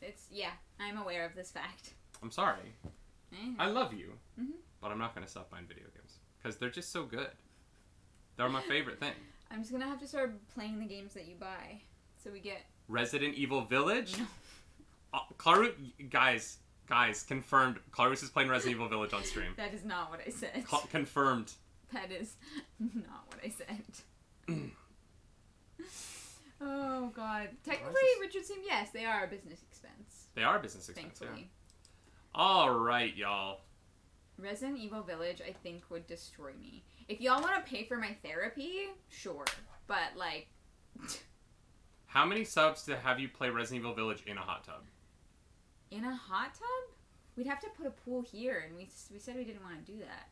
It's 0.00 0.26
yeah, 0.30 0.50
I'm 0.78 0.98
aware 0.98 1.24
of 1.24 1.34
this 1.34 1.50
fact. 1.50 1.94
I'm 2.22 2.30
sorry. 2.30 2.74
Eh, 3.32 3.54
I 3.58 3.68
love 3.68 3.94
you, 3.94 4.18
Mhm. 4.38 4.52
but 4.80 4.90
I'm 4.92 4.98
not 4.98 5.14
gonna 5.14 5.26
stop 5.26 5.48
buying 5.50 5.66
video 5.66 5.86
games 5.94 6.18
because 6.38 6.58
they're 6.58 6.68
just 6.70 6.92
so 6.92 7.04
good. 7.06 7.30
They're 8.36 8.48
my 8.48 8.62
favorite 8.62 8.98
thing. 9.00 9.12
I'm 9.50 9.60
just 9.60 9.72
gonna 9.72 9.86
have 9.86 10.00
to 10.00 10.06
start 10.06 10.34
playing 10.54 10.80
the 10.80 10.86
games 10.86 11.14
that 11.14 11.26
you 11.26 11.36
buy, 11.38 11.80
so 12.22 12.30
we 12.30 12.40
get. 12.40 12.62
Resident 12.88 13.34
Evil 13.34 13.62
Village. 13.62 14.16
No. 14.18 14.26
Uh, 15.14 15.68
guys, 16.10 16.58
guys, 16.88 17.22
confirmed. 17.22 17.78
Clarus 17.92 18.22
is 18.24 18.30
playing 18.30 18.48
Resident 18.48 18.76
Evil 18.76 18.88
Village 18.88 19.12
on 19.12 19.22
stream. 19.22 19.52
That 19.56 19.72
is 19.72 19.84
not 19.84 20.10
what 20.10 20.20
I 20.26 20.30
said. 20.30 20.64
Confirmed. 20.90 21.52
That 21.92 22.10
is 22.10 22.34
not 22.80 23.24
what 23.28 23.38
I 23.44 23.48
said. 23.50 24.72
oh 26.60 27.12
god. 27.14 27.50
Technically, 27.64 28.00
Richard 28.20 28.44
Sim, 28.44 28.58
yes, 28.64 28.90
they 28.92 29.04
are 29.04 29.24
a 29.24 29.28
business 29.28 29.62
expense. 29.70 30.26
They 30.34 30.42
are 30.42 30.58
a 30.58 30.60
business 30.60 30.88
expense. 30.88 31.18
Yeah. 31.20 31.28
Thankfully. 31.28 31.50
All 32.34 32.70
right, 32.74 33.14
y'all. 33.14 33.60
Resident 34.36 34.78
Evil 34.78 35.02
Village, 35.02 35.40
I 35.46 35.52
think, 35.52 35.84
would 35.90 36.08
destroy 36.08 36.50
me. 36.60 36.82
If 37.08 37.20
y'all 37.20 37.40
want 37.42 37.64
to 37.64 37.70
pay 37.70 37.84
for 37.84 37.96
my 37.96 38.16
therapy, 38.24 38.86
sure. 39.08 39.44
But, 39.86 40.16
like, 40.16 40.46
How 42.06 42.24
many 42.24 42.44
subs 42.44 42.82
to 42.84 42.96
have 42.96 43.18
you 43.20 43.28
play 43.28 43.50
Resident 43.50 43.80
Evil 43.82 43.94
Village 43.94 44.22
in 44.26 44.38
a 44.38 44.42
hot 44.42 44.64
tub? 44.64 44.82
in 45.90 46.02
a 46.04 46.14
hot 46.14 46.54
tub? 46.54 46.94
We'd 47.36 47.46
have 47.46 47.60
to 47.60 47.68
put 47.76 47.86
a 47.86 47.90
pool 47.90 48.22
here, 48.22 48.64
and 48.66 48.76
we, 48.76 48.88
we 49.12 49.18
said 49.20 49.36
we 49.36 49.44
didn't 49.44 49.62
want 49.62 49.84
to 49.84 49.92
do 49.92 49.98
that. 49.98 50.28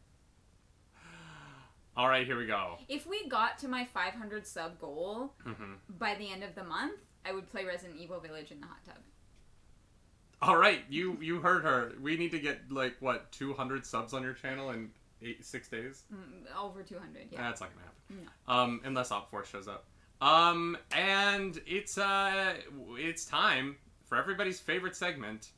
All 1.97 2.09
right, 2.09 2.27
here 2.27 2.37
we 2.39 2.47
go. 2.47 2.79
If 2.89 3.07
we 3.07 3.29
got 3.29 3.59
to 3.59 3.69
my 3.69 3.85
500 3.85 4.47
sub 4.47 4.81
goal 4.81 5.35
hmm 5.45 5.75
by 5.99 6.15
the 6.17 6.33
end 6.33 6.43
of 6.43 6.55
the 6.57 6.65
month, 6.65 6.99
I 7.25 7.33
would 7.33 7.49
play 7.51 7.65
Resident 7.65 8.01
Evil 8.01 8.19
Village 8.19 8.51
in 8.51 8.61
the 8.61 8.67
hot 8.67 8.85
tub. 8.85 8.97
All 10.41 10.57
right, 10.57 10.81
you 10.89 11.17
you 11.21 11.41
heard 11.41 11.63
her. 11.63 11.93
We 12.01 12.17
need 12.17 12.33
to 12.33 12.41
get 12.41 12.73
like 12.73 12.97
what 12.99 13.31
200 13.31 13.87
subs 13.87 14.13
on 14.13 14.23
your 14.25 14.33
channel 14.33 14.71
in 14.71 14.91
eight 15.25 15.45
six 15.45 15.69
days. 15.69 16.05
Mm, 16.13 16.55
over 16.59 16.83
200, 16.83 17.29
yeah. 17.31 17.39
That's 17.39 17.61
not 17.61 17.71
gonna 17.71 17.87
happen. 17.87 18.31
Um, 18.49 18.81
unless 18.85 19.11
OpForce 19.11 19.47
shows 19.47 19.69
up. 19.69 19.87
Um, 20.21 20.79
and 20.93 21.61
it's 21.67 21.99
uh, 21.99 22.55
it's 22.93 23.25
time 23.25 23.77
for 24.05 24.17
everybody's 24.17 24.61
favorite 24.61 24.95
segment 24.95 25.51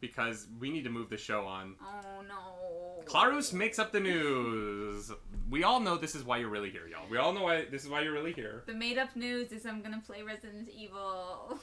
because 0.00 0.46
we 0.58 0.70
need 0.70 0.84
to 0.84 0.90
move 0.90 1.10
the 1.10 1.16
show 1.16 1.44
on. 1.44 1.74
Oh 1.82 2.22
no. 2.26 3.04
Clarus 3.04 3.52
makes 3.52 3.78
up 3.78 3.92
the 3.92 4.00
news. 4.00 5.12
We 5.50 5.64
all 5.64 5.80
know 5.80 5.96
this 5.96 6.14
is 6.14 6.24
why 6.24 6.38
you're 6.38 6.48
really 6.48 6.70
here, 6.70 6.88
y'all. 6.88 7.06
We 7.10 7.18
all 7.18 7.32
know 7.32 7.42
why 7.42 7.66
this 7.70 7.84
is 7.84 7.90
why 7.90 8.00
you're 8.00 8.12
really 8.12 8.32
here. 8.32 8.62
The 8.66 8.74
made 8.74 8.98
up 8.98 9.14
news 9.16 9.52
is 9.52 9.66
I'm 9.66 9.82
gonna 9.82 10.02
play 10.04 10.22
Resident 10.22 10.68
Evil. 10.68 11.58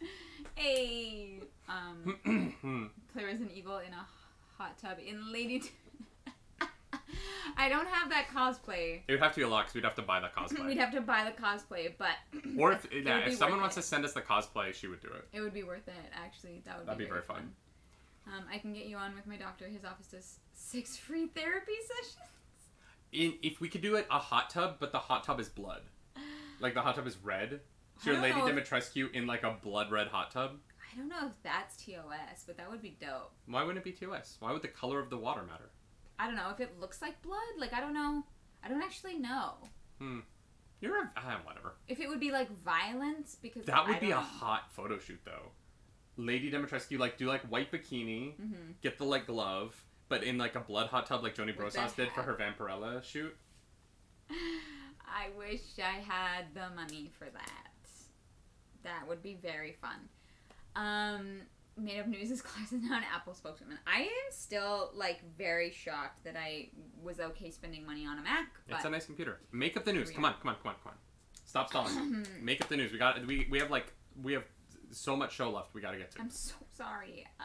hey. 0.54 1.40
Um, 1.68 2.90
play 3.12 3.24
Resident 3.24 3.52
Evil 3.54 3.78
in 3.78 3.92
a 3.92 4.06
hot 4.56 4.78
tub 4.78 4.98
in 5.06 5.32
Lady. 5.32 5.62
I 7.56 7.68
don't 7.68 7.88
have 7.88 8.10
that 8.10 8.28
cosplay. 8.28 9.00
it 9.06 9.12
would 9.12 9.20
have 9.20 9.32
to 9.32 9.40
be 9.40 9.42
a 9.44 9.48
lot 9.48 9.62
because 9.62 9.74
we'd 9.74 9.84
have 9.84 9.94
to 9.96 10.02
buy 10.02 10.20
the 10.20 10.28
cosplay. 10.36 10.66
We'd 10.66 10.78
have 10.78 10.92
to 10.92 11.00
buy 11.00 11.24
the 11.24 11.42
cosplay, 11.42 11.92
but 11.98 12.14
or 12.58 12.72
if 12.72 12.86
yeah, 12.92 13.18
if 13.18 13.34
someone 13.36 13.60
wants 13.60 13.76
it. 13.76 13.80
to 13.82 13.86
send 13.86 14.04
us 14.04 14.12
the 14.12 14.22
cosplay, 14.22 14.74
she 14.74 14.86
would 14.86 15.00
do 15.00 15.08
it. 15.08 15.26
it 15.32 15.40
would 15.40 15.54
be 15.54 15.62
worth 15.62 15.88
it. 15.88 15.94
Actually, 16.14 16.62
that 16.66 16.78
would 16.78 16.86
That'd 16.86 16.98
be, 16.98 17.04
be 17.04 17.10
very, 17.10 17.22
very 17.26 17.38
fun. 17.38 17.52
Um, 18.26 18.44
I 18.52 18.58
can 18.58 18.72
get 18.72 18.86
you 18.86 18.96
on 18.96 19.14
with 19.16 19.26
my 19.26 19.36
doctor. 19.36 19.66
His 19.66 19.84
office 19.84 20.06
does 20.06 20.38
six 20.52 20.96
free 20.96 21.26
therapy 21.26 21.72
sessions. 21.86 22.28
In 23.12 23.34
if 23.42 23.60
we 23.60 23.68
could 23.68 23.82
do 23.82 23.96
it 23.96 24.06
a 24.10 24.18
hot 24.18 24.50
tub, 24.50 24.76
but 24.78 24.92
the 24.92 24.98
hot 24.98 25.24
tub 25.24 25.40
is 25.40 25.48
blood, 25.48 25.82
like 26.60 26.74
the 26.74 26.82
hot 26.82 26.94
tub 26.94 27.06
is 27.06 27.16
red. 27.22 27.60
So 28.02 28.12
you're 28.12 28.20
Lady 28.22 28.40
Dimitrescu 28.40 29.12
in 29.12 29.26
like 29.26 29.42
a 29.42 29.56
blood 29.62 29.90
red 29.90 30.06
hot 30.08 30.30
tub. 30.30 30.52
I 30.92 30.96
don't 30.96 31.08
know 31.08 31.26
if 31.26 31.32
that's 31.42 31.76
TOS, 31.76 32.44
but 32.46 32.56
that 32.56 32.70
would 32.70 32.80
be 32.82 32.96
dope. 33.00 33.32
Why 33.46 33.62
wouldn't 33.62 33.84
it 33.84 33.84
be 33.84 33.92
TOS? 33.92 34.36
Why 34.40 34.52
would 34.52 34.62
the 34.62 34.68
color 34.68 34.98
of 34.98 35.10
the 35.10 35.18
water 35.18 35.42
matter? 35.42 35.70
I 36.20 36.26
don't 36.26 36.36
know 36.36 36.50
if 36.50 36.60
it 36.60 36.78
looks 36.78 37.00
like 37.00 37.20
blood. 37.22 37.38
Like 37.58 37.72
I 37.72 37.80
don't 37.80 37.94
know. 37.94 38.24
I 38.62 38.68
don't 38.68 38.82
actually 38.82 39.18
know 39.18 39.54
Hmm. 39.98 40.20
You're 40.80 40.96
a 41.02 41.10
ah, 41.16 41.40
whatever. 41.44 41.74
if 41.88 42.00
it 42.00 42.08
would 42.08 42.20
be 42.20 42.30
like 42.30 42.50
violence 42.50 43.36
because 43.40 43.64
That 43.66 43.86
would 43.86 43.96
I 43.96 43.98
be 44.00 44.10
a 44.12 44.16
hot 44.16 44.70
photo 44.72 44.98
shoot 44.98 45.20
though. 45.24 45.52
Lady 46.16 46.50
Dimitrescu 46.50 46.98
like 46.98 47.16
do 47.18 47.26
like 47.26 47.42
white 47.50 47.70
bikini, 47.72 48.34
Mhm. 48.40 48.74
get 48.82 48.98
the 48.98 49.04
like 49.04 49.26
glove, 49.26 49.82
but 50.08 50.22
in 50.22 50.36
like 50.38 50.54
a 50.56 50.60
blood 50.60 50.88
hot 50.88 51.06
tub 51.06 51.22
like 51.22 51.34
Joni 51.34 51.56
Brosas 51.56 51.94
did 51.96 52.10
for 52.12 52.22
her 52.22 52.34
Vampirella 52.34 53.02
shoot. 53.02 53.34
I 54.30 55.28
wish 55.36 55.62
I 55.78 56.00
had 56.00 56.54
the 56.54 56.70
money 56.74 57.10
for 57.18 57.26
that. 57.30 57.68
That 58.84 59.06
would 59.08 59.22
be 59.22 59.34
very 59.34 59.72
fun. 59.80 60.08
Um, 60.76 61.42
Made 61.76 62.00
Up 62.00 62.06
News 62.06 62.30
is 62.30 62.42
class 62.42 62.72
is 62.72 62.82
now 62.82 62.96
an 62.96 63.04
Apple 63.14 63.34
spokeswoman. 63.34 63.78
I 63.86 64.02
am 64.02 64.08
still 64.30 64.90
like 64.94 65.20
very 65.36 65.70
shocked 65.70 66.24
that 66.24 66.36
I 66.36 66.68
was 67.02 67.20
okay 67.20 67.50
spending 67.50 67.84
money 67.86 68.06
on 68.06 68.18
a 68.18 68.22
Mac. 68.22 68.48
But 68.68 68.76
It's 68.76 68.84
a 68.84 68.90
nice 68.90 69.06
computer. 69.06 69.40
Make 69.52 69.76
up 69.76 69.84
the 69.84 69.92
news. 69.92 70.10
Come 70.10 70.24
on, 70.24 70.34
come 70.40 70.50
on, 70.50 70.56
come 70.62 70.70
on, 70.70 70.74
come 70.82 70.92
on. 70.92 70.98
Stop 71.44 71.68
stalling. 71.68 72.26
Make 72.42 72.60
up 72.62 72.68
the 72.68 72.76
news. 72.76 72.92
We 72.92 72.98
got 72.98 73.24
we 73.26 73.46
we 73.50 73.58
have 73.58 73.70
like 73.70 73.92
we 74.22 74.32
have 74.34 74.44
so 74.92 75.16
much 75.16 75.32
show 75.34 75.50
left. 75.50 75.74
We 75.74 75.80
got 75.80 75.92
to 75.92 75.98
get 75.98 76.10
to. 76.12 76.20
I'm 76.20 76.30
so 76.30 76.54
sorry. 76.72 77.26
Uh, 77.38 77.44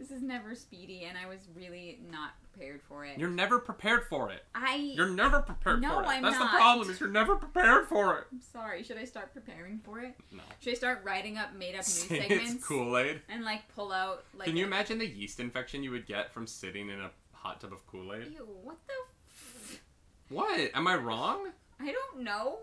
this 0.00 0.10
is 0.10 0.22
never 0.22 0.54
speedy, 0.54 1.04
and 1.04 1.16
I 1.16 1.28
was 1.28 1.38
really 1.54 2.00
not 2.10 2.30
prepared 2.52 2.80
for 2.82 3.04
it. 3.04 3.18
You're 3.18 3.28
never 3.28 3.58
prepared 3.58 4.04
for 4.08 4.30
it. 4.32 4.42
I. 4.54 4.76
You're 4.76 5.10
never 5.10 5.40
prepared 5.40 5.82
No, 5.82 5.90
for 5.96 6.02
it. 6.02 6.06
I'm 6.06 6.22
not. 6.22 6.30
That's 6.30 6.40
not. 6.42 6.52
the 6.52 6.56
problem. 6.56 6.90
Is 6.90 6.98
you're 7.00 7.08
never 7.10 7.36
prepared 7.36 7.86
for 7.86 8.18
it. 8.18 8.24
I'm 8.32 8.40
sorry. 8.40 8.82
Should 8.82 8.96
I 8.96 9.04
start 9.04 9.32
preparing 9.34 9.78
for 9.84 10.00
it? 10.00 10.14
No. 10.32 10.42
Should 10.60 10.72
I 10.72 10.76
start 10.76 11.02
writing 11.04 11.36
up 11.36 11.54
made 11.54 11.74
up 11.74 11.76
news 11.86 11.86
Say 11.86 12.20
segments 12.28 12.54
it's 12.54 12.66
Kool 12.66 12.96
Aid. 12.96 13.20
and 13.28 13.44
like 13.44 13.68
pull 13.74 13.92
out 13.92 14.24
like? 14.34 14.46
Can 14.48 14.56
you 14.56 14.64
a- 14.64 14.66
imagine 14.66 14.98
the 14.98 15.06
yeast 15.06 15.38
infection 15.38 15.82
you 15.84 15.90
would 15.90 16.06
get 16.06 16.32
from 16.32 16.46
sitting 16.46 16.88
in 16.88 16.98
a 17.00 17.10
hot 17.32 17.60
tub 17.60 17.72
of 17.72 17.86
Kool 17.86 18.14
Aid? 18.14 18.32
Ew, 18.34 18.48
what 18.62 18.78
the? 18.86 18.92
F- 19.26 19.80
What? 20.30 20.70
Am 20.74 20.86
I 20.86 20.96
wrong? 20.96 21.48
I 21.78 21.92
don't 21.92 22.22
know. 22.24 22.58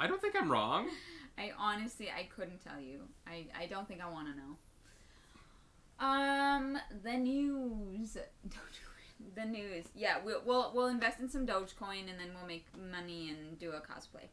I 0.00 0.06
don't 0.06 0.20
think 0.20 0.34
I'm 0.36 0.50
wrong. 0.50 0.88
I 1.38 1.52
honestly 1.58 2.10
I 2.10 2.24
couldn't 2.34 2.62
tell 2.64 2.80
you. 2.80 3.02
I 3.26 3.46
I 3.58 3.66
don't 3.66 3.86
think 3.86 4.00
I 4.02 4.10
want 4.10 4.28
to 4.28 4.34
know. 4.36 4.56
Um, 6.02 6.76
the 7.04 7.16
news. 7.16 8.18
the 9.36 9.44
news. 9.44 9.84
Yeah, 9.94 10.16
we'll, 10.24 10.42
we'll 10.44 10.72
we'll 10.74 10.88
invest 10.88 11.20
in 11.20 11.30
some 11.30 11.46
Dogecoin 11.46 12.10
and 12.10 12.18
then 12.18 12.30
we'll 12.34 12.46
make 12.46 12.66
money 12.90 13.30
and 13.30 13.56
do 13.58 13.70
a 13.70 13.80
cosplay. 13.80 14.26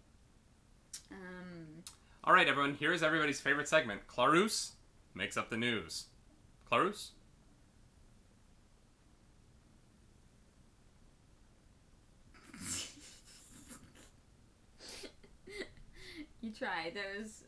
Um, 1.11 1.83
All 2.23 2.33
right, 2.33 2.47
everyone. 2.47 2.75
Here's 2.79 3.03
everybody's 3.03 3.39
favorite 3.39 3.67
segment. 3.67 4.07
Clarus 4.07 4.71
makes 5.13 5.37
up 5.37 5.51
the 5.51 5.57
news. 5.57 6.05
Clarus. 6.69 7.11
you 16.41 16.51
tried. 16.51 16.95
That 16.95 17.05
was 17.21 17.43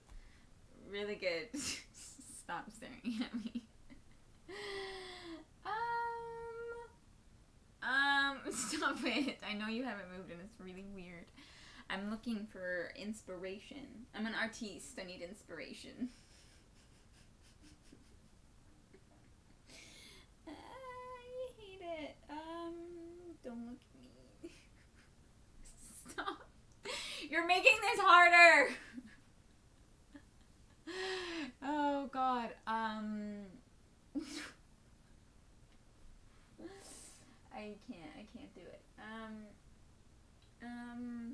really 0.91 1.15
good. 1.15 1.47
Stop 1.59 2.69
staring 2.69 3.23
at 3.23 3.33
me. 3.33 3.63
Um. 5.65 5.71
Um. 7.83 8.37
Stop 8.53 8.97
it. 9.03 9.37
I 9.47 9.53
know 9.53 9.67
you 9.67 9.83
haven't 9.83 10.09
moved, 10.15 10.31
and 10.31 10.39
it's 10.41 10.59
really 10.59 10.85
weird. 10.93 11.25
I'm 11.89 12.09
looking 12.09 12.47
for 12.51 12.91
inspiration. 12.95 14.05
I'm 14.15 14.25
an 14.25 14.33
artiste. 14.39 14.97
I 14.99 15.03
need 15.05 15.21
inspiration. 15.21 16.09
I 20.47 20.51
hate 21.57 21.81
it. 21.81 22.15
Um. 22.29 22.75
Don't 23.43 23.65
look 23.67 23.79
at 23.79 24.43
me. 24.43 24.51
Stop. 26.09 26.45
You're 27.29 27.47
making 27.47 27.77
this 27.81 27.99
harder. 27.99 28.73
oh 31.63 32.09
God. 32.11 32.49
Um. 32.67 33.45
I 37.53 37.75
can't. 37.87 38.11
I 38.17 38.25
can't 38.35 38.53
do 38.55 38.61
it. 38.61 38.81
Um. 38.99 39.45
Um. 40.63 41.33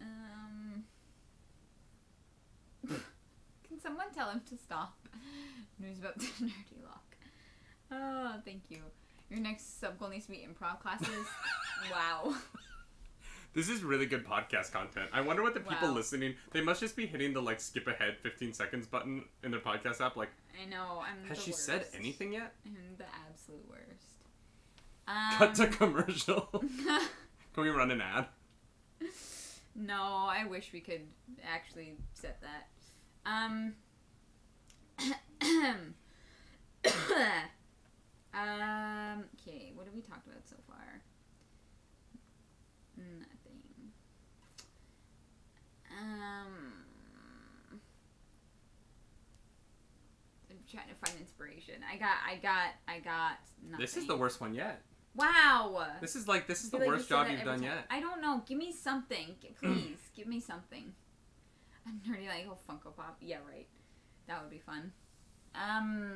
Um. 0.00 0.84
Can 3.68 3.80
someone 3.80 4.10
tell 4.14 4.30
him 4.30 4.42
to 4.48 4.56
stop? 4.56 4.96
News 5.78 5.98
about 5.98 6.18
the 6.18 6.26
nerdy 6.26 6.82
lock. 6.84 7.16
Oh, 7.90 8.34
thank 8.44 8.62
you. 8.70 8.78
Your 9.30 9.40
next 9.40 9.80
sub 9.80 9.98
goal 9.98 10.08
needs 10.08 10.26
to 10.26 10.32
be 10.32 10.46
improv 10.46 10.80
classes. 10.80 11.26
wow. 11.90 12.34
This 13.54 13.68
is 13.68 13.82
really 13.82 14.06
good 14.06 14.24
podcast 14.26 14.72
content. 14.72 15.10
I 15.12 15.20
wonder 15.20 15.42
what 15.42 15.52
the 15.54 15.60
people 15.60 15.88
Wow. 15.88 15.94
listening. 15.94 16.36
They 16.52 16.62
must 16.62 16.80
just 16.80 16.96
be 16.96 17.06
hitting 17.06 17.34
the 17.34 17.42
like 17.42 17.60
skip 17.60 17.86
ahead 17.86 18.16
15 18.18 18.54
seconds 18.54 18.86
button 18.86 19.24
in 19.42 19.50
their 19.50 19.60
podcast 19.60 20.00
app. 20.00 20.16
Like, 20.16 20.30
I 20.60 20.64
know. 20.64 21.02
I'm. 21.06 21.28
has 21.28 21.36
the 21.38 21.44
she 21.44 21.52
said 21.52 21.80
worst. 21.82 21.94
anything 21.94 22.32
yet? 22.32 22.54
I'm 22.64 22.76
the 22.96 23.04
absolute 23.28 23.68
worst. 23.68 24.06
Um, 25.06 25.36
Cut 25.36 25.54
to 25.56 25.66
commercial. 25.66 26.48
Can 26.52 27.62
we 27.64 27.68
run 27.68 27.90
an 27.90 28.00
ad? 28.00 28.26
no, 29.74 30.02
I 30.28 30.46
wish 30.48 30.70
we 30.72 30.80
could 30.80 31.02
actually 31.46 31.94
set 32.14 32.40
that. 32.40 32.68
Um. 33.26 33.74
um. 38.34 39.24
Okay, 39.40 39.72
what 39.74 39.84
have 39.86 39.94
we 39.94 40.00
talked 40.00 40.26
about 40.26 40.46
so 40.48 40.56
far? 40.66 41.02
Nothing. 42.96 43.92
Um. 46.00 46.72
I'm 50.50 50.58
trying 50.70 50.88
to 50.88 50.94
find 51.06 51.20
inspiration. 51.20 51.74
I 51.90 51.96
got. 51.96 52.16
I 52.26 52.36
got. 52.36 52.70
I 52.88 52.98
got. 53.00 53.38
Nothing. 53.62 53.80
This 53.84 53.96
is 53.96 54.06
the 54.06 54.16
worst 54.16 54.40
one 54.40 54.54
yet. 54.54 54.82
Wow. 55.14 55.86
This 56.00 56.16
is 56.16 56.26
like 56.26 56.46
this 56.46 56.64
is 56.64 56.70
the 56.70 56.78
like 56.78 56.88
worst 56.88 57.10
you 57.10 57.16
job 57.16 57.28
you've 57.30 57.44
done 57.44 57.58
time. 57.58 57.64
yet. 57.64 57.86
I 57.90 58.00
don't 58.00 58.22
know. 58.22 58.42
Give 58.46 58.56
me 58.56 58.72
something, 58.72 59.36
please. 59.60 59.98
give 60.16 60.26
me 60.26 60.40
something. 60.40 60.92
I'm 61.86 62.00
nerdy 62.08 62.28
like 62.28 62.46
oh 62.48 62.56
Funko 62.68 62.94
Pop. 62.96 63.18
Yeah, 63.20 63.38
right. 63.48 63.66
That 64.28 64.42
would 64.42 64.50
be 64.50 64.58
fun. 64.58 64.92
Um. 65.54 66.12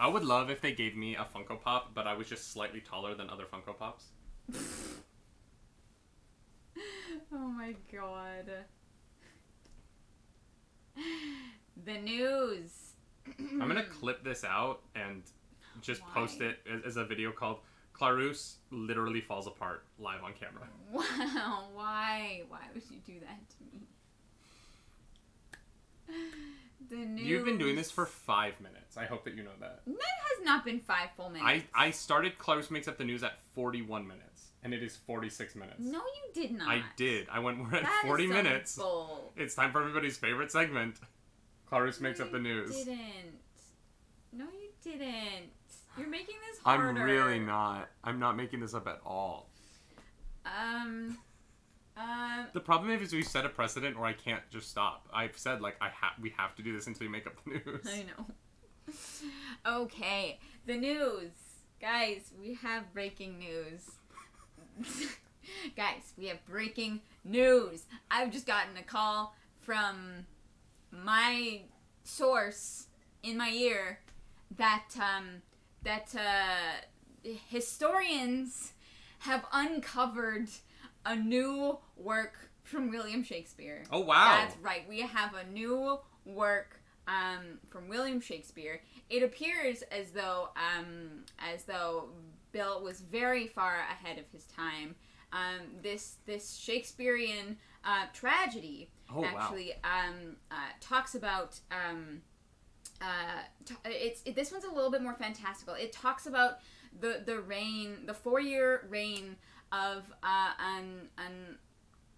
I 0.00 0.08
would 0.08 0.24
love 0.24 0.50
if 0.50 0.60
they 0.60 0.72
gave 0.72 0.96
me 0.96 1.14
a 1.14 1.24
Funko 1.24 1.60
Pop, 1.60 1.94
but 1.94 2.06
I 2.06 2.14
was 2.14 2.28
just 2.28 2.52
slightly 2.52 2.80
taller 2.80 3.14
than 3.14 3.28
other 3.30 3.44
Funko 3.44 3.78
Pops. 3.78 4.06
oh 7.34 7.38
my 7.38 7.74
god. 7.92 8.50
The 11.84 11.98
news. 11.98 12.92
I'm 13.38 13.68
gonna 13.68 13.84
clip 13.84 14.22
this 14.24 14.44
out 14.44 14.80
and 14.94 15.22
just 15.80 16.02
post 16.14 16.40
it 16.40 16.58
as, 16.70 16.82
as 16.84 16.96
a 16.96 17.04
video 17.04 17.32
called 17.32 17.58
"Clarus 17.94 18.56
literally 18.70 19.20
falls 19.20 19.46
apart" 19.46 19.84
live 19.98 20.22
on 20.22 20.32
camera. 20.34 20.68
Wow. 20.92 21.68
Why? 21.74 22.42
Why 22.48 22.60
would 22.74 22.82
you 22.90 22.98
do 23.06 23.14
that 23.20 23.40
to 23.48 23.64
me? 23.72 23.86
The 26.90 26.96
news. 26.96 27.26
You've 27.26 27.44
been 27.46 27.56
doing 27.56 27.76
this 27.76 27.90
for 27.90 28.04
five 28.04 28.60
minutes. 28.60 28.98
I 28.98 29.06
hope 29.06 29.24
that 29.24 29.34
you 29.34 29.42
know 29.42 29.50
that. 29.60 29.80
That 29.86 29.96
has 29.96 30.44
not 30.44 30.64
been 30.64 30.80
five 30.80 31.08
full 31.16 31.30
minutes. 31.30 31.64
I, 31.74 31.86
I 31.86 31.90
started 31.90 32.38
Clarus 32.38 32.70
makes 32.70 32.88
up 32.88 32.98
the 32.98 33.04
news 33.04 33.22
at 33.22 33.40
41 33.54 34.06
minutes, 34.06 34.31
and 34.62 34.72
it 34.74 34.82
is 34.82 34.96
46 34.96 35.54
minutes. 35.56 35.80
No, 35.80 35.98
you 35.98 36.32
did 36.42 36.52
not. 36.52 36.68
I 36.68 36.82
did. 36.96 37.28
I 37.30 37.38
went. 37.40 37.58
We're 37.58 37.76
at 37.78 37.82
That 37.82 38.00
is 38.04 38.08
40 38.08 38.26
so 38.28 38.32
minutes. 38.32 38.76
Bull. 38.76 39.32
It's 39.36 39.54
time 39.54 39.72
for 39.72 39.80
everybody's 39.80 40.16
favorite 40.16 40.50
segment. 40.52 40.96
Clarus 41.70 42.00
makes 42.00 42.18
No, 42.18 42.26
up 42.26 42.32
the 42.32 42.38
you 42.38 42.42
news. 42.44 42.76
Didn't. 42.84 43.38
No, 44.32 44.44
you 44.44 44.70
didn't. 44.82 45.50
You're 45.98 46.08
making 46.08 46.36
this 46.50 46.58
harder. 46.62 46.88
I'm 46.88 46.96
really 47.02 47.38
not. 47.38 47.88
I'm 48.04 48.18
not 48.18 48.36
making 48.36 48.60
this 48.60 48.74
up 48.74 48.86
at 48.86 49.00
all. 49.04 49.50
Um. 50.46 51.18
Um. 51.96 52.46
The 52.54 52.60
problem 52.60 52.90
is 52.90 53.12
we've 53.12 53.26
set 53.26 53.44
a 53.44 53.48
precedent, 53.50 53.98
where 53.98 54.06
I 54.08 54.12
can't 54.14 54.42
just 54.50 54.70
stop. 54.70 55.08
I've 55.12 55.36
said 55.36 55.60
like 55.60 55.76
I 55.80 55.86
have. 55.88 56.12
We 56.20 56.32
have 56.38 56.54
to 56.56 56.62
do 56.62 56.72
this 56.74 56.86
until 56.86 57.06
we 57.06 57.10
make 57.12 57.26
up 57.26 57.34
the 57.44 57.50
news. 57.50 57.86
I 57.88 58.04
know. 58.16 58.26
Okay, 59.64 60.40
the 60.66 60.76
news, 60.76 61.30
guys. 61.80 62.32
We 62.40 62.54
have 62.54 62.92
breaking 62.92 63.38
news. 63.38 63.82
guys, 65.76 66.12
we 66.16 66.26
have 66.26 66.44
breaking 66.46 67.00
news. 67.24 67.84
I've 68.10 68.30
just 68.30 68.46
gotten 68.46 68.76
a 68.76 68.82
call 68.82 69.34
from 69.60 70.26
my 70.90 71.62
source 72.04 72.86
in 73.22 73.36
my 73.36 73.50
ear 73.50 74.00
that 74.56 74.88
um 74.96 75.42
that 75.84 76.14
uh 76.14 77.32
historians 77.48 78.72
have 79.20 79.44
uncovered 79.52 80.48
a 81.06 81.16
new 81.16 81.78
work 81.96 82.50
from 82.62 82.90
William 82.90 83.22
Shakespeare. 83.22 83.84
Oh 83.90 84.00
wow! 84.00 84.38
That's 84.40 84.56
right. 84.58 84.82
We 84.88 85.00
have 85.00 85.34
a 85.34 85.44
new 85.50 85.98
work 86.24 86.80
um, 87.06 87.58
from 87.68 87.88
William 87.88 88.20
Shakespeare. 88.20 88.82
It 89.10 89.22
appears 89.22 89.82
as 89.82 90.10
though 90.10 90.48
um, 90.56 91.24
as 91.38 91.64
though 91.64 92.08
Bill 92.52 92.82
was 92.82 93.00
very 93.00 93.46
far 93.46 93.76
ahead 93.90 94.18
of 94.18 94.24
his 94.32 94.44
time. 94.44 94.94
Um, 95.32 95.60
this 95.82 96.16
this 96.26 96.56
Shakespearean 96.56 97.56
uh, 97.84 98.06
tragedy 98.12 98.90
Oh, 99.14 99.20
wow. 99.22 99.28
actually 99.38 99.72
um, 99.84 100.36
uh, 100.50 100.54
talks 100.80 101.14
about. 101.14 101.58
Um, 101.70 102.22
uh, 103.00 103.42
t- 103.64 103.74
it's 103.84 104.22
it, 104.24 104.34
this 104.36 104.52
one's 104.52 104.64
a 104.64 104.70
little 104.70 104.90
bit 104.90 105.02
more 105.02 105.14
fantastical. 105.14 105.74
It 105.74 105.92
talks 105.92 106.26
about 106.26 106.58
the 107.00 107.22
the 107.24 107.40
reign, 107.40 108.06
the 108.06 108.14
four 108.14 108.40
year 108.40 108.86
reign 108.90 109.36
of 109.72 110.12
uh, 110.22 110.52
an 110.60 111.08
an 111.18 111.58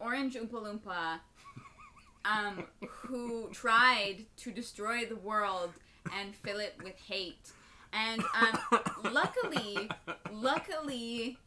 orange 0.00 0.34
Oompa 0.34 0.50
Loompa 0.80 1.20
um, 2.24 2.64
who 2.88 3.48
tried 3.52 4.26
to 4.38 4.50
destroy 4.50 5.04
the 5.06 5.16
world 5.16 5.72
and 6.14 6.34
fill 6.34 6.58
it 6.58 6.74
with 6.82 6.98
hate. 6.98 7.50
And 7.94 8.22
um, 8.40 9.12
luckily, 9.12 9.88
luckily, 10.32 11.38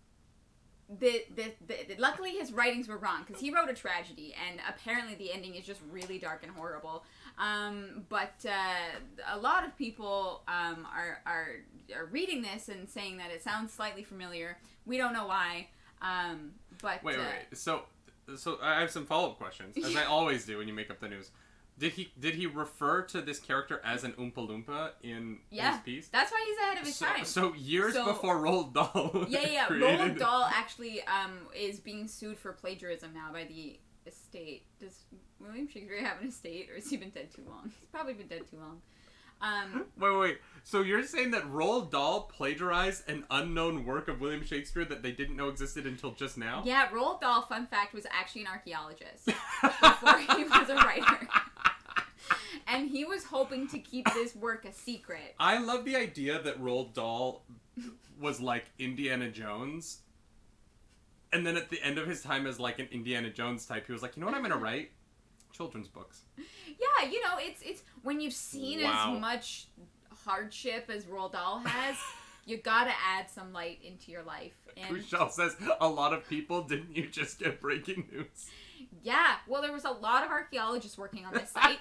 the, 0.90 1.26
the, 1.36 1.52
the, 1.68 1.96
luckily 1.98 2.32
his 2.32 2.54
writings 2.54 2.88
were 2.88 2.98
wrong 2.98 3.24
because 3.26 3.42
he 3.42 3.54
wrote 3.54 3.70
a 3.70 3.74
tragedy, 3.74 4.34
and 4.48 4.60
apparently 4.68 5.16
the 5.16 5.34
ending 5.34 5.56
is 5.56 5.66
just 5.66 5.82
really 5.92 6.18
dark 6.18 6.44
and 6.44 6.52
horrible. 6.54 7.04
Um, 7.38 8.06
but 8.08 8.46
uh, 8.46 9.34
a 9.34 9.38
lot 9.38 9.66
of 9.66 9.78
people 9.78 10.44
um, 10.48 10.88
are, 10.94 11.22
are 11.26 11.58
are 11.96 12.06
reading 12.06 12.42
this 12.42 12.70
and 12.70 12.90
saying 12.90 13.18
that 13.18 13.32
it 13.32 13.44
sounds 13.44 13.74
slightly 13.74 14.04
familiar. 14.04 14.58
We 14.86 14.98
don't 14.98 15.14
know 15.14 15.28
why. 15.28 15.68
Um, 16.02 16.52
but 16.82 17.04
Wait, 17.04 17.16
uh, 17.16 17.20
wait, 17.20 17.28
wait. 17.50 17.58
So, 17.58 17.84
so 18.38 18.58
I 18.62 18.80
have 18.80 18.92
some 18.92 19.06
follow 19.06 19.32
up 19.32 19.38
questions, 19.38 19.76
as 19.78 19.96
I 19.96 20.04
always 20.10 20.46
do 20.46 20.58
when 20.58 20.68
you 20.68 20.74
make 20.74 20.90
up 20.90 21.00
the 21.00 21.10
news. 21.10 21.32
Did 21.80 21.94
he 21.94 22.12
did 22.20 22.34
he 22.36 22.48
refer 22.48 23.04
to 23.04 23.22
this 23.22 23.40
character 23.40 23.80
as 23.84 24.04
an 24.04 24.14
Oompa 24.14 24.36
Loompa 24.48 24.92
in 25.04 25.38
Yeah. 25.52 25.74
his 25.74 25.82
piece? 25.82 26.08
That's 26.08 26.32
why 26.32 26.44
he's 26.48 26.58
ahead 26.58 26.78
of 26.80 26.86
his 26.88 26.96
So, 26.96 27.06
time. 27.06 27.26
so 27.26 27.54
years 27.54 27.94
So- 27.94 28.06
before 28.06 28.38
Roald 28.38 28.74
Dahl. 28.74 29.26
Yeah, 29.30 29.48
yeah. 29.48 29.68
Roald 29.68 30.18
Dahl 30.18 30.46
actually 30.52 31.02
um, 31.04 31.38
is 31.56 31.80
being 31.80 32.08
sued 32.08 32.38
for 32.40 32.52
plagiarism 32.54 33.14
now 33.14 33.32
by 33.32 33.44
the 33.44 33.80
estate. 34.08 34.64
Does 34.80 35.04
William 35.40 35.68
Shakespeare 35.68 36.04
have 36.04 36.20
an 36.22 36.30
estate, 36.30 36.70
or 36.72 36.76
has 36.76 36.90
he 36.90 36.98
been 36.98 37.10
dead 37.12 37.30
too 37.32 37.44
long? 37.48 37.72
He's 37.80 37.90
probably 37.92 38.14
been 38.14 38.28
dead 38.28 38.50
too 38.50 38.58
long. 38.58 38.82
Um, 39.40 39.86
Wait, 40.00 40.10
wait, 40.12 40.20
wait. 40.20 40.38
So 40.64 40.82
you're 40.82 41.04
saying 41.04 41.30
that 41.32 41.44
Roald 41.44 41.92
Dahl 41.92 42.22
plagiarized 42.22 43.08
an 43.08 43.24
unknown 43.30 43.86
work 43.86 44.08
of 44.08 44.20
William 44.20 44.44
Shakespeare 44.44 44.84
that 44.86 45.04
they 45.04 45.12
didn't 45.12 45.36
know 45.36 45.50
existed 45.50 45.86
until 45.86 46.10
just 46.14 46.40
now? 46.40 46.64
yeah, 46.66 46.88
Roald 46.90 47.22
Dahl, 47.22 47.44
fun 47.44 47.68
fact, 47.68 47.94
was 47.94 48.08
actually 48.10 48.42
an 48.42 48.48
archaeologist 48.48 49.26
before 49.62 50.18
he 50.36 50.44
was 50.44 50.70
a 50.70 50.76
writer. 50.78 51.28
And 52.68 52.90
he 52.90 53.06
was 53.06 53.24
hoping 53.26 53.68
to 53.70 53.80
keep 53.80 54.06
this 54.14 54.36
work 54.36 54.66
a 54.66 54.72
secret. 54.74 55.36
I 55.40 55.58
love 55.60 55.86
the 55.86 55.96
idea 55.96 56.42
that 56.42 56.62
Roald 56.62 56.94
Dahl 56.94 57.44
was 58.20 58.40
like 58.42 58.66
Indiana 58.80 59.30
Jones. 59.30 60.00
And 61.34 61.46
then 61.46 61.58
at 61.58 61.70
the 61.70 61.82
end 61.84 61.98
of 61.98 62.08
his 62.08 62.22
time 62.22 62.48
as 62.48 62.60
like 62.60 62.80
an 62.80 62.88
Indiana 62.92 63.30
Jones 63.30 63.66
type, 63.66 63.86
he 63.86 63.92
was 63.94 64.02
like, 64.02 64.16
you 64.16 64.22
know 64.22 64.28
what 64.28 64.36
I'm 64.36 64.42
gonna 64.42 64.58
write? 64.58 64.92
Children's 65.52 65.88
books. 65.88 66.22
Yeah, 66.38 67.10
you 67.10 67.22
know, 67.24 67.36
it's 67.38 67.62
it's 67.62 67.84
when 68.04 68.20
you've 68.20 68.34
seen 68.34 68.82
Wow. 68.82 69.16
as 69.16 69.22
much 69.22 69.68
hardship 70.26 70.90
as 70.94 71.06
Roald 71.06 71.34
Dahl 71.34 71.60
has, 71.60 71.96
you 72.46 72.58
gotta 72.58 72.94
add 73.06 73.30
some 73.30 73.52
light 73.54 73.80
into 73.84 74.12
your 74.12 74.24
life. 74.24 74.54
And 74.78 74.96
Kushal 74.98 75.32
says, 75.32 75.56
a 75.82 75.88
lot 75.88 76.14
of 76.14 76.28
people, 76.30 76.64
didn't 76.64 76.96
you 76.96 77.08
just 77.08 77.40
get 77.40 77.60
breaking 77.60 78.08
news? 78.12 78.50
Yeah, 79.04 79.36
well, 79.48 79.62
there 79.62 79.72
was 79.72 79.86
a 79.86 79.92
lot 79.92 80.24
of 80.24 80.32
archaeologists 80.32 80.98
working 80.98 81.26
on 81.26 81.34
this 81.34 81.50
site. 81.52 81.80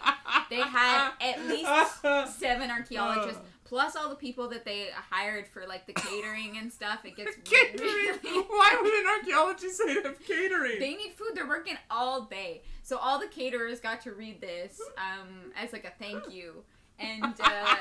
They 0.51 0.61
had 0.61 1.11
at 1.21 1.47
least 1.47 2.39
seven 2.39 2.71
archaeologists, 2.71 3.41
plus 3.65 3.97
all 3.97 4.09
the 4.09 4.17
people 4.17 4.49
that 4.49 4.65
they 4.65 4.89
hired 5.11 5.47
for 5.49 5.67
like 5.67 5.87
the 5.87 5.93
catering 5.93 6.59
and 6.59 6.73
stuff. 6.73 7.01
It 7.05 7.17
gets 7.17 7.37
Catering! 7.45 7.81
really. 8.23 8.41
Why 8.49 8.79
would 8.81 8.95
an 8.95 9.07
archaeology 9.07 9.69
say 9.69 9.95
have 10.03 10.19
catering? 10.27 10.79
They 10.79 10.95
need 10.95 11.13
food. 11.13 11.31
They're 11.35 11.49
working 11.49 11.77
all 11.91 12.23
day, 12.23 12.63
so 12.83 12.97
all 12.99 13.19
the 13.19 13.29
caterers 13.29 13.81
got 13.81 14.01
to 14.03 14.13
read 14.13 14.41
this 14.41 14.81
um, 14.97 15.53
as 15.57 15.73
like 15.73 15.85
a 15.85 15.93
thank 16.03 16.33
you, 16.33 16.63
and 16.99 17.35
uh, 17.41 17.77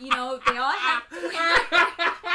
you 0.00 0.10
know 0.10 0.40
they 0.46 0.56
all 0.56 0.72
have. 0.72 2.34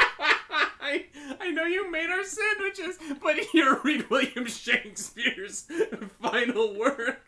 I, 0.80 1.06
I 1.40 1.50
know 1.50 1.64
you 1.64 1.90
made 1.90 2.10
our 2.10 2.24
sandwiches, 2.24 2.98
but 3.22 3.36
here 3.52 3.80
read 3.84 4.08
William 4.10 4.46
Shakespeare's 4.46 5.66
final 6.22 6.78
work. 6.78 7.22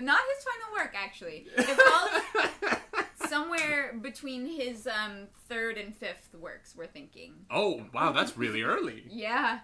Not 0.00 0.20
his 0.36 0.44
final 0.44 0.72
work, 0.74 0.94
actually. 0.96 1.46
It 1.56 1.80
falls 1.80 3.28
somewhere 3.28 3.94
between 4.00 4.46
his 4.46 4.86
um, 4.86 5.28
third 5.48 5.78
and 5.78 5.94
fifth 5.96 6.34
works. 6.38 6.74
We're 6.76 6.86
thinking. 6.86 7.34
oh 7.50 7.84
wow, 7.94 8.12
that's 8.12 8.36
really 8.36 8.62
early. 8.62 9.04
Yeah, 9.10 9.60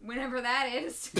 whenever 0.00 0.40
that 0.40 0.68
is. 0.72 1.12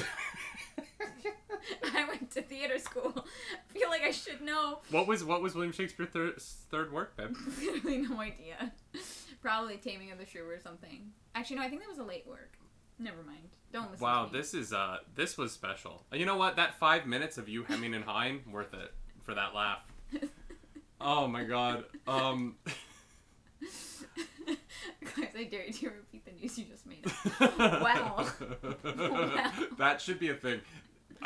I 1.95 2.05
went 2.09 2.31
to 2.33 2.43
theater 2.43 2.79
school. 2.79 3.13
I 3.17 3.73
feel 3.73 3.89
like 3.89 4.03
I 4.03 4.11
should 4.11 4.41
know. 4.41 4.81
What 4.91 5.07
was 5.07 5.25
what 5.25 5.43
was 5.43 5.55
William 5.55 5.73
Shakespeare's 5.73 6.11
third, 6.11 6.41
third 6.71 6.93
work, 6.93 7.17
babe? 7.17 7.37
Literally 7.61 7.99
no 7.99 8.21
idea. 8.21 8.73
Probably 9.43 9.77
Taming 9.77 10.11
of 10.13 10.19
the 10.19 10.25
Shrew 10.27 10.49
or 10.49 10.59
something. 10.61 11.11
Actually, 11.35 11.57
no, 11.57 11.63
I 11.63 11.69
think 11.69 11.83
that 11.83 11.89
was 11.91 11.99
a 11.99 12.05
late 12.05 12.27
work. 12.27 12.57
Never 12.99 13.23
mind. 13.25 13.49
Don't 13.73 13.91
listen. 13.91 14.05
Wow, 14.05 14.29
this 14.33 14.55
is 14.55 14.73
uh 14.73 14.99
this 15.15 15.37
was 15.37 15.51
special. 15.53 16.05
You 16.13 16.25
know 16.27 16.37
what? 16.37 16.57
That 16.57 16.79
five 16.79 17.07
minutes 17.07 17.39
of 17.39 17.49
you 17.49 17.65
hemming 17.65 17.95
and 17.95 18.05
hawing, 18.05 18.43
worth 18.51 18.73
it 18.75 18.93
for 19.23 19.35
that 19.35 19.55
laugh. 19.55 19.81
Oh 21.05 21.27
my 21.27 21.43
god. 21.43 21.85
Um. 22.07 22.55
Guys, 25.17 25.29
I 25.37 25.45
dare 25.45 25.67
you 25.67 25.73
to 25.73 25.87
repeat 25.91 26.25
the 26.25 26.31
news 26.33 26.57
you 26.59 26.65
just 26.65 26.87
made. 26.87 27.05
up. 27.41 27.59
Wow. 27.83 28.27
Wow. 28.85 29.53
That 29.79 30.01
should 30.01 30.19
be 30.21 30.29
a 30.31 30.35
thing. 30.35 30.61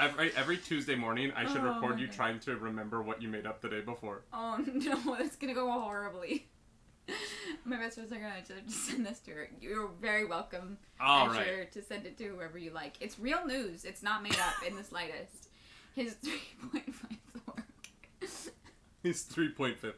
Every, 0.00 0.30
every 0.36 0.56
Tuesday 0.58 0.94
morning, 0.94 1.32
I 1.36 1.46
should 1.46 1.60
Oh 1.62 1.74
record 1.74 1.98
you 2.00 2.06
God. 2.06 2.16
trying 2.16 2.40
to 2.40 2.56
remember 2.56 3.02
what 3.02 3.20
you 3.22 3.28
made 3.28 3.46
up 3.46 3.60
the 3.62 3.68
day 3.68 3.80
before. 3.82 4.22
Oh 4.32 4.58
no, 4.66 5.16
that's 5.18 5.36
gonna 5.36 5.54
go 5.54 5.70
horribly. 5.70 6.48
My 7.64 7.76
best 7.76 7.96
friends 7.96 8.12
are 8.12 8.16
gonna 8.16 8.42
just 8.46 8.86
send 8.88 9.06
this 9.06 9.20
to 9.20 9.30
her. 9.32 9.48
You're 9.60 9.88
very 10.00 10.24
welcome. 10.24 10.78
All 11.00 11.28
right. 11.28 11.46
sure 11.46 11.64
to 11.64 11.82
send 11.82 12.06
it 12.06 12.16
to 12.18 12.24
whoever 12.24 12.58
you 12.58 12.70
like. 12.70 12.94
It's 13.00 13.18
real 13.18 13.46
news. 13.46 13.84
It's 13.84 14.02
not 14.02 14.22
made 14.22 14.38
up 14.38 14.54
in 14.66 14.76
the 14.76 14.84
slightest. 14.84 15.48
His 15.94 16.14
3.5 16.72 17.46
work. 17.46 17.64
He's 19.02 19.24
3.5. 19.24 19.92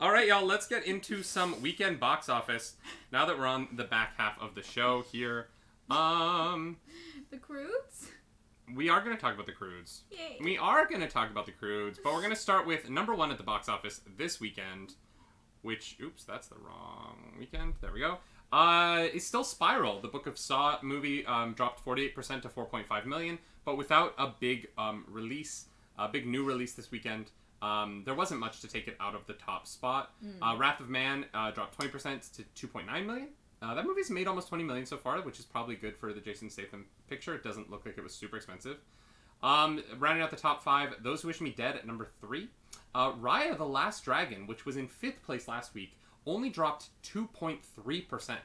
All 0.00 0.10
right, 0.10 0.26
y'all, 0.26 0.44
let's 0.44 0.66
get 0.66 0.86
into 0.86 1.22
some 1.22 1.60
weekend 1.62 2.00
box 2.00 2.28
office 2.28 2.74
now 3.12 3.24
that 3.26 3.38
we're 3.38 3.46
on 3.46 3.68
the 3.72 3.84
back 3.84 4.14
half 4.16 4.40
of 4.40 4.54
the 4.54 4.62
show 4.62 5.04
here. 5.12 5.48
Um, 5.90 6.78
The 7.30 7.36
Croods? 7.36 8.08
we 8.74 8.88
are 8.88 9.00
going 9.04 9.14
to 9.14 9.20
talk 9.20 9.34
about 9.34 9.46
the 9.46 9.52
Croods. 9.52 10.02
Yay. 10.10 10.38
We 10.42 10.56
are 10.58 10.86
going 10.86 11.02
to 11.02 11.06
talk 11.06 11.30
about 11.30 11.46
the 11.46 11.52
Croods, 11.52 12.00
but 12.02 12.12
we're 12.12 12.20
going 12.22 12.32
to 12.32 12.36
start 12.36 12.66
with 12.66 12.88
number 12.90 13.14
one 13.14 13.30
at 13.30 13.36
the 13.36 13.44
box 13.44 13.68
office 13.68 14.00
this 14.16 14.40
weekend, 14.40 14.94
which, 15.64 15.96
oops, 16.02 16.24
that's 16.24 16.46
the 16.48 16.56
wrong 16.56 17.16
weekend. 17.38 17.74
There 17.80 17.90
we 17.92 18.00
go. 18.00 18.18
Uh, 18.52 19.08
it's 19.12 19.26
still 19.26 19.42
Spiral. 19.42 20.00
The 20.00 20.08
Book 20.08 20.26
of 20.26 20.38
Saw 20.38 20.78
movie 20.82 21.26
um, 21.26 21.54
dropped 21.54 21.84
48% 21.84 22.42
to 22.42 22.48
4.5 22.48 23.06
million, 23.06 23.38
but 23.64 23.76
without 23.76 24.14
a 24.18 24.28
big 24.38 24.68
um, 24.78 25.04
release, 25.08 25.66
a 25.98 26.06
big 26.08 26.26
new 26.26 26.44
release 26.44 26.74
this 26.74 26.90
weekend. 26.90 27.30
Um, 27.62 28.02
there 28.04 28.14
wasn't 28.14 28.40
much 28.40 28.60
to 28.60 28.68
take 28.68 28.86
it 28.86 28.96
out 29.00 29.14
of 29.14 29.26
the 29.26 29.32
top 29.32 29.66
spot. 29.66 30.12
Uh, 30.42 30.54
Wrath 30.56 30.80
of 30.80 30.88
Man 30.90 31.24
uh, 31.32 31.50
dropped 31.50 31.78
20% 31.78 32.44
to 32.54 32.68
2.9 32.68 33.06
million. 33.06 33.28
Uh, 33.62 33.74
that 33.74 33.86
movie's 33.86 34.10
made 34.10 34.26
almost 34.26 34.48
20 34.48 34.62
million 34.64 34.84
so 34.84 34.98
far, 34.98 35.20
which 35.22 35.38
is 35.38 35.46
probably 35.46 35.74
good 35.74 35.96
for 35.96 36.12
the 36.12 36.20
Jason 36.20 36.50
Statham 36.50 36.84
picture. 37.08 37.34
It 37.34 37.42
doesn't 37.42 37.70
look 37.70 37.86
like 37.86 37.96
it 37.96 38.04
was 38.04 38.14
super 38.14 38.36
expensive. 38.36 38.76
Um, 39.44 39.84
rounding 39.98 40.22
out 40.22 40.30
the 40.30 40.36
top 40.36 40.62
five, 40.62 40.94
Those 41.02 41.20
Who 41.20 41.28
Wish 41.28 41.42
Me 41.42 41.50
Dead 41.50 41.76
at 41.76 41.86
number 41.86 42.08
three. 42.20 42.48
Uh, 42.94 43.12
Raya 43.12 43.56
the 43.58 43.66
Last 43.66 44.02
Dragon, 44.04 44.46
which 44.46 44.64
was 44.64 44.78
in 44.78 44.88
fifth 44.88 45.22
place 45.22 45.46
last 45.46 45.74
week, 45.74 45.96
only 46.26 46.48
dropped 46.48 46.88
2.3%, 47.04 48.36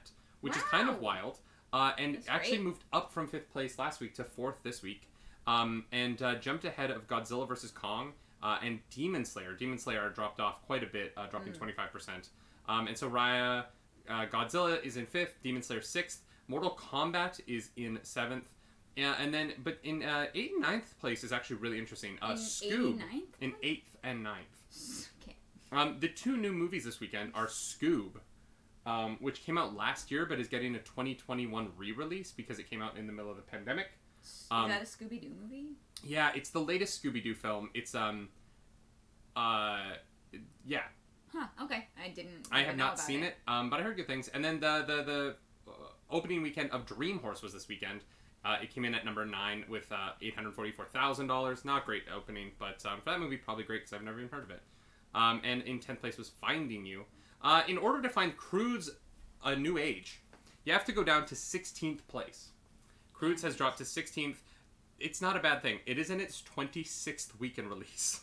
which 0.41 0.58
is 0.58 0.64
kind 0.64 0.89
of 0.89 1.00
wild. 1.00 1.39
Uh, 1.72 1.93
and 1.97 2.16
That's 2.16 2.28
actually 2.28 2.58
great. 2.58 2.66
moved 2.66 2.84
up 2.91 3.14
from 3.14 3.28
fifth 3.28 3.50
place 3.50 3.80
last 3.80 4.02
week 4.02 4.14
to 4.16 4.26
fourth 4.26 4.58
this 4.62 4.84
week. 4.84 5.04
Um, 5.47 5.86
and 5.93 6.22
uh, 6.22 6.36
jumped 6.36 6.66
ahead 6.66 6.91
of 6.91 7.08
Godzilla 7.08 7.47
vs. 7.47 7.72
Kong 7.72 8.12
uh, 8.43 8.58
and 8.62 8.80
Demon 8.89 9.24
Slayer. 9.24 9.54
Demon 9.54 9.78
Slayer 9.78 10.10
dropped 10.10 10.41
off 10.41 10.62
quite 10.66 10.84
a 10.84 10.88
bit, 10.88 11.14
uh, 11.16 11.28
dropping 11.28 11.54
25%. 11.54 12.28
Um, 12.68 12.88
and 12.88 12.97
so 12.97 13.10
Raya, 13.10 13.66
uh, 14.10 14.26
Godzilla 14.26 14.84
is 14.84 14.97
in 14.97 15.06
fifth, 15.06 15.36
Demon 15.43 15.62
Slayer 15.62 15.82
sixth, 15.82 16.24
Mortal 16.50 16.78
Kombat 16.78 17.39
is 17.47 17.70
in 17.78 18.00
seventh. 18.04 18.50
Yeah, 18.95 19.15
and 19.19 19.33
then, 19.33 19.53
but 19.63 19.77
in 19.83 20.03
uh, 20.03 20.25
eighth 20.35 20.51
and 20.53 20.61
ninth 20.61 20.99
place 20.99 21.23
is 21.23 21.31
actually 21.31 21.57
really 21.57 21.77
interesting. 21.77 22.17
Uh, 22.21 22.31
In 22.31 22.37
Scoob 22.37 22.97
89th? 22.99 23.21
in 23.41 23.53
eighth 23.63 23.95
and 24.03 24.23
ninth. 24.23 25.07
Okay. 25.23 25.35
Um, 25.71 25.97
the 25.99 26.09
two 26.09 26.35
new 26.37 26.51
movies 26.51 26.83
this 26.83 26.99
weekend 26.99 27.31
are 27.35 27.47
Scoob, 27.47 28.11
um, 28.85 29.17
which 29.21 29.43
came 29.45 29.57
out 29.57 29.75
last 29.75 30.11
year 30.11 30.25
but 30.25 30.39
is 30.39 30.47
getting 30.47 30.75
a 30.75 30.79
2021 30.79 31.71
re-release 31.77 32.31
because 32.31 32.59
it 32.59 32.69
came 32.69 32.81
out 32.81 32.97
in 32.97 33.07
the 33.07 33.13
middle 33.13 33.31
of 33.31 33.37
the 33.37 33.43
pandemic. 33.43 33.87
Um, 34.51 34.69
Is 34.69 34.77
that 34.77 34.81
a 34.81 34.85
Scooby 35.05 35.21
Doo 35.21 35.31
movie? 35.41 35.67
Yeah, 36.03 36.31
it's 36.35 36.49
the 36.49 36.59
latest 36.59 37.01
Scooby 37.01 37.23
Doo 37.23 37.33
film. 37.35 37.69
It's 37.73 37.95
um, 37.95 38.27
uh, 39.35 39.79
yeah, 40.65 40.81
Huh, 41.31 41.45
okay. 41.61 41.87
I 42.03 42.09
didn't. 42.09 42.47
I 42.51 42.63
have 42.63 42.75
not 42.75 42.99
seen 42.99 43.23
it, 43.23 43.35
um, 43.47 43.69
but 43.69 43.79
I 43.79 43.83
heard 43.83 43.95
good 43.95 44.07
things. 44.07 44.27
And 44.29 44.43
then 44.43 44.59
the 44.59 44.83
the 44.87 45.03
the 45.03 45.35
uh, 45.67 45.71
opening 46.09 46.41
weekend 46.41 46.71
of 46.71 46.85
Dream 46.87 47.19
Horse 47.19 47.41
was 47.43 47.53
this 47.53 47.67
weekend. 47.67 48.01
Uh, 48.45 48.57
it 48.61 48.73
came 48.73 48.85
in 48.85 48.95
at 48.95 49.03
number 49.03 49.25
nine 49.25 49.65
with 49.67 49.91
uh, 49.91 50.11
eight 50.21 50.33
hundred 50.33 50.53
forty-four 50.53 50.85
thousand 50.85 51.27
dollars. 51.27 51.65
Not 51.65 51.85
great 51.85 52.03
opening, 52.15 52.51
but 52.57 52.83
um, 52.85 52.99
for 53.01 53.11
that 53.11 53.19
movie, 53.19 53.37
probably 53.37 53.63
great 53.63 53.81
because 53.81 53.93
I've 53.93 54.03
never 54.03 54.19
even 54.19 54.29
heard 54.29 54.43
of 54.43 54.51
it. 54.51 54.61
Um, 55.13 55.41
and 55.43 55.61
in 55.63 55.79
tenth 55.79 56.01
place 56.01 56.17
was 56.17 56.29
Finding 56.29 56.85
You. 56.85 57.05
Uh, 57.41 57.63
in 57.67 57.77
order 57.77 58.01
to 58.01 58.09
find 58.09 58.35
Croods 58.37 58.89
A 59.43 59.55
New 59.55 59.77
Age, 59.77 60.21
you 60.63 60.71
have 60.73 60.85
to 60.85 60.91
go 60.91 61.03
down 61.03 61.25
to 61.25 61.35
sixteenth 61.35 62.07
place. 62.07 62.49
Croods 63.13 63.41
has 63.43 63.55
dropped 63.55 63.79
to 63.79 63.85
sixteenth. 63.85 64.41
It's 64.99 65.21
not 65.21 65.35
a 65.35 65.39
bad 65.39 65.61
thing. 65.61 65.79
It 65.85 65.97
is 65.97 66.09
in 66.09 66.21
its 66.21 66.41
twenty-sixth 66.41 67.39
weekend 67.39 67.69
release. 67.69 68.21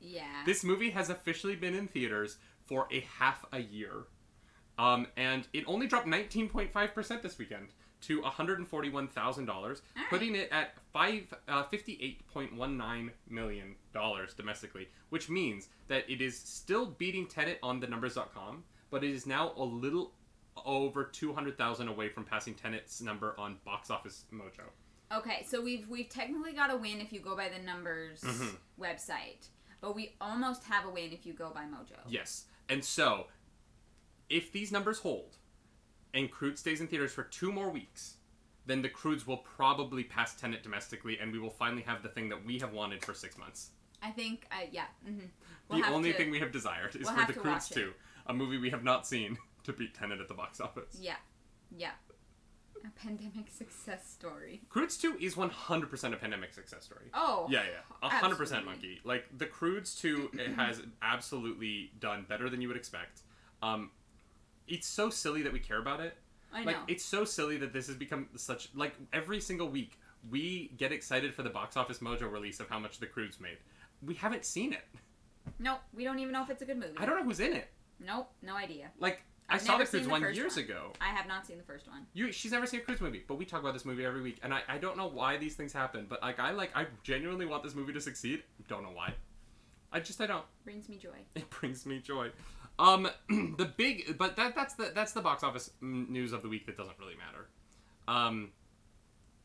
Yeah. 0.00 0.42
This 0.44 0.64
movie 0.64 0.90
has 0.90 1.10
officially 1.10 1.56
been 1.56 1.74
in 1.74 1.88
theaters 1.88 2.36
for 2.64 2.86
a 2.92 3.00
half 3.18 3.44
a 3.52 3.60
year. 3.60 4.04
Um, 4.78 5.06
and 5.16 5.48
it 5.52 5.64
only 5.66 5.86
dropped 5.86 6.06
19.5% 6.06 7.22
this 7.22 7.38
weekend 7.38 7.68
to 8.02 8.20
$141,000, 8.22 9.80
putting 10.10 10.34
it 10.34 10.48
at 10.52 10.74
five, 10.92 11.32
uh, 11.48 11.64
$58.19 11.64 13.10
million 13.28 13.74
domestically, 14.36 14.88
which 15.10 15.28
means 15.28 15.68
that 15.88 16.08
it 16.10 16.20
is 16.20 16.38
still 16.38 16.86
beating 16.86 17.26
Tenet 17.26 17.58
on 17.62 17.80
the 17.80 17.86
numbers.com, 17.86 18.64
but 18.90 19.02
it 19.04 19.10
is 19.10 19.26
now 19.26 19.52
a 19.56 19.62
little 19.64 20.12
over 20.64 21.04
200,000 21.04 21.88
away 21.88 22.08
from 22.08 22.24
passing 22.24 22.54
Tenet's 22.54 23.00
number 23.00 23.34
on 23.38 23.56
Box 23.64 23.90
Office 23.90 24.24
Mojo. 24.32 24.64
Okay, 25.12 25.44
so 25.48 25.60
we've 25.62 25.88
we've 25.88 26.08
technically 26.08 26.52
got 26.52 26.72
a 26.72 26.76
win 26.76 27.00
if 27.00 27.12
you 27.12 27.20
go 27.20 27.36
by 27.36 27.48
the 27.48 27.60
numbers 27.64 28.22
Mhm. 28.22 28.56
website, 28.80 29.48
but 29.80 29.94
we 29.94 30.16
almost 30.20 30.64
have 30.64 30.84
a 30.84 30.90
win 30.90 31.12
if 31.12 31.24
you 31.24 31.32
go 31.32 31.50
by 31.50 31.62
Mojo. 31.64 31.96
Yes. 32.08 32.46
And 32.68 32.84
so, 32.84 33.28
if 34.28 34.50
these 34.50 34.72
numbers 34.72 34.98
hold, 34.98 35.36
and 36.16 36.30
Crude 36.30 36.58
stays 36.58 36.80
in 36.80 36.88
theaters 36.88 37.12
for 37.12 37.22
two 37.22 37.52
more 37.52 37.70
weeks, 37.70 38.14
then 38.64 38.82
the 38.82 38.88
Croods 38.88 39.26
will 39.26 39.36
probably 39.36 40.02
pass 40.02 40.34
Tenet 40.34 40.62
domestically, 40.62 41.18
and 41.20 41.30
we 41.30 41.38
will 41.38 41.50
finally 41.50 41.82
have 41.82 42.02
the 42.02 42.08
thing 42.08 42.28
that 42.30 42.44
we 42.44 42.58
have 42.58 42.72
wanted 42.72 43.04
for 43.04 43.14
six 43.14 43.38
months. 43.38 43.70
I 44.02 44.10
think, 44.10 44.46
uh, 44.50 44.66
yeah. 44.70 44.86
hmm 45.04 45.26
the 45.68 45.82
only 45.88 46.12
thing 46.12 46.30
we 46.30 46.38
have 46.38 46.52
desired 46.52 46.94
is 46.94 47.06
we'll 47.06 47.16
for 47.16 47.32
the 47.32 47.38
Croods 47.38 47.68
watch 47.68 47.70
2, 47.70 47.92
a 48.28 48.34
movie 48.34 48.56
we 48.56 48.70
have 48.70 48.84
not 48.84 49.04
seen, 49.04 49.36
to 49.64 49.72
beat 49.72 49.94
Tenet 49.94 50.20
at 50.20 50.28
the 50.28 50.34
box 50.34 50.60
office. 50.60 50.96
Yeah, 51.00 51.16
yeah. 51.76 51.90
A 52.84 53.00
pandemic 53.00 53.50
success 53.50 54.08
story. 54.08 54.62
Croods 54.68 54.96
2 54.96 55.16
is 55.20 55.34
100% 55.34 56.12
a 56.12 56.16
pandemic 56.16 56.54
success 56.54 56.84
story. 56.84 57.06
Oh. 57.14 57.48
Yeah, 57.50 57.62
yeah, 57.64 57.96
a 58.00 58.08
hundred 58.08 58.36
percent 58.36 58.60
absolutely. 58.60 58.88
monkey. 58.88 59.00
Like 59.02 59.24
the 59.36 59.46
Croods 59.46 59.96
two, 59.96 60.30
it 60.34 60.54
has 60.54 60.82
absolutely 61.02 61.90
done 61.98 62.26
better 62.28 62.48
than 62.48 62.60
you 62.60 62.68
would 62.68 62.76
expect. 62.76 63.22
Um, 63.60 63.90
it's 64.68 64.86
so 64.86 65.10
silly 65.10 65.42
that 65.42 65.52
we 65.52 65.58
care 65.58 65.78
about 65.78 66.00
it. 66.00 66.16
I 66.52 66.60
know. 66.60 66.66
Like 66.66 66.76
it's 66.88 67.04
so 67.04 67.24
silly 67.24 67.56
that 67.58 67.72
this 67.72 67.86
has 67.88 67.96
become 67.96 68.28
such 68.36 68.68
like 68.74 68.94
every 69.12 69.40
single 69.40 69.68
week 69.68 69.98
we 70.30 70.72
get 70.76 70.92
excited 70.92 71.34
for 71.34 71.42
the 71.42 71.50
box 71.50 71.76
office 71.76 71.98
mojo 71.98 72.30
release 72.30 72.60
of 72.60 72.68
how 72.68 72.78
much 72.78 72.98
the 72.98 73.06
Croods 73.06 73.40
made. 73.40 73.58
We 74.04 74.14
haven't 74.14 74.44
seen 74.44 74.72
it. 74.72 74.84
nope, 75.58 75.80
we 75.94 76.04
don't 76.04 76.18
even 76.18 76.32
know 76.32 76.42
if 76.42 76.50
it's 76.50 76.62
a 76.62 76.66
good 76.66 76.78
movie. 76.78 76.94
I 76.96 77.06
don't 77.06 77.16
know 77.18 77.24
who's 77.24 77.40
in 77.40 77.52
it. 77.52 77.68
Nope, 78.04 78.30
no 78.42 78.56
idea. 78.56 78.90
Like 78.98 79.22
i 79.48 79.54
I've 79.54 79.62
saw 79.62 79.78
the 79.78 79.84
never 79.84 80.10
one 80.10 80.22
the 80.22 80.34
years 80.34 80.56
one. 80.56 80.64
ago. 80.64 80.92
I 81.00 81.08
have 81.08 81.28
not 81.28 81.46
seen 81.46 81.56
the 81.56 81.62
first 81.62 81.86
one. 81.86 82.06
You, 82.14 82.32
she's 82.32 82.50
never 82.50 82.66
seen 82.66 82.80
a 82.80 82.82
Cruise 82.82 83.00
movie, 83.00 83.22
but 83.26 83.36
we 83.36 83.44
talk 83.44 83.60
about 83.60 83.74
this 83.74 83.84
movie 83.84 84.04
every 84.04 84.20
week, 84.20 84.38
and 84.42 84.52
I, 84.52 84.62
I 84.68 84.78
don't 84.78 84.96
know 84.96 85.06
why 85.06 85.36
these 85.36 85.54
things 85.54 85.72
happen, 85.72 86.06
but 86.08 86.20
like 86.20 86.40
I 86.40 86.50
like 86.50 86.70
I 86.76 86.86
genuinely 87.04 87.46
want 87.46 87.62
this 87.62 87.74
movie 87.74 87.92
to 87.92 88.00
succeed. 88.00 88.42
Don't 88.68 88.82
know 88.82 88.90
why. 88.92 89.14
I 89.92 90.00
just 90.00 90.20
I 90.20 90.26
don't. 90.26 90.44
Brings 90.64 90.88
me 90.88 90.96
joy. 90.96 91.16
It 91.36 91.48
brings 91.50 91.86
me 91.86 92.00
joy. 92.00 92.30
Um, 92.78 93.08
the 93.28 93.64
big, 93.76 94.18
but 94.18 94.36
that 94.36 94.54
that's 94.54 94.74
the 94.74 94.92
that's 94.94 95.12
the 95.12 95.20
box 95.22 95.42
office 95.42 95.70
news 95.80 96.32
of 96.32 96.42
the 96.42 96.48
week 96.48 96.66
that 96.66 96.76
doesn't 96.76 96.98
really 96.98 97.16
matter. 97.16 97.48
Um, 98.08 98.50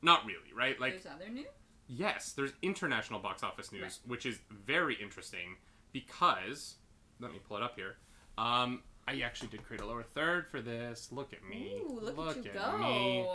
not 0.02 0.26
really, 0.26 0.54
right? 0.56 0.80
Like, 0.80 0.94
There's 1.02 1.06
other 1.16 1.30
news. 1.30 1.46
yes, 1.88 2.34
there's 2.34 2.52
international 2.62 3.20
box 3.20 3.44
office 3.44 3.72
news, 3.72 3.82
Right. 3.84 4.00
which 4.06 4.26
is 4.26 4.40
very 4.50 4.96
interesting 5.02 5.56
because 5.94 6.76
let 7.20 7.32
me 7.32 7.40
pull 7.48 7.58
it 7.58 7.64
up 7.64 7.76
here. 7.76 7.98
Um, 8.38 8.82
I 9.08 9.22
actually 9.22 9.50
did 9.50 9.64
create 9.64 9.82
a 9.82 9.86
lower 9.86 10.04
third 10.04 10.48
for 10.48 10.62
this. 10.62 11.10
Look 11.12 11.34
at 11.34 11.44
me. 11.44 11.82
Ooh, 11.82 12.00
look, 12.02 12.38
at 12.38 12.44
you 12.46 12.52
at 12.52 12.72
go. 12.72 12.78
me. 12.80 13.28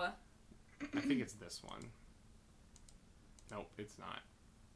I 0.95 1.01
think 1.01 1.21
it's 1.23 1.35
this 1.35 1.61
one. 1.63 1.81
Nope, 3.51 3.71
it's 3.79 3.99
not. 3.99 4.21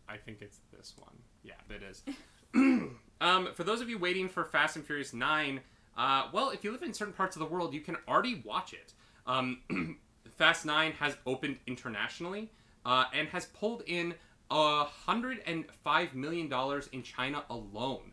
I 0.08 0.16
think 0.16 0.38
it's 0.42 0.58
this 0.76 0.94
one. 0.96 1.14
Yeah, 1.42 1.54
it 1.68 1.82
is. 1.82 2.02
um, 2.54 3.48
for 3.54 3.64
those 3.64 3.80
of 3.80 3.88
you 3.88 3.98
waiting 3.98 4.28
for 4.28 4.44
Fast 4.44 4.76
and 4.76 4.84
Furious 4.84 5.12
9, 5.12 5.60
uh, 5.96 6.28
well, 6.32 6.50
if 6.50 6.64
you 6.64 6.72
live 6.72 6.82
in 6.82 6.92
certain 6.92 7.14
parts 7.14 7.36
of 7.36 7.40
the 7.40 7.46
world, 7.46 7.74
you 7.74 7.80
can 7.80 7.96
already 8.08 8.42
watch 8.44 8.72
it. 8.72 8.92
Um, 9.26 9.98
Fast 10.36 10.64
9 10.64 10.92
has 10.92 11.16
opened 11.26 11.58
internationally 11.66 12.50
uh, 12.84 13.04
and 13.12 13.28
has 13.28 13.46
pulled 13.46 13.82
in 13.86 14.14
$105 14.50 16.14
million 16.14 16.82
in 16.92 17.02
China 17.02 17.44
alone. 17.50 18.12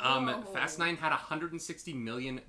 Um, 0.00 0.44
Fast 0.52 0.78
9 0.78 0.96
had 0.96 1.12
a 1.12 1.16
$160 1.16 1.94
million 1.94 2.40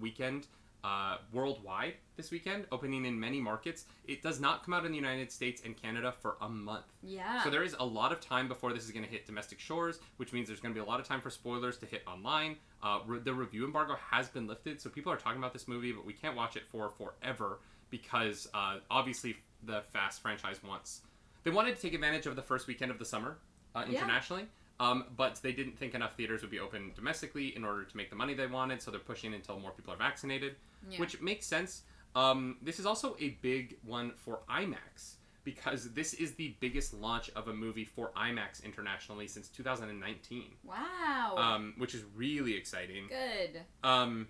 weekend 0.00 0.46
uh, 0.82 1.16
worldwide 1.32 1.94
this 2.16 2.30
weekend, 2.30 2.66
opening 2.70 3.04
in 3.04 3.18
many 3.18 3.40
markets. 3.40 3.86
It 4.06 4.22
does 4.22 4.40
not 4.40 4.64
come 4.64 4.74
out 4.74 4.84
in 4.84 4.92
the 4.92 4.96
United 4.96 5.32
States 5.32 5.62
and 5.64 5.76
Canada 5.76 6.12
for 6.20 6.36
a 6.40 6.48
month. 6.48 6.84
Yeah. 7.02 7.42
So 7.42 7.50
there 7.50 7.62
is 7.62 7.74
a 7.78 7.84
lot 7.84 8.12
of 8.12 8.20
time 8.20 8.48
before 8.48 8.72
this 8.72 8.84
is 8.84 8.90
going 8.90 9.04
to 9.04 9.10
hit 9.10 9.26
domestic 9.26 9.58
shores, 9.58 9.98
which 10.16 10.32
means 10.32 10.46
there's 10.48 10.60
going 10.60 10.74
to 10.74 10.78
be 10.80 10.84
a 10.84 10.88
lot 10.88 11.00
of 11.00 11.06
time 11.06 11.20
for 11.20 11.30
spoilers 11.30 11.76
to 11.78 11.86
hit 11.86 12.02
online. 12.06 12.56
Uh, 12.82 13.00
re- 13.06 13.18
the 13.18 13.32
review 13.34 13.64
embargo 13.64 13.96
has 14.10 14.28
been 14.28 14.46
lifted, 14.46 14.80
so 14.80 14.88
people 14.90 15.12
are 15.12 15.16
talking 15.16 15.38
about 15.38 15.52
this 15.52 15.66
movie, 15.68 15.92
but 15.92 16.04
we 16.06 16.12
can't 16.12 16.36
watch 16.36 16.56
it 16.56 16.62
for 16.70 16.90
forever 16.90 17.58
because 17.90 18.48
uh, 18.54 18.76
obviously 18.90 19.36
the 19.62 19.82
Fast 19.92 20.20
franchise 20.22 20.60
wants. 20.62 21.00
They 21.42 21.50
wanted 21.50 21.76
to 21.76 21.82
take 21.82 21.94
advantage 21.94 22.26
of 22.26 22.36
the 22.36 22.42
first 22.42 22.66
weekend 22.66 22.90
of 22.90 22.98
the 22.98 23.04
summer 23.04 23.38
uh, 23.74 23.84
Yeah. 23.88 23.98
internationally. 23.98 24.46
Um, 24.80 25.04
but 25.16 25.36
they 25.40 25.52
didn't 25.52 25.78
think 25.78 25.94
enough 25.94 26.16
theaters 26.16 26.42
would 26.42 26.50
be 26.50 26.58
open 26.58 26.90
domestically 26.96 27.54
in 27.54 27.64
order 27.64 27.84
to 27.84 27.96
make 27.96 28.10
the 28.10 28.16
money 28.16 28.34
they 28.34 28.48
wanted, 28.48 28.82
so 28.82 28.90
they're 28.90 28.98
pushing 28.98 29.32
until 29.32 29.56
more 29.60 29.70
people 29.70 29.94
are 29.94 29.96
vaccinated, 29.96 30.56
Yeah. 30.90 30.98
which 30.98 31.20
makes 31.20 31.46
sense. 31.46 31.82
Um, 32.14 32.56
this 32.62 32.78
is 32.78 32.86
also 32.86 33.16
a 33.20 33.30
big 33.42 33.76
one 33.84 34.12
for 34.16 34.40
IMAX 34.48 35.16
because 35.44 35.92
this 35.92 36.14
is 36.14 36.34
the 36.34 36.54
biggest 36.60 36.94
launch 36.94 37.30
of 37.36 37.48
a 37.48 37.52
movie 37.52 37.84
for 37.84 38.10
IMAX 38.16 38.64
internationally 38.64 39.28
since 39.28 39.48
2019, 39.48 40.44
wow. 40.64 41.34
um, 41.36 41.74
which 41.76 41.94
is 41.94 42.02
really 42.14 42.54
exciting. 42.54 43.04
Good. 43.08 43.60
Um, 43.82 44.28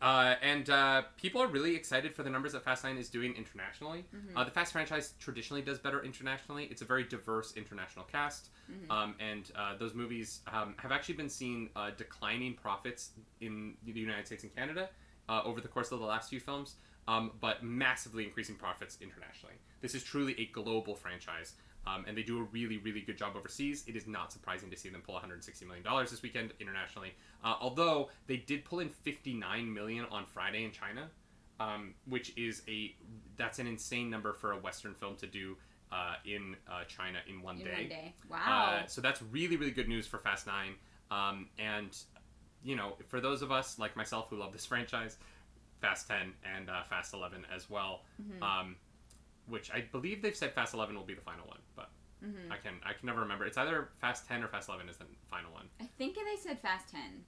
uh, 0.00 0.34
and 0.42 0.70
uh, 0.70 1.02
people 1.16 1.42
are 1.42 1.46
really 1.46 1.74
excited 1.74 2.14
for 2.14 2.22
the 2.22 2.30
numbers 2.30 2.52
that 2.52 2.64
Fast 2.64 2.84
9 2.84 2.96
is 2.96 3.08
doing 3.08 3.34
internationally. 3.34 4.04
Mhm. 4.14 4.36
Uh, 4.36 4.44
the 4.44 4.50
Fast 4.50 4.72
franchise 4.72 5.14
traditionally 5.18 5.62
does 5.62 5.78
better 5.78 6.02
internationally. 6.04 6.64
It's 6.66 6.82
a 6.82 6.84
very 6.84 7.04
diverse 7.04 7.52
international 7.56 8.04
cast. 8.04 8.50
Mhm. 8.70 8.90
Um, 8.90 9.14
and 9.18 9.50
uh, 9.56 9.76
those 9.76 9.94
movies 9.94 10.40
um, 10.46 10.74
have 10.78 10.92
actually 10.92 11.14
been 11.16 11.28
seeing 11.28 11.70
uh, 11.74 11.90
declining 11.90 12.54
profits 12.54 13.10
in 13.40 13.76
the 13.84 13.92
United 13.92 14.26
States 14.26 14.44
and 14.44 14.54
Canada 14.54 14.88
uh, 15.28 15.42
over 15.44 15.60
the 15.60 15.68
course 15.68 15.92
of 15.92 16.00
the 16.00 16.06
last 16.06 16.30
few 16.30 16.40
films, 16.40 16.76
um, 17.08 17.32
but 17.40 17.62
massively 17.62 18.24
increasing 18.24 18.54
profits 18.54 18.98
internationally. 19.00 19.54
This 19.80 19.94
is 19.94 20.02
truly 20.04 20.38
a 20.38 20.46
global 20.46 20.94
franchise, 20.94 21.54
um, 21.86 22.04
and 22.06 22.16
they 22.16 22.22
do 22.22 22.38
a 22.38 22.42
really, 22.44 22.78
really 22.78 23.00
good 23.00 23.16
job 23.18 23.34
overseas. 23.36 23.84
It 23.86 23.96
is 23.96 24.06
not 24.06 24.32
surprising 24.32 24.70
to 24.70 24.76
see 24.76 24.88
them 24.88 25.02
pull 25.02 25.14
160 25.14 25.64
million 25.64 25.84
dollars 25.84 26.10
this 26.10 26.22
weekend 26.22 26.52
internationally. 26.60 27.14
Uh, 27.44 27.54
although 27.60 28.08
they 28.26 28.36
did 28.36 28.64
pull 28.64 28.78
in 28.80 28.88
59 28.88 29.72
million 29.72 30.06
on 30.10 30.24
Friday 30.26 30.64
in 30.64 30.70
China, 30.70 31.10
um, 31.58 31.94
which 32.06 32.32
is 32.36 32.62
a 32.68 32.94
that's 33.36 33.58
an 33.58 33.66
insane 33.66 34.08
number 34.10 34.32
for 34.32 34.52
a 34.52 34.58
Western 34.58 34.94
film 34.94 35.16
to 35.16 35.26
do 35.26 35.56
uh, 35.90 36.14
in 36.24 36.56
uh, 36.70 36.84
China 36.84 37.18
in 37.28 37.42
one 37.42 37.58
In 37.58 37.64
day. 37.64 37.72
one 37.72 37.88
day. 37.88 38.14
Wow. 38.30 38.80
Uh, 38.82 38.86
so 38.86 39.00
that's 39.00 39.20
really, 39.30 39.56
really 39.56 39.72
good 39.72 39.88
news 39.88 40.06
for 40.06 40.18
Fast 40.18 40.46
Nine. 40.46 40.74
Um, 41.10 41.48
and 41.58 41.94
you 42.64 42.76
know, 42.76 42.96
for 43.08 43.20
those 43.20 43.42
of 43.42 43.50
us 43.52 43.78
like 43.78 43.96
myself 43.96 44.28
who 44.30 44.36
love 44.36 44.52
this 44.52 44.66
franchise, 44.66 45.16
Fast 45.80 46.06
Ten 46.08 46.32
and 46.56 46.70
uh, 46.70 46.82
Fast 46.84 47.12
Eleven 47.14 47.44
as 47.54 47.68
well, 47.68 48.02
Mhm. 48.22 48.42
um, 48.42 48.76
which 49.46 49.70
I 49.72 49.80
believe 49.80 50.22
they've 50.22 50.36
said 50.36 50.52
Fast 50.52 50.74
Eleven 50.74 50.94
will 50.96 51.04
be 51.04 51.14
the 51.14 51.20
final 51.22 51.46
one, 51.46 51.58
but 51.74 51.90
Mhm. 52.24 52.50
I 52.52 52.56
can 52.58 52.80
I 52.84 52.92
can 52.92 53.06
never 53.06 53.20
remember. 53.20 53.44
It's 53.46 53.58
either 53.58 53.90
Fast 54.00 54.26
Ten 54.28 54.42
or 54.44 54.48
Fast 54.48 54.68
Eleven 54.68 54.88
is 54.88 54.96
the 54.96 55.06
final 55.28 55.52
one. 55.52 55.68
I 55.80 55.86
think 55.86 56.14
they 56.16 56.36
said 56.36 56.60
Fast 56.60 56.88
10. 56.90 57.24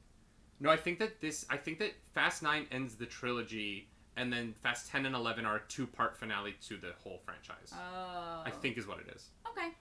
No, 0.61 0.71
I 0.71 0.77
think 0.77 1.01
that 1.01 1.21
this 1.21 1.45
I 1.51 1.57
think 1.57 1.79
that 1.81 1.95
Fast 2.13 2.43
Nine 2.43 2.67
ends 2.71 2.95
the 2.97 3.07
trilogy. 3.07 3.89
And 4.17 4.33
then 4.33 4.55
Fast 4.55 4.89
10 4.91 5.07
and 5.07 5.17
11 5.17 5.45
are 5.45 5.57
a 5.57 5.63
two-part 5.67 6.17
finale 6.17 6.53
to 6.69 6.77
the 6.77 6.93
whole 7.03 7.19
franchise. 7.25 7.73
Oh. 7.75 8.43
I 8.47 8.51
think 8.63 8.79
is 8.79 8.87
what 8.87 9.01
it 9.01 9.09
is. 9.09 9.31
Okay. 9.49 9.73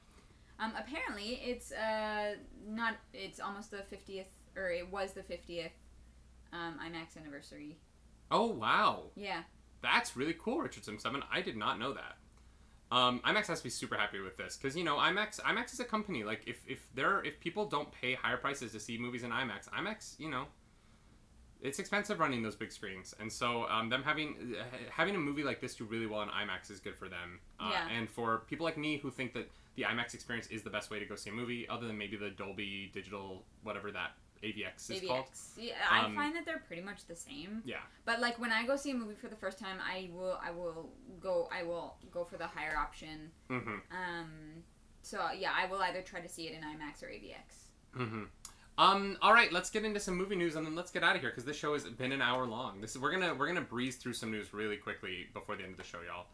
Um, 0.58 0.74
apparently, 0.76 1.36
it's 1.36 1.72
uh 1.72 2.38
not. 2.66 2.95
It's 3.14 3.39
almost 3.39 3.70
the 3.70 3.84
fiftieth, 3.84 4.32
or 4.56 4.70
it 4.72 4.91
was 4.91 5.14
the 5.14 5.24
fiftieth, 5.24 5.72
um, 6.51 6.80
IMAX 6.80 7.18
anniversary. 7.20 7.78
Oh 8.32 8.47
wow. 8.47 9.04
Yeah. 9.16 9.43
That's 9.82 10.16
really 10.16 10.36
cool, 10.39 10.60
Richard 10.60 10.86
Sim 10.86 10.97
Seven. 10.99 11.22
I 11.32 11.41
did 11.41 11.58
not 11.58 11.78
know 11.80 11.93
that. 11.93 12.18
Um, 12.91 13.22
IMAX 13.26 13.47
has 13.47 13.58
to 13.60 13.64
be 13.64 13.70
super 13.70 13.95
happy 13.95 14.20
with 14.20 14.38
this 14.38 14.56
because 14.56 14.78
you 14.78 14.84
know 14.84 14.97
IMAX. 14.97 15.39
IMAX 15.41 15.74
is 15.74 15.80
a 15.80 15.86
company. 15.86 16.24
Like 16.24 16.43
if 16.47 16.64
if 16.68 16.88
there 16.93 17.24
if 17.24 17.39
people 17.39 17.66
don't 17.66 17.91
pay 17.91 18.14
higher 18.14 18.38
prices 18.38 18.72
to 18.74 18.80
see 18.80 18.97
movies 18.97 19.24
in 19.24 19.32
IMAX, 19.32 19.68
IMAX 19.70 20.20
you 20.20 20.30
know, 20.30 20.45
it's 21.62 21.80
expensive 21.80 22.20
running 22.20 22.43
those 22.43 22.56
big 22.56 22.72
screens, 22.72 23.16
and 23.20 23.32
so 23.32 23.68
um, 23.68 23.89
them 23.89 24.04
having 24.04 24.56
uh, 24.60 24.64
having 24.91 25.16
a 25.16 25.20
movie 25.20 25.43
like 25.43 25.60
this 25.60 25.76
do 25.76 25.86
really 25.86 26.06
well 26.06 26.22
in 26.22 26.30
IMAX 26.30 26.70
is 26.70 26.80
good 26.80 26.95
for 26.95 27.10
them. 27.10 27.39
Uh, 27.60 27.70
Yeah. 27.72 27.89
And 27.97 28.10
for 28.10 28.43
people 28.47 28.64
like 28.64 28.78
me 28.78 28.97
who 28.97 29.10
think 29.10 29.34
that 29.34 29.49
the 29.76 29.84
IMAX 29.84 30.14
experience 30.14 30.47
is 30.47 30.62
the 30.62 30.70
best 30.70 30.91
way 30.91 30.99
to 30.99 31.06
go 31.06 31.16
see 31.16 31.30
a 31.32 31.34
movie, 31.34 31.68
other 31.68 31.88
than 31.88 31.97
maybe 31.97 32.16
the 32.16 32.30
Dolby 32.30 32.91
Digital 32.93 33.43
whatever 33.64 33.91
that 33.91 34.12
AVX 34.43 34.89
is 34.91 35.01
called. 35.07 35.25
AVX. 35.25 35.51
Yeah, 35.57 35.73
I 35.89 36.05
Um, 36.05 36.15
find 36.15 36.35
that 36.35 36.45
they're 36.45 36.63
pretty 36.67 36.81
much 36.81 37.05
the 37.07 37.15
same. 37.15 37.61
Yeah. 37.65 37.77
But 38.05 38.19
like 38.19 38.39
when 38.39 38.51
I 38.51 38.65
go 38.65 38.75
see 38.75 38.91
a 38.91 38.95
movie 38.95 39.15
for 39.15 39.27
the 39.29 39.35
first 39.35 39.57
time, 39.57 39.77
I 39.81 40.09
will 40.13 40.39
I 40.43 40.51
will 40.51 40.91
go 41.19 41.47
I 41.51 41.63
will 41.63 41.97
go 42.11 42.25
for 42.25 42.37
the 42.37 42.47
higher 42.47 42.77
option. 42.77 43.31
Mm-hmm. 43.49 43.75
Um, 43.91 44.63
so 45.01 45.29
yeah, 45.37 45.51
I 45.55 45.67
will 45.67 45.81
either 45.81 46.01
try 46.01 46.19
to 46.19 46.29
see 46.29 46.47
it 46.47 46.53
in 46.53 46.61
IMAX 46.61 47.01
or 47.03 47.07
AVX. 47.07 47.97
Mm-hmm. 47.97 48.23
Um. 48.77 49.17
All 49.21 49.33
right. 49.33 49.51
Let's 49.53 49.69
get 49.69 49.85
into 49.85 49.99
some 49.99 50.15
movie 50.17 50.35
news 50.35 50.55
and 50.55 50.65
then 50.65 50.75
let's 50.75 50.89
get 50.91 51.03
out 51.03 51.15
of 51.15 51.21
here 51.21 51.29
because 51.29 51.45
this 51.45 51.57
show 51.57 51.73
has 51.73 51.83
been 51.83 52.11
an 52.11 52.21
hour 52.21 52.45
long. 52.45 52.81
This 52.81 52.91
is 52.95 53.01
we're 53.01 53.11
gonna 53.11 53.33
we're 53.35 53.47
gonna 53.47 53.61
breeze 53.61 53.97
through 53.97 54.13
some 54.13 54.31
news 54.31 54.53
really 54.53 54.77
quickly 54.77 55.27
before 55.33 55.55
the 55.55 55.63
end 55.63 55.71
of 55.73 55.77
the 55.77 55.83
show, 55.83 55.99
y'all. 56.05 56.25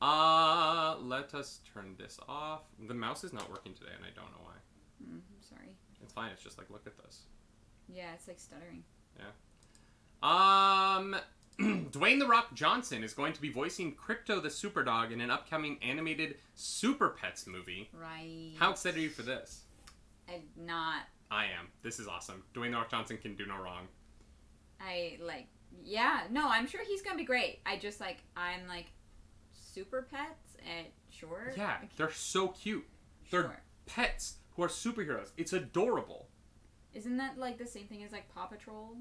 Uh, 0.00 0.96
let 1.00 1.34
us 1.34 1.58
turn 1.74 1.96
this 1.98 2.20
off. 2.28 2.62
The 2.86 2.94
mouse 2.94 3.24
is 3.24 3.32
not 3.32 3.50
working 3.50 3.74
today, 3.74 3.90
and 3.96 4.04
I 4.04 4.10
don't 4.14 4.30
know 4.30 4.44
why. 4.44 4.54
Mm, 5.04 5.20
sorry. 5.40 5.70
It's 6.00 6.12
fine. 6.12 6.30
It's 6.30 6.42
just 6.42 6.56
like 6.56 6.70
look 6.70 6.86
at 6.86 6.96
this. 6.98 7.22
Yeah, 7.92 8.12
it's 8.14 8.28
like 8.28 8.38
stuttering. 8.38 8.82
Yeah. 9.18 9.24
Um, 10.22 11.16
Dwayne 11.90 12.18
the 12.18 12.26
Rock 12.26 12.54
Johnson 12.54 13.02
is 13.02 13.12
going 13.14 13.32
to 13.32 13.40
be 13.40 13.50
voicing 13.50 13.94
Krypto 13.94 14.42
the 14.42 14.48
Superdog 14.48 15.12
in 15.12 15.20
an 15.20 15.30
upcoming 15.30 15.78
animated 15.82 16.36
Super 16.54 17.08
Pets 17.10 17.46
movie. 17.46 17.88
Right. 17.92 18.52
How 18.58 18.70
excited 18.70 18.98
are 18.98 19.02
you 19.02 19.08
for 19.10 19.22
this? 19.22 19.62
I'm 20.28 20.42
not. 20.56 21.02
I 21.30 21.44
am. 21.44 21.68
This 21.82 21.98
is 21.98 22.06
awesome. 22.08 22.42
Dwayne 22.54 22.70
the 22.70 22.76
Rock 22.76 22.90
Johnson 22.90 23.18
can 23.18 23.34
do 23.34 23.46
no 23.46 23.56
wrong. 23.56 23.86
I 24.80 25.18
like. 25.22 25.46
Yeah. 25.84 26.22
No, 26.30 26.48
I'm 26.48 26.66
sure 26.66 26.80
he's 26.84 27.02
gonna 27.02 27.16
be 27.16 27.24
great. 27.24 27.60
I 27.66 27.76
just 27.78 28.00
like. 28.00 28.18
I'm 28.36 28.66
like. 28.68 28.86
Super 29.52 30.06
pets. 30.10 30.56
And 30.76 30.86
sure. 31.10 31.52
Yeah, 31.56 31.76
they're 31.96 32.10
so 32.12 32.48
cute. 32.48 32.84
They're 33.30 33.42
Sure. 33.42 33.60
pets 33.86 34.36
who 34.56 34.62
are 34.62 34.68
superheroes. 34.68 35.30
It's 35.36 35.52
adorable. 35.52 36.27
Isn't 36.94 37.16
that 37.18 37.38
like 37.38 37.58
the 37.58 37.66
same 37.66 37.86
thing 37.86 38.02
as 38.02 38.12
like 38.12 38.32
Paw 38.34 38.46
Patrol? 38.46 38.96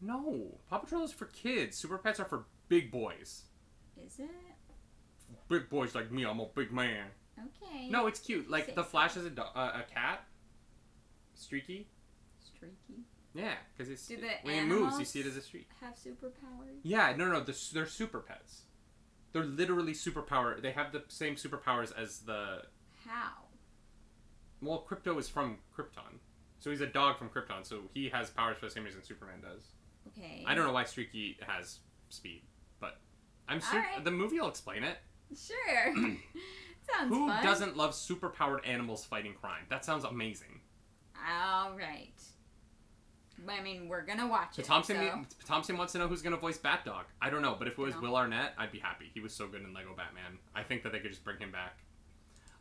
No, 0.00 0.58
Paw 0.68 0.78
Patrol 0.78 1.04
is 1.04 1.12
for 1.12 1.26
kids. 1.26 1.76
Super 1.76 1.98
pets 1.98 2.20
are 2.20 2.24
for 2.24 2.46
big 2.68 2.90
boys. 2.90 3.42
Is 4.04 4.18
it? 4.18 4.30
Big 5.48 5.68
boys 5.68 5.94
like 5.94 6.10
me. 6.10 6.24
I'm 6.24 6.40
a 6.40 6.46
big 6.54 6.72
man. 6.72 7.06
Okay. 7.38 7.88
No, 7.88 8.06
it's 8.06 8.20
cute. 8.20 8.50
Like 8.50 8.66
Say 8.66 8.72
the. 8.74 8.84
Flash 8.84 9.16
is 9.16 9.24
a 9.26 9.30
do- 9.30 9.42
uh, 9.42 9.80
a 9.80 9.92
cat. 9.92 10.24
Streaky. 11.34 11.88
Streaky. 12.44 13.02
Yeah, 13.34 13.54
because 13.76 13.90
it's 13.92 14.06
the 14.06 14.16
when 14.42 14.54
it 14.54 14.66
moves, 14.66 14.98
you 14.98 15.04
see 15.04 15.20
it 15.20 15.26
as 15.26 15.36
a 15.36 15.42
streak. 15.42 15.68
Have 15.80 15.94
superpowers? 15.94 16.80
Yeah, 16.82 17.14
no, 17.16 17.26
no, 17.26 17.40
the, 17.40 17.56
they're 17.72 17.86
super 17.86 18.20
pets. 18.20 18.62
They're 19.32 19.44
literally 19.44 19.92
superpower. 19.92 20.60
They 20.60 20.72
have 20.72 20.92
the 20.92 21.04
same 21.08 21.36
superpowers 21.36 21.92
as 21.96 22.20
the. 22.20 22.62
How? 23.06 23.32
Well, 24.60 24.84
Krypto 24.88 25.18
is 25.18 25.28
from 25.28 25.58
Krypton, 25.76 26.18
so 26.68 26.72
he's 26.72 26.82
a 26.82 26.86
dog 26.86 27.16
from 27.18 27.30
Krypton. 27.30 27.64
So 27.64 27.80
he 27.94 28.10
has 28.10 28.28
powers 28.28 28.58
for 28.58 28.66
the 28.66 28.70
same 28.70 28.84
reason 28.84 29.02
Superman 29.02 29.40
does. 29.40 29.62
Okay. 30.08 30.44
I 30.46 30.54
don't 30.54 30.66
know 30.66 30.72
why 30.72 30.84
Streaky 30.84 31.38
has 31.46 31.78
speed, 32.10 32.42
but 32.78 32.98
I'm 33.48 33.58
sure 33.60 33.80
Alright. 33.80 34.04
the 34.04 34.10
movie 34.10 34.38
will 34.38 34.48
explain 34.48 34.84
it. 34.84 34.98
Sure. 35.34 35.94
Sounds 36.94 37.08
Who 37.08 37.28
fun. 37.28 37.42
doesn't 37.44 37.76
love 37.76 37.92
superpowered 37.92 38.66
animals 38.66 39.04
fighting 39.04 39.34
crime? 39.40 39.64
That 39.70 39.84
sounds 39.84 40.04
amazing. 40.04 40.60
All 41.16 41.76
right. 41.76 42.12
I 43.48 43.62
mean, 43.62 43.88
we're 43.88 44.04
gonna 44.04 44.26
watch 44.26 44.54
So 44.56 44.60
it. 44.60 44.64
Thompson, 44.66 44.96
so- 44.96 45.24
Thompson 45.46 45.78
wants 45.78 45.92
to 45.94 45.98
know 45.98 46.08
who's 46.08 46.20
gonna 46.22 46.36
voice 46.36 46.58
Bat 46.58 46.84
Dog. 46.84 47.04
I 47.22 47.30
don't 47.30 47.40
know, 47.42 47.56
but 47.58 47.66
if 47.68 47.74
it 47.74 47.78
was 47.78 47.94
No. 47.94 48.00
Will 48.02 48.16
Arnett, 48.16 48.52
I'd 48.58 48.72
be 48.72 48.78
happy. 48.78 49.10
He 49.14 49.20
was 49.20 49.32
so 49.34 49.46
good 49.48 49.62
in 49.62 49.72
Lego 49.72 49.94
Batman. 49.96 50.38
I 50.54 50.62
think 50.62 50.82
that 50.82 50.92
they 50.92 50.98
could 51.00 51.10
just 51.12 51.24
bring 51.24 51.38
him 51.38 51.50
back. 51.50 51.78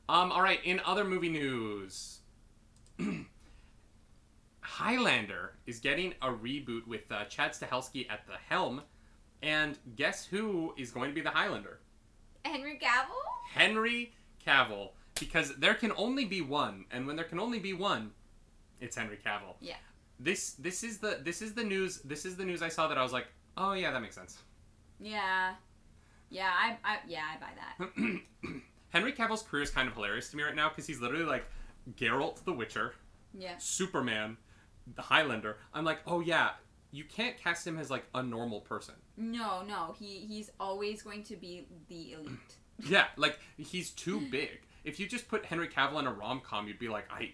Um, 0.10 0.32
all 0.32 0.42
right. 0.42 0.60
In 0.64 0.80
other 0.86 1.04
movie 1.04 1.30
news, 1.30 2.20
Highlander 4.72 5.54
is 5.66 5.80
getting 5.80 6.14
a 6.22 6.28
reboot 6.28 6.86
with 6.86 7.10
uh, 7.10 7.24
Chad 7.26 7.52
Stahelski 7.54 8.06
at 8.12 8.28
the 8.28 8.34
helm, 8.50 8.82
and 9.42 9.78
guess 9.96 10.26
who 10.26 10.74
is 10.78 10.92
going 10.92 11.10
to 11.10 11.16
be 11.16 11.22
the 11.22 11.30
Highlander? 11.30 11.80
Henry 12.44 12.78
Cavill. 12.82 13.16
Henry 13.50 14.14
Cavill 14.46 14.90
because 15.20 15.56
there 15.56 15.74
can 15.74 15.92
only 15.96 16.26
be 16.26 16.42
one, 16.42 16.84
and 16.92 17.08
when 17.08 17.16
there 17.16 17.26
can 17.26 17.40
only 17.40 17.60
be 17.60 17.72
one, 17.74 18.12
it's 18.82 18.96
Henry 18.98 19.18
Cavill. 19.26 19.56
Yeah. 19.62 19.78
This 20.20 20.52
this 20.54 20.84
is 20.84 20.98
the 21.00 21.20
this 21.24 21.42
is 21.42 21.54
the 21.54 21.64
news 21.64 22.00
this 22.02 22.26
is 22.26 22.36
the 22.36 22.44
news 22.46 22.62
I 22.62 22.70
saw 22.70 22.88
that 22.90 22.98
I 22.98 23.04
was 23.04 23.14
like, 23.14 23.28
oh 23.56 23.72
yeah, 23.74 23.92
that 23.92 24.02
makes 24.02 24.16
sense. 24.16 24.38
Yeah. 25.00 25.54
Yeah, 26.30 26.52
I, 26.54 26.78
I 26.84 26.98
yeah, 27.08 27.24
I 27.34 27.40
buy 27.40 27.52
that. 27.56 28.22
Henry 28.90 29.14
Cavill's 29.14 29.44
career 29.44 29.64
is 29.64 29.70
kind 29.72 29.88
of 29.88 29.94
hilarious 29.96 30.30
to 30.32 30.38
me 30.38 30.44
right 30.44 30.56
now 30.56 30.68
because 30.70 30.86
he's 30.86 31.00
literally 31.00 31.24
like 31.26 31.46
Geralt 31.96 32.44
the 32.44 32.52
Witcher, 32.54 32.94
Yeah. 33.34 33.58
Superman, 33.60 34.36
the 34.96 35.02
Highlander. 35.02 35.58
I'm 35.74 35.86
like, 35.86 36.00
oh 36.08 36.20
yeah, 36.20 36.52
you 36.92 37.04
can't 37.04 37.38
cast 37.38 37.66
him 37.68 37.78
as 37.78 37.90
like 37.92 38.06
a 38.16 38.24
normal 38.24 38.62
person. 38.62 38.96
No, 39.18 39.64
no, 39.64 39.96
he 40.00 40.20
he's 40.20 40.50
always 40.60 41.02
going 41.02 41.24
to 41.24 41.36
be 41.36 41.68
the 41.90 42.14
elite. 42.14 42.38
Yeah, 42.88 43.06
like 43.16 43.40
he's 43.58 43.90
too 43.90 44.22
big. 44.32 44.60
If 44.84 45.00
you 45.00 45.08
just 45.08 45.28
put 45.28 45.44
Henry 45.44 45.68
Cavill 45.68 46.00
in 46.00 46.06
a 46.06 46.14
rom 46.14 46.42
com, 46.42 46.68
you'd 46.68 46.78
be 46.78 46.90
like, 46.90 47.08
I, 47.12 47.32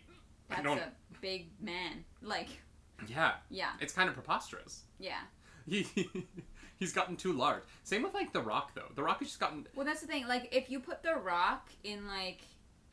I 0.49 0.61
don't. 0.61 0.79
a 0.79 0.89
big 1.19 1.49
man. 1.59 2.05
Like, 2.21 2.47
Yeah, 3.07 3.33
yeah, 3.49 3.71
it's 3.81 3.91
kind 3.91 4.07
of 4.07 4.15
preposterous. 4.15 4.83
yeah. 4.99 5.19
He 5.67 5.85
he's 6.77 6.93
gotten 6.93 7.17
too 7.17 7.33
large. 7.33 7.63
Same 7.83 8.03
with 8.03 8.13
like 8.13 8.31
The 8.31 8.41
Rock 8.41 8.71
though. 8.73 8.87
The 8.95 9.03
Rock 9.03 9.19
has 9.19 9.27
just 9.29 9.39
gotten. 9.41 9.67
Well, 9.75 9.85
that's 9.85 9.99
the 9.99 10.07
thing. 10.07 10.27
Like, 10.29 10.47
if 10.55 10.69
you 10.69 10.79
put 10.79 11.03
The 11.03 11.15
Rock 11.15 11.69
in 11.83 12.07
like, 12.07 12.39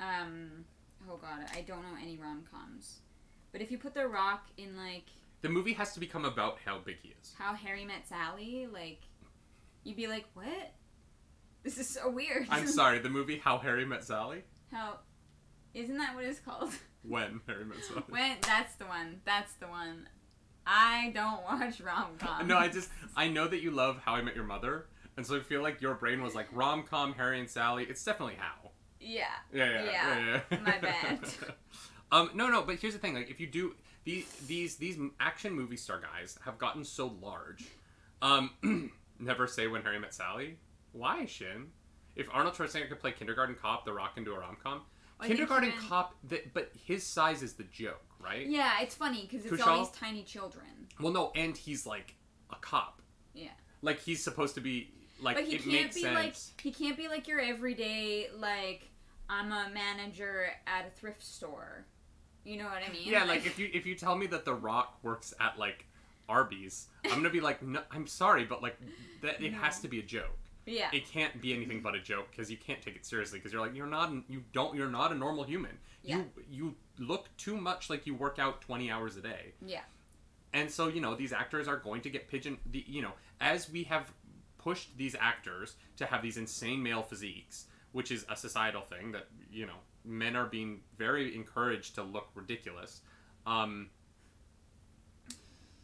um, 0.01 0.65
oh 1.09 1.17
god, 1.19 1.47
I 1.55 1.61
don't 1.61 1.83
know 1.83 1.97
any 2.03 2.17
rom 2.17 2.43
coms, 2.51 2.99
but 3.53 3.61
if 3.61 3.71
you 3.71 3.79
put 3.79 3.95
The 3.95 4.07
Rock 4.07 4.47
in 4.57 4.77
like 4.77 5.07
The 5.43 5.49
movie 5.49 5.73
has 5.75 5.93
to 5.95 6.01
become 6.01 6.25
about 6.25 6.59
how 6.65 6.79
big 6.79 6.97
he 7.03 7.15
is. 7.21 7.35
How 7.39 7.55
Harry 7.55 7.85
Met 7.85 8.07
Sally, 8.09 8.67
like, 8.73 9.01
you'd 9.85 9.97
be 9.97 10.07
like, 10.07 10.27
what? 10.35 10.73
This 11.63 11.79
is 11.79 11.89
so 11.89 12.11
weird. 12.11 12.47
I'm 12.51 12.67
sorry. 12.81 12.99
The 13.01 13.09
movie 13.11 13.39
How 13.39 13.59
Harry 13.59 13.85
Met 13.85 14.05
Sally. 14.05 14.43
How? 14.71 14.99
Isn't 15.75 15.99
that 15.99 16.15
what 16.15 16.25
it's 16.25 16.41
called? 16.41 16.73
When 17.03 17.41
Harry 17.47 17.65
Met 17.65 17.83
Sally. 17.83 18.03
when 18.11 18.37
that's 18.43 18.75
the 18.75 18.85
one. 18.85 19.23
That's 19.25 19.55
the 19.55 19.67
one. 19.69 20.07
I 20.67 21.11
don't 21.15 21.43
watch 21.45 21.81
rom 21.81 22.19
coms. 22.19 22.47
No, 22.47 22.59
I 22.59 22.69
just 22.79 22.91
I 23.17 23.27
know 23.29 23.49
that 23.49 23.63
you 23.63 23.71
love 23.71 23.99
How 24.05 24.17
I 24.17 24.21
Met 24.23 24.35
Your 24.37 24.45
Mother, 24.45 24.85
and 25.17 25.27
so 25.27 25.39
I 25.39 25.41
feel 25.41 25.63
like 25.63 25.81
your 25.81 25.95
brain 25.95 26.23
was 26.23 26.35
like 26.35 26.49
rom 26.53 26.83
com 26.83 27.15
Harry 27.15 27.41
and 27.41 27.49
Sally. 27.49 27.85
It's 27.89 28.05
definitely 28.05 28.35
How. 28.39 28.73
Yeah. 29.01 29.25
Yeah, 29.51 29.65
yeah, 29.65 29.85
yeah. 29.85 29.91
Yeah, 30.19 30.41
yeah. 30.51 30.59
my 30.61 30.79
bad. 30.79 31.21
Um, 32.13 32.31
no, 32.35 32.49
no, 32.49 32.63
but 32.63 32.77
here's 32.77 32.95
the 32.95 32.99
thing: 32.99 33.15
like, 33.15 33.31
if 33.31 33.41
you 33.41 33.47
do 33.47 33.75
these 34.05 34.27
these 34.47 34.77
these 34.77 34.99
action 35.19 35.53
movie 35.53 35.77
star 35.77 36.01
guys 36.01 36.39
have 36.45 36.59
gotten 36.59 36.85
so 36.85 37.15
large. 37.21 37.65
Um, 38.23 38.91
never 39.19 39.47
say 39.47 39.67
when 39.67 39.83
Harry 39.83 39.99
met 39.99 40.15
Sally. 40.15 40.57
Why, 40.93 41.25
Shin? 41.27 41.69
If 42.17 42.29
Arnold 42.33 42.55
Schwarzenegger 42.55 42.89
could 42.89 43.01
play 43.01 43.13
Kindergarten 43.13 43.55
Cop, 43.55 43.85
The 43.85 43.93
Rock 43.93 44.15
into 44.17 44.33
a 44.33 44.39
rom 44.39 44.57
com, 44.63 44.83
Kindergarten 45.23 45.73
Cop, 45.89 46.15
the, 46.25 46.43
but 46.53 46.73
his 46.85 47.05
size 47.05 47.43
is 47.43 47.55
the 47.55 47.65
joke, 47.65 48.03
right? 48.19 48.47
Yeah, 48.47 48.81
it's 48.81 48.95
funny 48.95 49.29
because 49.31 49.47
it's 49.47 49.63
Kushal? 49.63 49.67
all 49.67 49.85
these 49.85 49.95
tiny 49.95 50.23
children. 50.23 50.67
Well, 51.01 51.13
no, 51.13 51.31
and 51.35 51.57
he's 51.57 51.87
like 51.87 52.15
a 52.51 52.57
cop. 52.57 53.01
Yeah. 53.35 53.49
Like 53.83 54.01
he's 54.01 54.23
supposed 54.23 54.55
to 54.57 54.61
be 54.61 54.93
like 55.23 55.37
but 55.37 55.45
he 55.45 55.55
it 55.57 55.59
can't 55.63 55.73
makes 55.73 55.95
be 55.95 56.03
sense. 56.03 56.15
like 56.15 56.35
he 56.63 56.73
can't 56.73 56.97
be 56.97 57.09
like 57.09 57.29
your 57.29 57.41
everyday 57.41 58.29
like 58.37 58.89
I'm 59.29 59.53
a 59.53 59.71
manager 59.73 60.51
at 60.67 60.87
a 60.87 60.91
thrift 60.91 61.23
store. 61.23 61.87
You 62.45 62.59
know 62.59 62.65
what 62.65 62.83
I 62.87 62.93
mean? 62.93 63.03
Yeah, 63.05 63.25
like 63.25 63.47
if 63.51 63.59
you 63.59 63.69
if 63.73 63.87
you 63.87 63.95
tell 63.95 64.17
me 64.17 64.27
that 64.29 64.45
The 64.45 64.55
Rock 64.55 64.99
works 65.03 65.35
at 65.41 65.59
like 65.59 65.87
Arby's, 66.29 66.87
I'm 67.05 67.11
gonna 67.17 67.31
be 67.31 67.41
like, 67.41 67.63
no, 67.63 67.81
I'm 67.91 68.07
sorry, 68.07 68.45
but 68.45 68.63
like 68.63 68.77
that 69.23 69.43
it 69.43 69.53
has 69.53 69.81
to 69.81 69.89
be 69.89 69.99
a 69.99 70.03
joke. 70.03 70.39
yeah. 70.67 70.89
It 70.93 71.11
can't 71.11 71.41
be 71.41 71.53
anything 71.55 71.81
but 71.81 71.95
a 71.95 72.01
joke 72.01 72.29
because 72.31 72.51
you 72.51 72.57
can't 72.57 72.81
take 72.81 72.97
it 72.97 73.05
seriously 73.05 73.39
because 73.39 73.53
you're 73.53 73.61
like 73.63 73.75
you're 73.75 73.87
not 73.87 74.13
you 74.29 74.45
don't 74.53 74.75
you're 74.75 74.91
not 74.91 75.13
a 75.13 75.15
normal 75.15 75.45
human. 75.45 75.77
Yeah. 76.03 76.17
You 76.17 76.25
you 76.51 76.75
look 76.99 77.35
too 77.37 77.57
much 77.57 77.91
like 77.91 78.07
you 78.07 78.15
work 78.15 78.39
out 78.39 78.61
20 78.63 78.91
hours 78.91 79.17
a 79.17 79.21
day. 79.23 79.53
Yeah. 79.65 79.81
And 80.53 80.71
so, 80.71 80.89
you 80.89 81.01
know, 81.01 81.15
these 81.15 81.33
actors 81.33 81.69
are 81.69 81.77
going 81.77 82.01
to 82.03 82.11
get 82.11 82.29
pigeon 82.29 82.59
the 82.71 82.85
you 82.87 83.03
know, 83.03 83.13
as 83.41 83.71
we 83.71 83.85
have 83.85 84.13
pushed 84.59 84.97
these 84.97 85.15
actors 85.19 85.77
to 85.97 86.07
have 86.07 86.23
these 86.23 86.37
insane 86.37 86.83
male 86.83 87.03
physiques, 87.03 87.67
which 87.93 88.11
is 88.11 88.25
a 88.29 88.37
societal 88.37 88.83
thing 88.83 89.13
that, 89.13 89.27
you 89.51 89.67
know, 89.67 89.79
men 90.05 90.37
are 90.37 90.47
being 90.47 90.81
very 90.99 91.35
encouraged 91.35 91.95
to 91.97 92.03
look 92.03 92.29
ridiculous. 92.35 93.01
Um 93.47 93.91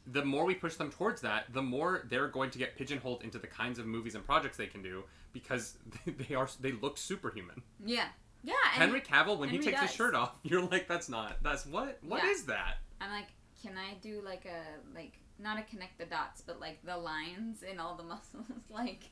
the 0.08 0.24
more 0.24 0.44
we 0.44 0.54
push 0.54 0.76
them 0.76 0.90
towards 0.90 1.20
that, 1.22 1.52
the 1.52 1.62
more 1.62 2.04
they're 2.08 2.28
going 2.28 2.50
to 2.50 2.58
get 2.58 2.76
pigeonholed 2.76 3.22
into 3.24 3.38
the 3.38 3.46
kinds 3.48 3.78
of 3.78 3.86
movies 3.86 4.14
and 4.14 4.24
projects 4.24 4.56
they 4.56 4.66
can 4.68 4.80
do 4.82 5.02
because 5.32 5.78
they 6.06 6.34
are 6.34 6.48
they 6.60 6.72
look 6.72 6.96
superhuman. 6.98 7.62
Yeah. 7.84 8.06
Yeah. 8.44 8.54
And 8.74 8.82
Henry 8.84 9.00
Cavill, 9.00 9.38
when 9.38 9.48
he 9.48 9.56
Henry 9.56 9.72
takes 9.72 9.80
his 9.82 9.92
shirt 9.92 10.14
off, 10.14 10.38
you're 10.44 10.62
like, 10.62 10.86
that's 10.86 11.08
not 11.08 11.42
that's 11.42 11.66
what 11.66 11.98
What 12.02 12.22
Yeah. 12.22 12.30
is 12.30 12.44
that? 12.44 12.78
I'm 13.00 13.10
like, 13.10 13.28
can 13.62 13.76
I 13.76 13.94
do 14.00 14.22
like 14.24 14.44
a 14.46 14.94
like 14.94 15.18
not 15.38 15.58
a 15.58 15.62
connect 15.62 15.98
the 15.98 16.06
dots, 16.06 16.40
but 16.40 16.60
like 16.60 16.78
the 16.84 16.96
lines 16.96 17.62
in 17.62 17.80
all 17.80 17.96
the 17.96 18.02
muscles, 18.14 18.44
like. 18.70 19.10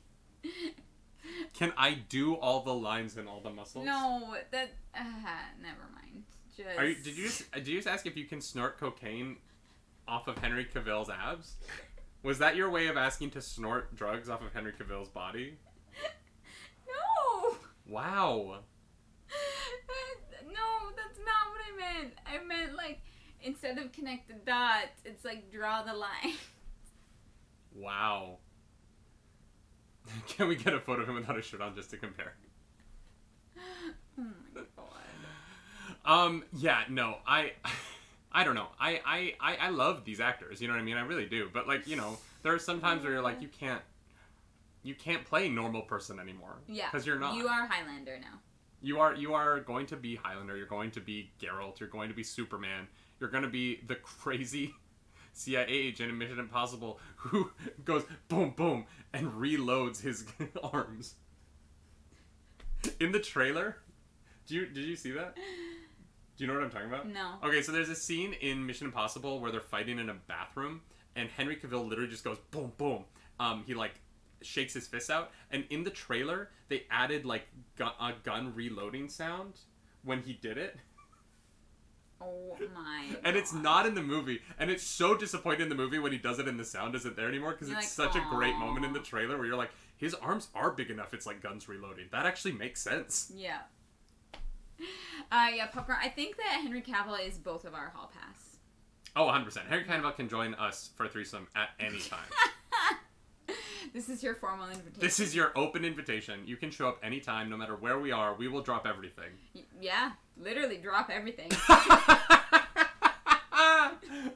Can 1.55 1.72
I 1.77 1.95
do 1.95 2.35
all 2.35 2.61
the 2.61 2.75
lines 2.75 3.16
and 3.16 3.29
all 3.29 3.41
the 3.41 3.51
muscles? 3.51 3.85
No, 3.85 4.37
that 4.51 4.70
uh, 4.95 5.05
never 5.62 5.89
mind. 5.95 6.25
Just 6.57 6.79
Are 6.79 6.85
you, 6.85 6.95
did 6.95 7.16
you 7.16 7.25
just 7.25 7.51
did 7.53 7.68
you 7.68 7.77
just 7.77 7.89
ask 7.89 8.07
if 8.07 8.16
you 8.16 8.25
can 8.25 8.41
snort 8.41 8.79
cocaine 8.79 9.37
off 10.07 10.29
of 10.29 10.39
Henry 10.39 10.64
Cavill's 10.64 11.11
abs? 11.11 11.55
Was 12.22 12.39
that 12.39 12.57
your 12.57 12.70
way 12.70 12.87
of 12.87 12.97
asking 12.97 13.31
to 13.33 13.43
snort 13.43 13.95
drugs 13.95 14.29
off 14.29 14.43
of 14.43 14.53
Henry 14.53 14.72
Cavill's 14.72 15.09
body? 15.09 15.59
No. 16.87 17.57
Wow. 17.87 18.59
no, 20.47 20.91
that's 20.97 21.18
not 21.18 21.51
what 21.51 21.61
I 21.66 22.03
meant. 22.03 22.12
I 22.27 22.45
meant 22.45 22.77
like 22.77 23.01
instead 23.43 23.79
of 23.79 23.93
connect 23.93 24.29
the 24.29 24.35
dots, 24.35 25.01
it's 25.05 25.25
like 25.25 25.51
draw 25.53 25.83
the 25.83 25.95
line. 25.95 26.11
Wow. 27.77 28.39
Can 30.29 30.49
we 30.49 30.57
get 30.57 30.75
a 30.75 30.81
photo 30.81 31.03
of 31.03 31.09
him 31.09 31.15
without 31.15 31.39
a 31.39 31.43
shirt 31.43 31.61
on 31.61 31.75
just 31.75 31.91
to 31.91 31.97
compare? 31.97 32.35
oh 34.19 34.23
my 34.55 34.61
god. 34.77 34.95
Um, 36.05 36.45
yeah, 36.53 36.83
no, 36.89 37.17
I, 37.27 37.53
I 38.33 38.45
don't 38.45 38.55
know. 38.55 38.69
I, 38.79 39.01
I, 39.05 39.35
I, 39.41 39.57
I 39.57 39.69
love 39.71 40.05
these 40.05 40.21
actors. 40.21 40.61
You 40.61 40.69
know 40.69 40.75
what 40.75 40.81
I 40.81 40.85
mean? 40.85 40.97
I 40.97 41.03
really 41.03 41.27
do. 41.27 41.49
But 41.53 41.67
like, 41.67 41.87
you 41.87 41.97
know, 41.97 42.19
there 42.43 42.53
are 42.53 42.59
some 42.59 42.81
times 42.81 43.03
where 43.03 43.13
you're 43.13 43.23
like, 43.23 43.41
you 43.41 43.49
can't, 43.49 43.81
you 44.83 44.95
can't 44.95 45.25
play 45.25 45.49
normal 45.49 45.83
person 45.83 46.21
anymore. 46.21 46.59
Yeah. 46.69 46.91
Because 46.91 47.07
you're 47.07 47.19
not. 47.19 47.37
You 47.37 47.49
are 47.49 47.67
Highlander 47.67 48.19
now. 48.21 48.41
You 48.83 49.01
are. 49.01 49.15
You 49.15 49.33
are 49.33 49.61
going 49.61 49.87
to 49.87 49.97
be 49.97 50.17
Highlander. 50.17 50.57
You're 50.57 50.67
going 50.67 50.91
to 50.91 51.01
be 51.01 51.31
Geralt. 51.41 51.81
You're 51.81 51.89
going 51.89 52.11
to 52.11 52.15
be 52.15 52.23
Superman. 52.23 52.87
You're 53.19 53.31
going 53.31 53.45
to 53.45 53.49
be 53.49 53.81
the 53.87 53.95
crazy 53.95 54.75
CIA 55.35 55.66
agent 55.68 56.11
in 56.11 56.16
Mission 56.16 56.39
Impossible 56.39 56.99
who 57.16 57.51
goes 57.85 58.05
boom 58.28 58.51
boom 58.57 58.87
and 59.12 59.32
reloads 59.32 60.01
his 60.01 60.24
arms. 60.62 61.14
In 63.01 63.12
the 63.12 63.20
trailer, 63.20 63.76
do 64.47 64.55
you 64.55 64.66
did 64.66 64.85
you 64.85 64.97
see 64.97 65.11
that? 65.12 65.37
Do 65.37 66.43
you 66.43 66.47
know 66.49 66.55
what 66.55 66.64
I'm 66.64 66.70
talking 66.70 66.89
about? 66.89 67.09
No. 67.09 67.35
Okay, 67.45 67.62
so 67.62 67.70
there's 67.72 67.89
a 67.89 67.95
scene 67.95 68.32
in 68.35 68.66
Mission 68.66 68.87
Impossible 68.87 69.39
where 69.41 69.51
they're 69.53 69.61
fighting 69.61 69.99
in 69.99 70.11
a 70.11 70.14
bathroom, 70.14 70.80
and 71.14 71.28
Henry 71.28 71.57
Cavill 71.57 71.89
literally 71.89 72.11
just 72.11 72.24
goes 72.24 72.39
boom, 72.51 72.72
boom. 72.76 73.05
Um, 73.39 73.62
he 73.66 73.74
like 73.74 73.95
shakes 74.43 74.74
his 74.74 74.87
fists 74.87 75.11
out, 75.11 75.30
and 75.51 75.64
in 75.70 75.85
the 75.85 75.91
trailer 75.91 76.51
they 76.68 76.85
added 76.91 77.24
like 77.24 77.47
gu- 77.76 77.85
a 78.01 78.12
gun 78.24 78.53
reloading 78.55 79.09
sound 79.09 79.61
when 80.03 80.20
he 80.22 80.35
did 80.35 80.59
it, 80.59 80.76
Oh 82.21 82.57
my. 82.75 83.17
and 83.25 83.37
it's 83.37 83.53
not 83.53 83.87
in 83.87 83.95
the 83.95 84.03
movie, 84.03 84.41
and 84.59 84.71
it's 84.71 84.83
so 84.83 85.17
disappointing 85.17 85.62
in 85.62 85.69
the 85.69 85.75
movie 85.75 85.99
when 85.99 86.12
he 86.12 86.19
does 86.19 86.39
it 86.39 86.49
and 86.49 86.59
the 86.59 86.65
sound 86.65 86.95
isn't 86.95 87.17
there 87.17 87.29
anymore 87.29 87.53
because 87.53 87.69
it's 87.69 87.77
like, 87.77 88.12
such 88.12 88.17
a 88.17 88.25
great 88.31 88.57
moment 88.57 88.85
in 88.85 88.93
the 88.93 89.01
trailer 89.01 89.37
where 89.37 89.47
you're 89.47 89.57
like, 89.57 89.73
his 89.97 90.15
arms 90.15 90.49
are 90.55 90.71
big 90.71 90.91
enough. 90.91 91.15
It's 91.15 91.27
like 91.27 91.43
guns 91.43 91.69
reloading. 91.69 92.07
That 92.12 92.27
actually 92.27 92.53
makes 92.53 92.81
sense. 92.81 93.33
Yeah. 93.35 93.59
Uh, 95.31 95.49
yeah, 95.55 95.67
popcorn. 95.67 95.99
I 96.03 96.09
think 96.09 96.37
that 96.37 96.61
Henry 96.62 96.83
Cavill 96.83 97.27
is 97.27 97.39
both 97.39 97.65
of 97.65 97.75
our 97.75 97.91
hall 97.91 98.12
pass. 98.12 98.57
Oh, 99.17 99.27
100 99.27 99.45
percent. 99.45 99.67
Henry 99.69 99.85
Cavill 99.85 100.15
can 100.17 100.29
join 100.29 100.55
us 100.55 100.91
for 100.97 101.07
a 101.07 101.09
threesome 101.09 101.47
at 101.55 101.71
any 101.79 102.01
time. 102.01 102.27
this 103.95 104.09
is 104.09 104.22
your 104.22 104.34
formal 104.34 104.68
invitation. 104.68 105.01
This 105.01 105.20
is 105.20 105.34
your 105.34 105.53
open 105.57 105.84
invitation. 105.84 106.40
You 106.47 106.57
can 106.57 106.70
show 106.70 106.88
up 106.88 106.99
anytime, 107.03 107.49
no 107.51 107.57
matter 107.57 107.76
where 107.76 107.99
we 107.99 108.12
are. 108.12 108.34
We 108.34 108.49
will 108.49 108.62
drop 108.62 108.86
everything. 108.86 109.30
Y- 109.55 109.62
Yeah, 109.80 110.12
literally 110.36 110.78
drop 110.78 111.11
everything. 111.11 111.51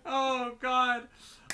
oh 0.06 0.52
God, 0.60 1.08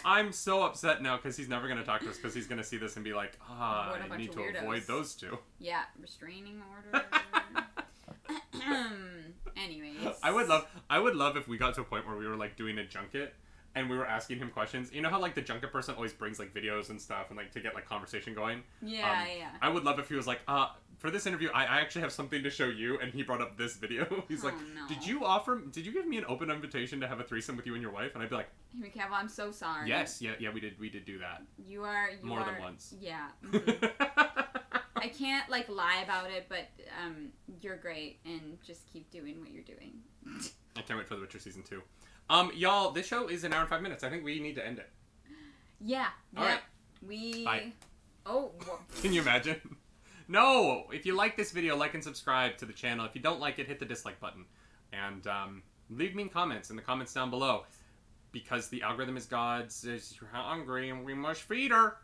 I'm 0.05 0.33
so 0.33 0.63
upset 0.63 1.03
now 1.03 1.17
because 1.17 1.37
he's 1.37 1.49
never 1.49 1.69
gonna 1.69 1.85
talk 1.85 2.01
to 2.03 2.11
us 2.11 2.17
because 2.17 2.35
he's 2.35 2.47
gonna 2.47 2.65
see 2.65 2.77
this 2.77 2.97
and 2.97 3.05
be 3.05 3.13
like, 3.15 3.39
ah, 3.49 3.95
a 3.95 4.13
I 4.13 4.17
need 4.17 4.33
to 4.33 4.39
weirdos." 4.39 4.61
avoid 4.63 4.83
those 4.87 5.15
two. 5.15 5.39
yeah, 5.59 5.83
restraining 6.01 6.63
order. 6.93 7.05
Anyways. 9.57 9.97
I 10.23 10.31
would 10.31 10.49
love, 10.49 10.67
I 10.91 10.99
would 10.99 11.15
love 11.17 11.37
if 11.37 11.47
we 11.49 11.57
got 11.59 11.75
to 11.75 11.83
a 11.83 11.85
point 11.85 12.07
where 12.07 12.17
we 12.17 12.27
were 12.27 12.37
like 12.37 12.57
doing 12.57 12.79
a 12.79 12.85
junket. 12.87 13.35
And 13.77 13.91
we 13.91 13.97
were 13.97 14.07
asking 14.07 14.39
him 14.39 14.51
questions. 14.51 14.93
You 14.93 15.03
know 15.03 15.11
how 15.11 15.21
like 15.21 15.35
the 15.35 15.43
junket 15.43 15.73
person 15.73 15.95
always 15.97 16.13
brings 16.13 16.39
like 16.39 16.55
videos 16.55 16.91
and 16.91 17.01
stuff 17.01 17.27
and 17.31 17.37
like 17.37 17.51
to 17.53 17.61
get 17.61 17.75
like 17.75 17.87
conversation 17.87 18.33
going. 18.35 18.63
Yeah, 18.81 19.11
Um, 19.23 19.27
yeah. 19.37 19.49
I 19.61 19.69
would 19.69 19.83
love 19.85 19.99
if 19.99 20.09
he 20.09 20.15
was 20.15 20.27
like, 20.29 20.41
uh, 20.47 20.69
for 20.99 21.11
this 21.11 21.27
interview, 21.27 21.51
I, 21.53 21.65
I 21.65 21.81
actually 21.81 22.03
have 22.03 22.13
something 22.13 22.43
to 22.45 22.51
show 22.51 22.67
you, 22.67 22.99
and 23.01 23.13
he 23.13 23.23
brought 23.25 23.41
up 23.43 23.59
this 23.59 23.77
video. 23.77 24.25
He's 24.29 24.43
Oh, 24.45 24.47
like, 24.47 24.55
no. 24.75 24.87
"Did 24.89 25.05
you 25.07 25.25
offer? 25.25 25.61
Did 25.73 25.85
you 25.85 25.93
give 25.93 26.07
me 26.07 26.17
an 26.19 26.25
open 26.29 26.51
invitation 26.51 27.01
to 27.01 27.09
have 27.09 27.19
a 27.21 27.25
threesome 27.25 27.57
with 27.57 27.67
you 27.67 27.75
and 27.75 27.83
your 27.83 27.91
wife?" 27.91 28.15
And 28.15 28.23
I'd 28.23 28.31
be 28.31 28.37
like, 28.37 28.49
Henry 28.73 28.91
Cavill, 28.97 29.13
I'm 29.13 29.29
so 29.29 29.51
sorry. 29.51 29.89
"Yes, 29.89 30.23
yeah, 30.23 30.31
yeah, 30.39 30.51
we 30.51 30.61
did, 30.61 30.79
we 30.79 30.89
did 30.89 31.05
do 31.05 31.19
that 31.19 31.43
You 31.67 31.83
are. 31.83 32.11
You 32.11 32.27
more 32.27 32.39
are, 32.41 32.51
than 32.53 32.61
once." 32.61 32.95
Yeah. 33.01 33.29
mhm. 33.45 33.91
I 34.97 35.09
can't 35.09 35.51
like 35.51 35.69
lie 35.69 36.01
about 36.05 36.31
it, 36.31 36.47
but 36.49 36.69
um, 37.05 37.29
you're 37.61 37.77
great, 37.77 38.21
and 38.25 38.57
just 38.65 38.87
keep 38.91 39.11
doing 39.11 39.41
what 39.41 39.51
you're 39.51 39.65
doing. 39.65 39.95
I 40.77 40.81
can't 40.83 40.99
wait 40.99 41.09
for 41.09 41.17
The 41.17 41.21
Witcher 41.23 41.41
season 41.41 41.63
two. 41.63 41.83
Um, 42.31 42.51
y'all, 42.55 42.91
this 42.91 43.07
show 43.07 43.29
is 43.29 43.45
an 43.45 43.53
hour 43.53 43.61
and 43.61 43.69
five 43.69 43.83
minutes. 43.83 44.03
I 44.03 44.11
think 44.11 44.25
we 44.25 44.41
need 44.41 44.55
to 44.57 44.67
end 44.67 44.79
it. 44.79 44.91
Yeah. 45.81 46.09
All 46.37 46.45
yeah. 46.45 46.51
right. 46.53 46.61
We. 47.07 47.45
Bye. 47.45 47.73
Oh. 48.27 48.53
Can 49.03 49.13
you 49.13 49.21
imagine? 49.21 49.61
no! 50.29 50.85
If 50.93 51.05
you 51.05 51.15
like 51.15 51.37
this 51.37 51.53
video, 51.53 51.77
like 51.77 51.95
and 51.95 52.03
subscribe 52.03 52.57
to 52.59 52.65
the 52.65 52.73
channel. 52.73 53.05
If 53.05 53.15
you 53.15 53.21
don't 53.21 53.41
like 53.41 53.59
it, 53.59 53.67
hit 53.67 53.79
the 53.79 53.85
dislike 53.85 54.19
button. 54.21 54.47
And 54.93 55.27
um, 55.27 55.63
leave 55.91 56.15
me 56.15 56.23
in 56.23 56.29
comments 56.29 56.71
in 56.71 56.77
the 56.77 56.83
comments 56.83 57.13
down 57.13 57.31
below. 57.31 57.65
Because 58.33 58.69
the 58.69 58.83
algorithm 58.83 59.17
is 59.17 59.27
God 59.27 59.71
says 59.71 60.15
you're 60.21 60.31
hungry 60.33 60.91
and 60.91 61.05
we 61.05 61.15
must 61.15 61.43
feed 61.43 61.71
her. 61.71 61.77
Are 61.77 61.99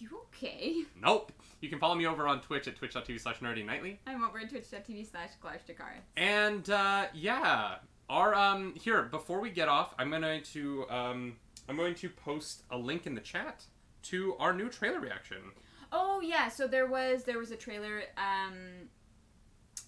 you 0.00 0.20
okay? 0.26 0.82
Nope. 1.00 1.30
You 1.60 1.68
can 1.68 1.78
follow 1.78 1.94
me 1.94 2.06
over 2.06 2.26
on 2.26 2.40
Twitch 2.40 2.66
at 2.66 2.76
twitch.tv 2.76 3.20
slash 3.20 3.38
nerdynightly. 3.38 3.98
I'm 4.06 4.24
over 4.24 4.40
at 4.40 4.50
twitch.tv 4.50 5.08
slash 5.10 5.30
Dakar. 5.66 5.94
And 6.16 6.68
uh, 6.68 7.06
yeah, 7.14 7.76
our 8.08 8.34
um 8.34 8.74
here 8.74 9.02
before 9.02 9.40
we 9.40 9.50
get 9.50 9.68
off, 9.68 9.94
I'm 9.98 10.10
going 10.10 10.42
to 10.42 10.86
um 10.90 11.36
I'm 11.68 11.76
going 11.76 11.94
to 11.96 12.08
post 12.08 12.62
a 12.70 12.76
link 12.76 13.06
in 13.06 13.14
the 13.14 13.20
chat 13.20 13.64
to 14.04 14.36
our 14.38 14.52
new 14.52 14.68
trailer 14.68 15.00
reaction. 15.00 15.38
Oh 15.92 16.20
yeah, 16.20 16.48
so 16.48 16.66
there 16.66 16.86
was 16.86 17.24
there 17.24 17.38
was 17.38 17.50
a 17.50 17.56
trailer. 17.56 18.02
Um, 18.16 18.88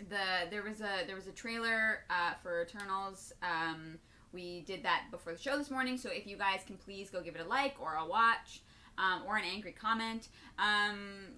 the 0.09 0.49
there 0.51 0.63
was 0.63 0.81
a 0.81 1.07
there 1.07 1.17
was 1.17 1.27
a 1.27 1.33
trailer 1.33 2.05
uh, 2.11 2.35
for 2.43 2.63
Eternals. 2.63 3.33
Um, 3.43 3.99
we 4.33 4.61
did 4.63 4.83
that 4.83 5.05
before 5.11 5.33
the 5.33 5.39
show 5.39 5.57
this 5.57 5.71
morning. 5.71 5.97
So 5.97 6.11
if 6.11 6.27
you 6.27 6.37
guys 6.37 6.61
can 6.67 6.77
please 6.77 7.11
go 7.11 7.21
give 7.21 7.35
it 7.35 7.41
a 7.45 7.49
like 7.49 7.77
or 7.81 7.95
a 7.95 8.07
watch. 8.07 8.63
Um, 9.01 9.23
or 9.29 9.37
an 9.37 9.45
angry 9.45 9.71
comment. 9.71 10.27
Um, 10.59 11.29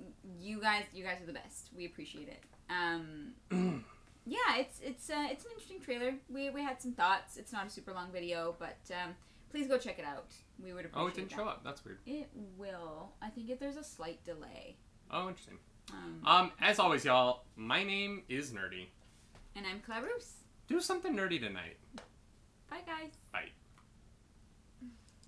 you 0.41 0.63
guys, 0.63 0.85
you 0.95 1.05
guys 1.05 1.21
are 1.21 1.27
the 1.27 1.35
best. 1.35 1.69
We 1.77 1.85
appreciate 1.85 2.29
it. 2.29 2.43
Um, 2.71 3.85
yeah, 4.27 4.57
it's 4.59 4.81
it's 4.81 5.11
uh, 5.11 5.27
it's 5.31 5.45
an 5.45 5.51
interesting 5.53 5.81
trailer. 5.81 6.15
We 6.29 6.51
we 6.51 6.63
had 6.63 6.81
some 6.81 6.93
thoughts. 6.93 7.37
It's 7.37 7.53
not 7.53 7.67
a 7.67 7.71
super 7.71 7.93
long 7.93 8.11
video, 8.13 8.55
but 8.59 8.79
um, 8.91 9.15
please 9.51 9.67
go 9.67 9.79
check 9.79 9.99
it 9.99 10.05
out. 10.05 10.33
We 10.63 10.73
would 10.73 10.85
appreciate 10.85 11.03
Oh, 11.05 11.07
it 11.09 11.15
didn't 11.15 11.31
that. 11.31 11.37
show 11.37 11.45
up. 11.45 11.63
That's 11.65 11.85
weird. 11.85 11.99
It 12.07 12.29
will. 12.59 13.13
I 13.23 13.29
think 13.31 13.49
if 13.51 13.59
there's 13.59 13.77
a 13.77 13.85
slight 13.85 14.23
delay. 14.25 14.77
Oh, 15.11 15.29
interesting. 15.29 15.59
Um, 15.93 16.21
Um, 16.25 16.53
as 16.61 16.79
always, 16.79 17.05
y'all, 17.05 17.45
my 17.57 17.83
name 17.83 18.23
is 18.29 18.53
Nerdy. 18.53 18.87
and 19.57 19.67
I'm 19.67 19.81
Clarus. 19.81 20.45
Do 20.69 20.81
something 20.81 21.17
nerdy 21.17 21.41
tonight. 21.41 21.79
Bye, 22.71 22.83
guys. 22.87 23.11
Bye. 23.33 23.49